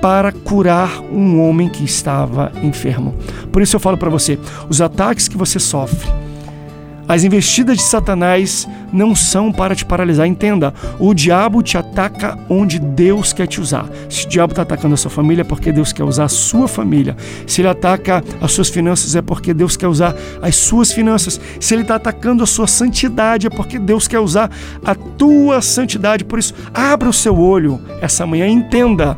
para 0.00 0.30
curar 0.30 1.00
um 1.00 1.40
homem 1.40 1.68
que 1.68 1.84
estava 1.84 2.52
enfermo. 2.62 3.14
Por 3.50 3.62
isso 3.62 3.74
eu 3.74 3.80
falo 3.80 3.96
para 3.96 4.10
você, 4.10 4.38
os 4.68 4.80
ataques 4.80 5.26
que 5.26 5.36
você 5.36 5.58
sofre, 5.58 6.08
as 7.08 7.24
investidas 7.24 7.76
de 7.76 7.82
Satanás 7.84 8.68
não 8.92 9.14
são 9.14 9.52
para 9.52 9.74
te 9.74 9.84
paralisar. 9.84 10.26
Entenda, 10.26 10.74
o 10.98 11.14
diabo 11.14 11.62
te 11.62 11.78
ataca 11.78 12.38
onde 12.48 12.78
Deus 12.78 13.32
quer 13.32 13.46
te 13.46 13.60
usar. 13.60 13.86
Se 14.08 14.26
o 14.26 14.28
diabo 14.28 14.52
está 14.52 14.62
atacando 14.62 14.94
a 14.94 14.96
sua 14.96 15.10
família, 15.10 15.42
é 15.42 15.44
porque 15.44 15.72
Deus 15.72 15.92
quer 15.92 16.04
usar 16.04 16.24
a 16.24 16.28
sua 16.28 16.66
família. 16.66 17.16
Se 17.46 17.60
ele 17.60 17.68
ataca 17.68 18.24
as 18.40 18.52
suas 18.52 18.68
finanças, 18.68 19.14
é 19.14 19.22
porque 19.22 19.54
Deus 19.54 19.76
quer 19.76 19.88
usar 19.88 20.14
as 20.42 20.56
suas 20.56 20.92
finanças. 20.92 21.40
Se 21.60 21.74
ele 21.74 21.82
está 21.82 21.96
atacando 21.96 22.42
a 22.42 22.46
sua 22.46 22.66
santidade, 22.66 23.46
é 23.46 23.50
porque 23.50 23.78
Deus 23.78 24.08
quer 24.08 24.18
usar 24.18 24.50
a 24.84 24.94
tua 24.94 25.60
santidade. 25.62 26.24
Por 26.24 26.38
isso, 26.38 26.54
abra 26.74 27.08
o 27.08 27.12
seu 27.12 27.38
olho 27.38 27.80
essa 28.00 28.26
manhã 28.26 28.46
e 28.46 28.52
entenda 28.52 29.16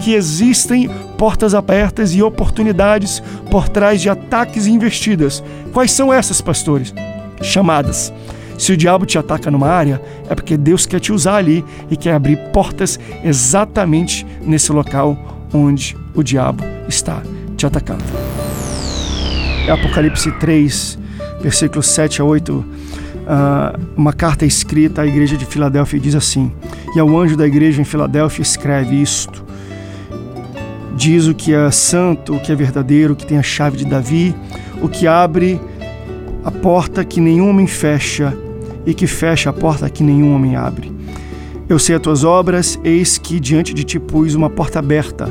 que 0.00 0.14
existem 0.14 0.88
portas 1.18 1.54
abertas 1.54 2.14
e 2.14 2.22
oportunidades 2.22 3.22
por 3.50 3.68
trás 3.68 4.00
de 4.00 4.08
ataques 4.08 4.66
e 4.66 4.70
investidas. 4.70 5.42
Quais 5.72 5.92
são 5.92 6.12
essas, 6.12 6.40
pastores? 6.40 6.94
Chamadas. 7.42 8.12
Se 8.58 8.72
o 8.72 8.76
diabo 8.76 9.06
te 9.06 9.16
ataca 9.16 9.50
numa 9.50 9.68
área, 9.68 10.00
é 10.28 10.34
porque 10.34 10.56
Deus 10.56 10.84
quer 10.84 11.00
te 11.00 11.12
usar 11.12 11.36
ali 11.36 11.64
e 11.90 11.96
quer 11.96 12.12
abrir 12.12 12.36
portas 12.52 13.00
exatamente 13.24 14.26
nesse 14.42 14.70
local 14.70 15.16
onde 15.52 15.96
o 16.14 16.22
diabo 16.22 16.62
está 16.86 17.22
te 17.56 17.66
atacando. 17.66 18.04
Apocalipse 19.70 20.30
3, 20.32 20.98
versículos 21.40 21.86
7 21.86 22.20
a 22.20 22.24
8, 22.24 22.64
ah, 23.26 23.78
uma 23.96 24.12
carta 24.12 24.44
escrita 24.44 25.02
à 25.02 25.06
igreja 25.06 25.36
de 25.36 25.46
Filadélfia 25.46 26.00
diz 26.00 26.14
assim: 26.14 26.50
E 26.94 26.98
ao 26.98 27.16
anjo 27.16 27.36
da 27.36 27.46
igreja 27.46 27.80
em 27.80 27.84
Filadélfia 27.84 28.42
escreve 28.42 29.00
isto. 29.00 29.44
Diz 30.96 31.26
o 31.26 31.34
que 31.34 31.54
é 31.54 31.70
santo, 31.70 32.34
o 32.34 32.40
que 32.40 32.50
é 32.52 32.54
verdadeiro, 32.54 33.12
o 33.12 33.16
que 33.16 33.24
tem 33.24 33.38
a 33.38 33.42
chave 33.42 33.76
de 33.76 33.84
Davi, 33.84 34.34
o 34.82 34.88
que 34.88 35.06
abre 35.06 35.60
a 36.44 36.50
porta 36.50 37.04
que 37.04 37.20
nenhum 37.20 37.50
homem 37.50 37.66
fecha, 37.66 38.36
e 38.86 38.94
que 38.94 39.06
fecha 39.06 39.50
a 39.50 39.52
porta 39.52 39.88
que 39.90 40.02
nenhum 40.02 40.34
homem 40.34 40.56
abre. 40.56 40.90
Eu 41.68 41.78
sei 41.78 41.94
as 41.96 42.02
tuas 42.02 42.24
obras, 42.24 42.78
eis 42.82 43.18
que 43.18 43.38
diante 43.38 43.72
de 43.72 43.84
ti 43.84 43.98
pus 44.00 44.34
uma 44.34 44.50
porta 44.50 44.78
aberta, 44.78 45.28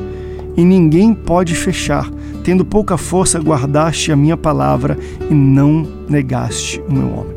e 0.56 0.64
ninguém 0.64 1.14
pode 1.14 1.56
fechar. 1.56 2.10
Tendo 2.44 2.64
pouca 2.64 2.98
força, 2.98 3.40
guardaste 3.40 4.12
a 4.12 4.16
minha 4.16 4.38
palavra 4.38 4.98
e 5.30 5.34
não 5.34 5.86
negaste 6.08 6.82
o 6.88 6.94
meu 6.94 7.08
homem. 7.10 7.36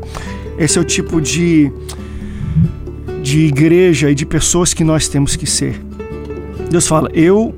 Esse 0.57 0.77
é 0.77 0.81
o 0.81 0.85
tipo 0.85 1.19
de, 1.19 1.71
de 3.21 3.41
igreja 3.41 4.09
e 4.09 4.15
de 4.15 4.25
pessoas 4.25 4.73
que 4.73 4.83
nós 4.83 5.07
temos 5.07 5.35
que 5.35 5.45
ser. 5.45 5.79
Deus 6.69 6.87
fala: 6.87 7.09
Eu 7.13 7.53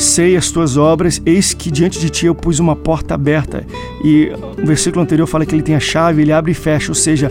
sei 0.00 0.36
as 0.36 0.50
tuas 0.50 0.76
obras, 0.76 1.20
eis 1.26 1.52
que 1.52 1.70
diante 1.70 2.00
de 2.00 2.08
ti 2.08 2.26
eu 2.26 2.34
pus 2.34 2.58
uma 2.58 2.74
porta 2.74 3.14
aberta. 3.14 3.66
E 4.04 4.32
o 4.60 4.66
versículo 4.66 5.02
anterior 5.02 5.26
fala 5.26 5.44
que 5.44 5.54
ele 5.54 5.62
tem 5.62 5.74
a 5.74 5.80
chave, 5.80 6.22
ele 6.22 6.32
abre 6.32 6.52
e 6.52 6.54
fecha, 6.54 6.90
ou 6.90 6.94
seja, 6.94 7.30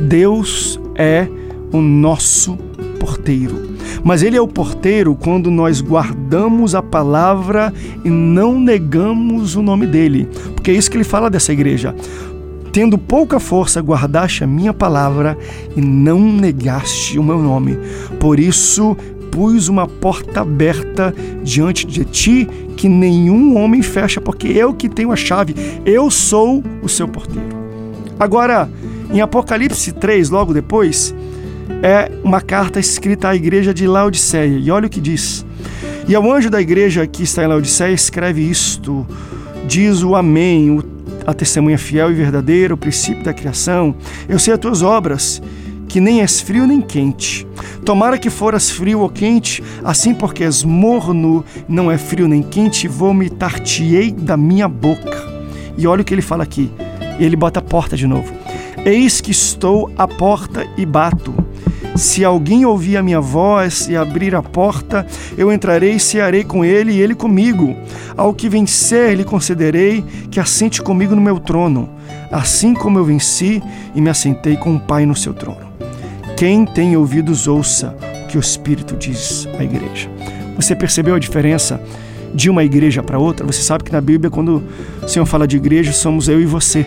Deus 0.00 0.78
é 0.94 1.26
o 1.72 1.80
nosso 1.80 2.56
porteiro. 3.00 3.72
Mas 4.04 4.22
ele 4.22 4.36
é 4.36 4.40
o 4.40 4.48
porteiro 4.48 5.14
quando 5.14 5.50
nós 5.50 5.80
guardamos 5.80 6.74
a 6.74 6.82
palavra 6.82 7.72
e 8.04 8.10
não 8.10 8.60
negamos 8.60 9.56
o 9.56 9.62
nome 9.62 9.86
dele. 9.86 10.28
Porque 10.54 10.70
é 10.70 10.74
isso 10.74 10.90
que 10.90 10.96
ele 10.96 11.04
fala 11.04 11.30
dessa 11.30 11.52
igreja. 11.52 11.94
Tendo 12.72 12.96
pouca 12.96 13.38
força, 13.38 13.80
guardaste 13.80 14.44
a 14.44 14.46
minha 14.46 14.72
palavra 14.72 15.36
e 15.76 15.80
não 15.80 16.20
negaste 16.20 17.18
o 17.18 17.22
meu 17.22 17.38
nome. 17.38 17.78
Por 18.18 18.40
isso, 18.40 18.96
pus 19.32 19.66
uma 19.68 19.88
porta 19.88 20.42
aberta 20.42 21.12
diante 21.42 21.86
de 21.86 22.04
ti 22.04 22.48
que 22.76 22.86
nenhum 22.88 23.56
homem 23.56 23.80
fecha, 23.82 24.20
porque 24.20 24.46
eu 24.48 24.74
que 24.74 24.88
tenho 24.88 25.10
a 25.10 25.16
chave, 25.16 25.54
eu 25.84 26.10
sou 26.10 26.62
o 26.82 26.88
seu 26.88 27.08
porteiro. 27.08 27.56
Agora, 28.20 28.68
em 29.10 29.20
Apocalipse 29.20 29.90
3, 29.90 30.28
logo 30.28 30.52
depois, 30.52 31.14
é 31.82 32.12
uma 32.22 32.40
carta 32.40 32.78
escrita 32.78 33.30
à 33.30 33.34
igreja 33.34 33.72
de 33.72 33.86
Laodiceia. 33.86 34.58
E 34.58 34.70
olha 34.70 34.86
o 34.86 34.90
que 34.90 35.00
diz. 35.00 35.44
E 36.06 36.14
ao 36.14 36.30
anjo 36.30 36.50
da 36.50 36.60
igreja 36.60 37.06
que 37.06 37.22
está 37.22 37.42
em 37.42 37.46
Laodiceia 37.46 37.94
escreve 37.94 38.42
isto: 38.42 39.06
diz 39.66 40.02
o 40.02 40.14
Amém, 40.14 40.78
a 41.26 41.32
testemunha 41.32 41.78
fiel 41.78 42.10
e 42.10 42.14
verdadeira, 42.14 42.74
o 42.74 42.76
princípio 42.76 43.24
da 43.24 43.32
criação. 43.32 43.94
Eu 44.28 44.38
sei 44.38 44.52
as 44.52 44.60
tuas 44.60 44.82
obras, 44.82 45.42
que 45.92 46.00
nem 46.00 46.22
és 46.22 46.40
frio 46.40 46.66
nem 46.66 46.80
quente. 46.80 47.46
Tomara 47.84 48.16
que 48.16 48.30
foras 48.30 48.70
frio 48.70 49.00
ou 49.00 49.10
quente, 49.10 49.62
assim 49.84 50.14
porque 50.14 50.42
és 50.42 50.64
morno, 50.64 51.44
não 51.68 51.90
é 51.90 51.98
frio 51.98 52.26
nem 52.26 52.42
quente, 52.42 52.88
vomitar-te-ei 52.88 54.10
da 54.10 54.34
minha 54.34 54.66
boca. 54.66 55.22
E 55.76 55.86
olha 55.86 56.00
o 56.00 56.04
que 56.04 56.14
ele 56.14 56.22
fala 56.22 56.44
aqui. 56.44 56.70
Ele 57.20 57.36
bota 57.36 57.58
a 57.58 57.62
porta 57.62 57.94
de 57.94 58.06
novo. 58.06 58.32
Eis 58.86 59.20
que 59.20 59.30
estou 59.32 59.92
à 59.98 60.08
porta 60.08 60.66
e 60.78 60.86
bato. 60.86 61.34
Se 61.94 62.24
alguém 62.24 62.64
ouvir 62.64 62.96
a 62.96 63.02
minha 63.02 63.20
voz 63.20 63.86
e 63.86 63.94
abrir 63.94 64.34
a 64.34 64.42
porta, 64.42 65.06
eu 65.36 65.52
entrarei 65.52 65.96
e 65.96 66.00
cearei 66.00 66.42
com 66.42 66.64
ele 66.64 66.92
e 66.92 67.02
ele 67.02 67.14
comigo. 67.14 67.76
Ao 68.16 68.32
que 68.32 68.48
vencer, 68.48 69.14
lhe 69.14 69.24
concederei 69.24 70.02
que 70.30 70.40
assente 70.40 70.80
comigo 70.80 71.14
no 71.14 71.20
meu 71.20 71.38
trono, 71.38 71.90
assim 72.30 72.72
como 72.72 72.98
eu 72.98 73.04
venci 73.04 73.62
e 73.94 74.00
me 74.00 74.08
assentei 74.08 74.56
com 74.56 74.74
o 74.74 74.80
Pai 74.80 75.04
no 75.04 75.14
seu 75.14 75.34
trono. 75.34 75.71
Quem 76.42 76.64
tem 76.64 76.96
ouvidos, 76.96 77.46
ouça 77.46 77.96
o 78.24 78.26
que 78.26 78.36
o 78.36 78.40
Espírito 78.40 78.96
diz 78.96 79.46
à 79.56 79.62
igreja. 79.62 80.10
Você 80.56 80.74
percebeu 80.74 81.14
a 81.14 81.18
diferença 81.20 81.80
de 82.34 82.50
uma 82.50 82.64
igreja 82.64 83.00
para 83.00 83.16
outra? 83.16 83.46
Você 83.46 83.62
sabe 83.62 83.84
que 83.84 83.92
na 83.92 84.00
Bíblia, 84.00 84.28
quando 84.28 84.60
o 85.00 85.06
Senhor 85.06 85.24
fala 85.24 85.46
de 85.46 85.56
igreja, 85.56 85.92
somos 85.92 86.26
eu 86.26 86.40
e 86.40 86.44
você. 86.44 86.84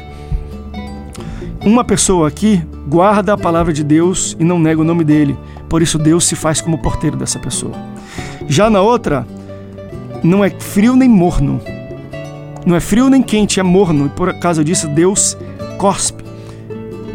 Uma 1.66 1.86
pessoa 1.86 2.28
aqui 2.28 2.62
guarda 2.86 3.32
a 3.32 3.38
palavra 3.38 3.72
de 3.72 3.82
Deus 3.82 4.36
e 4.38 4.43
não 4.43 4.60
nega 4.60 4.82
o 4.82 4.84
nome 4.84 5.06
dele. 5.06 5.38
Por 5.70 5.82
isso 5.82 5.97
Deus 5.97 6.26
se 6.26 6.36
faz 6.36 6.60
como 6.60 6.82
porteiro 6.82 7.16
dessa 7.16 7.39
pessoa. 7.39 7.72
Já 8.49 8.70
na 8.70 8.82
outra, 8.82 9.26
não 10.22 10.43
é 10.43 10.49
frio 10.49 10.97
nem 10.97 11.08
morno. 11.08 11.62
Não 12.66 12.76
é 12.76 12.82
frio 12.82 13.10
nem 13.10 13.24
quente, 13.24 13.62
é 13.62 13.64
morno. 13.64 14.08
E 14.08 14.10
por 14.10 14.38
causa 14.38 14.66
disso, 14.66 14.89
Deus 14.89 15.38
cospe 15.78 16.26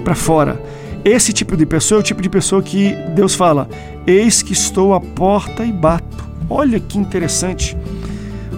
para 0.03 0.15
fora. 0.15 0.70
Esse 1.05 1.33
tipo 1.33 1.57
de 1.57 1.65
pessoa 1.65 1.99
é 1.99 2.01
o 2.01 2.05
tipo 2.05 2.21
de 2.21 2.29
pessoa 2.29 2.63
que 2.63 2.95
Deus 3.15 3.35
fala: 3.35 3.69
Eis 4.07 4.43
que 4.43 4.53
estou 4.53 4.95
à 4.95 5.01
porta 5.01 5.65
e 5.65 5.73
bato. 5.73 6.29
Olha 6.49 6.79
que 6.79 6.99
interessante. 6.99 7.77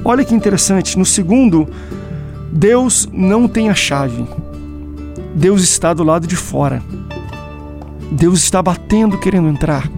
Olha 0.05 0.25
que 0.25 0.35
interessante. 0.35 0.99
No 0.99 1.05
segundo, 1.05 1.69
Deus 2.53 3.09
não 3.13 3.47
tem 3.47 3.69
a 3.69 3.75
chave. 3.75 4.27
Deus 5.35 5.63
está 5.63 5.95
do 5.95 6.03
lado 6.03 6.27
de 6.27 6.37
fora. 6.37 6.83
Deus 8.11 8.43
está 8.43 8.61
batendo, 8.61 9.19
querendo 9.19 9.49
entrar. 9.49 9.89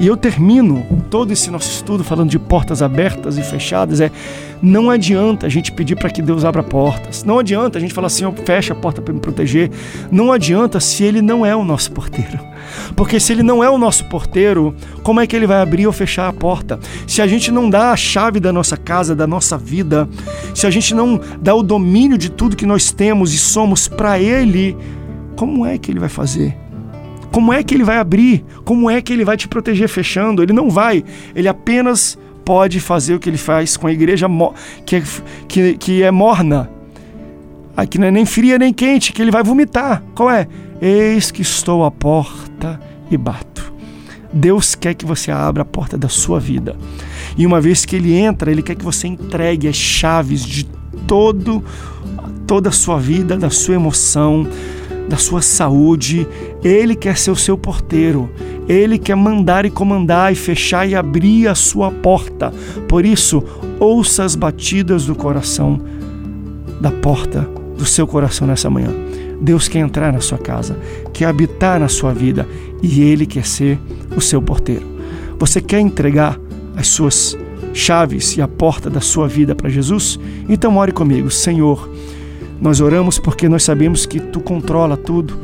E 0.00 0.06
eu 0.06 0.16
termino 0.16 0.84
todo 1.08 1.32
esse 1.32 1.50
nosso 1.50 1.70
estudo 1.70 2.02
falando 2.02 2.30
de 2.30 2.38
portas 2.38 2.82
abertas 2.82 3.38
e 3.38 3.42
fechadas. 3.42 4.00
É 4.00 4.10
não 4.64 4.88
adianta 4.88 5.46
a 5.46 5.48
gente 5.50 5.70
pedir 5.70 5.94
para 5.94 6.08
que 6.08 6.22
Deus 6.22 6.42
abra 6.42 6.62
portas. 6.62 7.22
Não 7.22 7.38
adianta 7.38 7.76
a 7.76 7.80
gente 7.80 7.92
falar 7.92 8.06
assim, 8.06 8.24
oh, 8.24 8.32
fecha 8.32 8.72
a 8.72 8.76
porta 8.76 9.02
para 9.02 9.12
me 9.12 9.20
proteger. 9.20 9.70
Não 10.10 10.32
adianta 10.32 10.80
se 10.80 11.04
Ele 11.04 11.20
não 11.20 11.44
é 11.44 11.54
o 11.54 11.62
nosso 11.62 11.92
porteiro. 11.92 12.40
Porque 12.96 13.20
se 13.20 13.32
Ele 13.32 13.42
não 13.42 13.62
é 13.62 13.68
o 13.68 13.76
nosso 13.76 14.06
porteiro, 14.06 14.74
como 15.02 15.20
é 15.20 15.26
que 15.26 15.36
Ele 15.36 15.46
vai 15.46 15.60
abrir 15.60 15.86
ou 15.86 15.92
fechar 15.92 16.28
a 16.28 16.32
porta? 16.32 16.80
Se 17.06 17.20
a 17.20 17.26
gente 17.26 17.50
não 17.50 17.68
dá 17.68 17.90
a 17.90 17.96
chave 17.96 18.40
da 18.40 18.52
nossa 18.52 18.74
casa, 18.74 19.14
da 19.14 19.26
nossa 19.26 19.58
vida, 19.58 20.08
se 20.54 20.66
a 20.66 20.70
gente 20.70 20.94
não 20.94 21.20
dá 21.42 21.54
o 21.54 21.62
domínio 21.62 22.16
de 22.16 22.30
tudo 22.30 22.56
que 22.56 22.64
nós 22.64 22.90
temos 22.90 23.34
e 23.34 23.38
somos 23.38 23.86
para 23.86 24.18
Ele, 24.18 24.74
como 25.36 25.66
é 25.66 25.76
que 25.76 25.90
Ele 25.90 26.00
vai 26.00 26.08
fazer? 26.08 26.63
Como 27.34 27.52
é 27.52 27.64
que 27.64 27.74
ele 27.74 27.82
vai 27.82 27.98
abrir? 27.98 28.44
Como 28.64 28.88
é 28.88 29.02
que 29.02 29.12
ele 29.12 29.24
vai 29.24 29.36
te 29.36 29.48
proteger 29.48 29.88
fechando? 29.88 30.40
Ele 30.40 30.52
não 30.52 30.70
vai. 30.70 31.02
Ele 31.34 31.48
apenas 31.48 32.16
pode 32.44 32.78
fazer 32.78 33.16
o 33.16 33.18
que 33.18 33.28
ele 33.28 33.36
faz 33.36 33.76
com 33.76 33.88
a 33.88 33.92
igreja 33.92 34.28
que 34.86 34.94
é, 34.94 35.02
que, 35.48 35.74
que 35.74 36.02
é 36.04 36.12
morna. 36.12 36.70
Aqui 37.76 37.98
não 37.98 38.06
é 38.06 38.12
nem 38.12 38.24
fria 38.24 38.56
nem 38.56 38.72
quente, 38.72 39.12
que 39.12 39.20
ele 39.20 39.32
vai 39.32 39.42
vomitar. 39.42 40.00
Qual 40.14 40.30
é? 40.30 40.46
Eis 40.80 41.32
que 41.32 41.42
estou 41.42 41.84
à 41.84 41.90
porta 41.90 42.80
e 43.10 43.16
bato. 43.16 43.74
Deus 44.32 44.76
quer 44.76 44.94
que 44.94 45.04
você 45.04 45.32
abra 45.32 45.62
a 45.62 45.66
porta 45.66 45.98
da 45.98 46.08
sua 46.08 46.38
vida. 46.38 46.76
E 47.36 47.44
uma 47.44 47.60
vez 47.60 47.84
que 47.84 47.96
ele 47.96 48.14
entra, 48.14 48.48
ele 48.48 48.62
quer 48.62 48.76
que 48.76 48.84
você 48.84 49.08
entregue 49.08 49.66
as 49.66 49.74
chaves 49.74 50.44
de 50.44 50.66
todo 51.08 51.64
toda 52.46 52.68
a 52.68 52.72
sua 52.72 52.98
vida, 52.98 53.36
da 53.36 53.50
sua 53.50 53.74
emoção, 53.74 54.46
da 55.08 55.16
sua 55.16 55.42
saúde. 55.42 56.26
Ele 56.62 56.94
quer 56.94 57.16
ser 57.16 57.30
o 57.30 57.36
seu 57.36 57.56
porteiro. 57.56 58.30
Ele 58.68 58.98
quer 58.98 59.14
mandar 59.14 59.66
e 59.66 59.70
comandar 59.70 60.32
e 60.32 60.36
fechar 60.36 60.88
e 60.88 60.94
abrir 60.94 61.48
a 61.48 61.54
sua 61.54 61.90
porta. 61.90 62.52
Por 62.88 63.04
isso, 63.04 63.42
ouça 63.78 64.24
as 64.24 64.34
batidas 64.34 65.06
do 65.06 65.14
coração, 65.14 65.80
da 66.80 66.90
porta 66.90 67.48
do 67.76 67.84
seu 67.84 68.06
coração 68.06 68.46
nessa 68.46 68.70
manhã. 68.70 68.90
Deus 69.40 69.68
quer 69.68 69.80
entrar 69.80 70.12
na 70.12 70.20
sua 70.20 70.38
casa, 70.38 70.78
quer 71.12 71.26
habitar 71.26 71.78
na 71.78 71.88
sua 71.88 72.12
vida 72.14 72.48
e 72.82 73.02
Ele 73.02 73.26
quer 73.26 73.44
ser 73.44 73.78
o 74.16 74.20
seu 74.20 74.40
porteiro. 74.40 74.86
Você 75.38 75.60
quer 75.60 75.80
entregar 75.80 76.38
as 76.76 76.88
suas 76.88 77.36
chaves 77.74 78.36
e 78.36 78.42
a 78.42 78.48
porta 78.48 78.88
da 78.88 79.00
sua 79.00 79.28
vida 79.28 79.54
para 79.54 79.68
Jesus? 79.68 80.18
Então 80.48 80.76
ore 80.76 80.92
comigo, 80.92 81.30
Senhor. 81.30 81.90
Nós 82.60 82.80
oramos 82.80 83.18
porque 83.18 83.48
nós 83.48 83.62
sabemos 83.62 84.06
que 84.06 84.20
tu 84.20 84.40
controla 84.40 84.96
tudo 84.96 85.38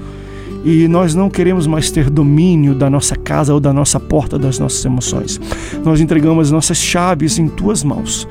e 0.65 0.87
nós 0.89 1.15
não 1.15 1.31
queremos 1.31 1.67
mais 1.67 1.91
ter 1.91 2.11
domínio 2.11 2.75
da 2.75 2.91
nossa 2.91 3.17
casa 3.17 3.55
ou 3.55 3.61
da 3.61 3.73
nossa 3.73 3.99
porta 3.99 4.39
das 4.39 4.59
nossas 4.59 4.85
emoções. 4.85 5.41
Nós 5.85 6.01
entregamos 6.01 6.49
as 6.49 6.51
nossas 6.51 6.79
chaves 6.79 7.39
em 7.39 7.49
tuas 7.49 7.83
mãos. 7.83 8.29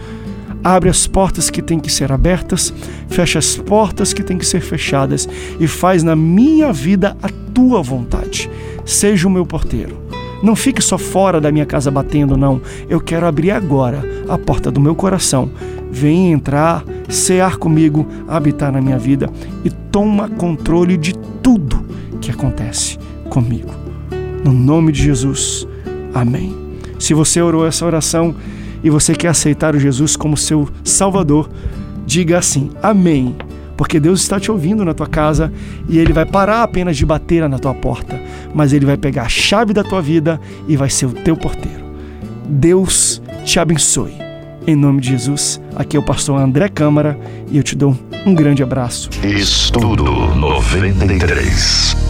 Abre 0.63 0.89
as 0.89 1.07
portas 1.07 1.49
que 1.49 1.61
têm 1.61 1.80
que 1.80 1.91
ser 1.91 2.11
abertas, 2.11 2.73
fecha 3.07 3.39
as 3.39 3.55
portas 3.55 4.11
que 4.11 4.21
têm 4.21 4.38
que 4.38 4.45
ser 4.45 4.59
fechadas 4.59 5.27
e 5.59 5.67
faz 5.67 6.03
na 6.03 6.15
minha 6.15 6.73
vida 6.73 7.15
a 7.23 7.30
tua 7.53 7.82
vontade. 7.82 8.49
Seja 8.86 9.27
o 9.27 9.32
meu 9.32 9.45
porteiro. 9.45 9.99
Não 10.41 10.55
fique 10.55 10.81
só 10.81 10.97
fora 10.97 11.41
da 11.41 11.51
minha 11.51 11.65
casa 11.65 11.91
batendo, 11.91 12.37
não. 12.37 12.61
Eu 12.89 12.99
quero 12.99 13.25
abrir 13.25 13.51
agora 13.51 14.03
a 14.27 14.37
porta 14.37 14.71
do 14.71 14.79
meu 14.79 14.95
coração. 14.95 15.49
Vem 15.91 16.31
entrar, 16.31 16.83
cear 17.09 17.57
comigo, 17.57 18.07
habitar 18.27 18.71
na 18.71 18.79
minha 18.81 18.97
vida 18.97 19.29
e 19.63 19.69
toma 19.69 20.29
controle 20.29 20.97
de 20.97 21.13
tudo 21.41 21.83
que 22.21 22.31
acontece 22.31 22.97
comigo. 23.29 23.71
No 24.43 24.53
nome 24.53 24.91
de 24.91 25.03
Jesus. 25.03 25.67
Amém. 26.13 26.55
Se 26.97 27.13
você 27.13 27.41
orou 27.41 27.65
essa 27.65 27.85
oração 27.85 28.35
e 28.83 28.89
você 28.89 29.13
quer 29.13 29.29
aceitar 29.29 29.75
o 29.75 29.79
Jesus 29.79 30.15
como 30.15 30.37
seu 30.37 30.67
Salvador, 30.83 31.49
diga 32.05 32.37
assim: 32.37 32.69
Amém. 32.81 33.35
Porque 33.75 33.99
Deus 33.99 34.21
está 34.21 34.37
te 34.37 34.51
ouvindo 34.51 34.83
na 34.83 34.93
tua 34.93 35.07
casa 35.07 35.53
e 35.87 35.97
Ele 35.97 36.11
vai 36.11 36.25
parar 36.25 36.63
apenas 36.63 36.97
de 36.97 37.05
bater 37.05 37.47
na 37.47 37.57
tua 37.57 37.73
porta, 37.73 38.19
mas 38.54 38.74
Ele 38.74 38.86
vai 38.86 38.97
pegar 38.97 39.24
a 39.24 39.30
chave 39.30 39.74
da 39.74 39.84
tua 39.84 40.02
vida 40.02 40.39
e 40.68 40.76
vai 40.76 40.89
ser 40.89 41.06
o 41.06 41.14
teu 41.14 41.36
porteiro. 41.36 41.86
Deus 42.47 43.22
te 43.45 43.60
abençoe. 43.60 44.14
Em 44.68 44.76
nome 44.76 45.02
de 45.02 45.10
Jesus, 45.10 45.60
aqui 45.76 45.97
é 45.97 46.00
o 46.00 46.04
pastor 46.04 46.39
André 46.39 46.70
Câmara 46.70 47.18
e 47.50 47.58
eu 47.58 47.64
te 47.64 47.76
dou 47.76 47.97
um 48.26 48.36
grande 48.36 48.62
abraço. 48.62 49.10
Estudo 49.24 50.04
93. 50.36 52.09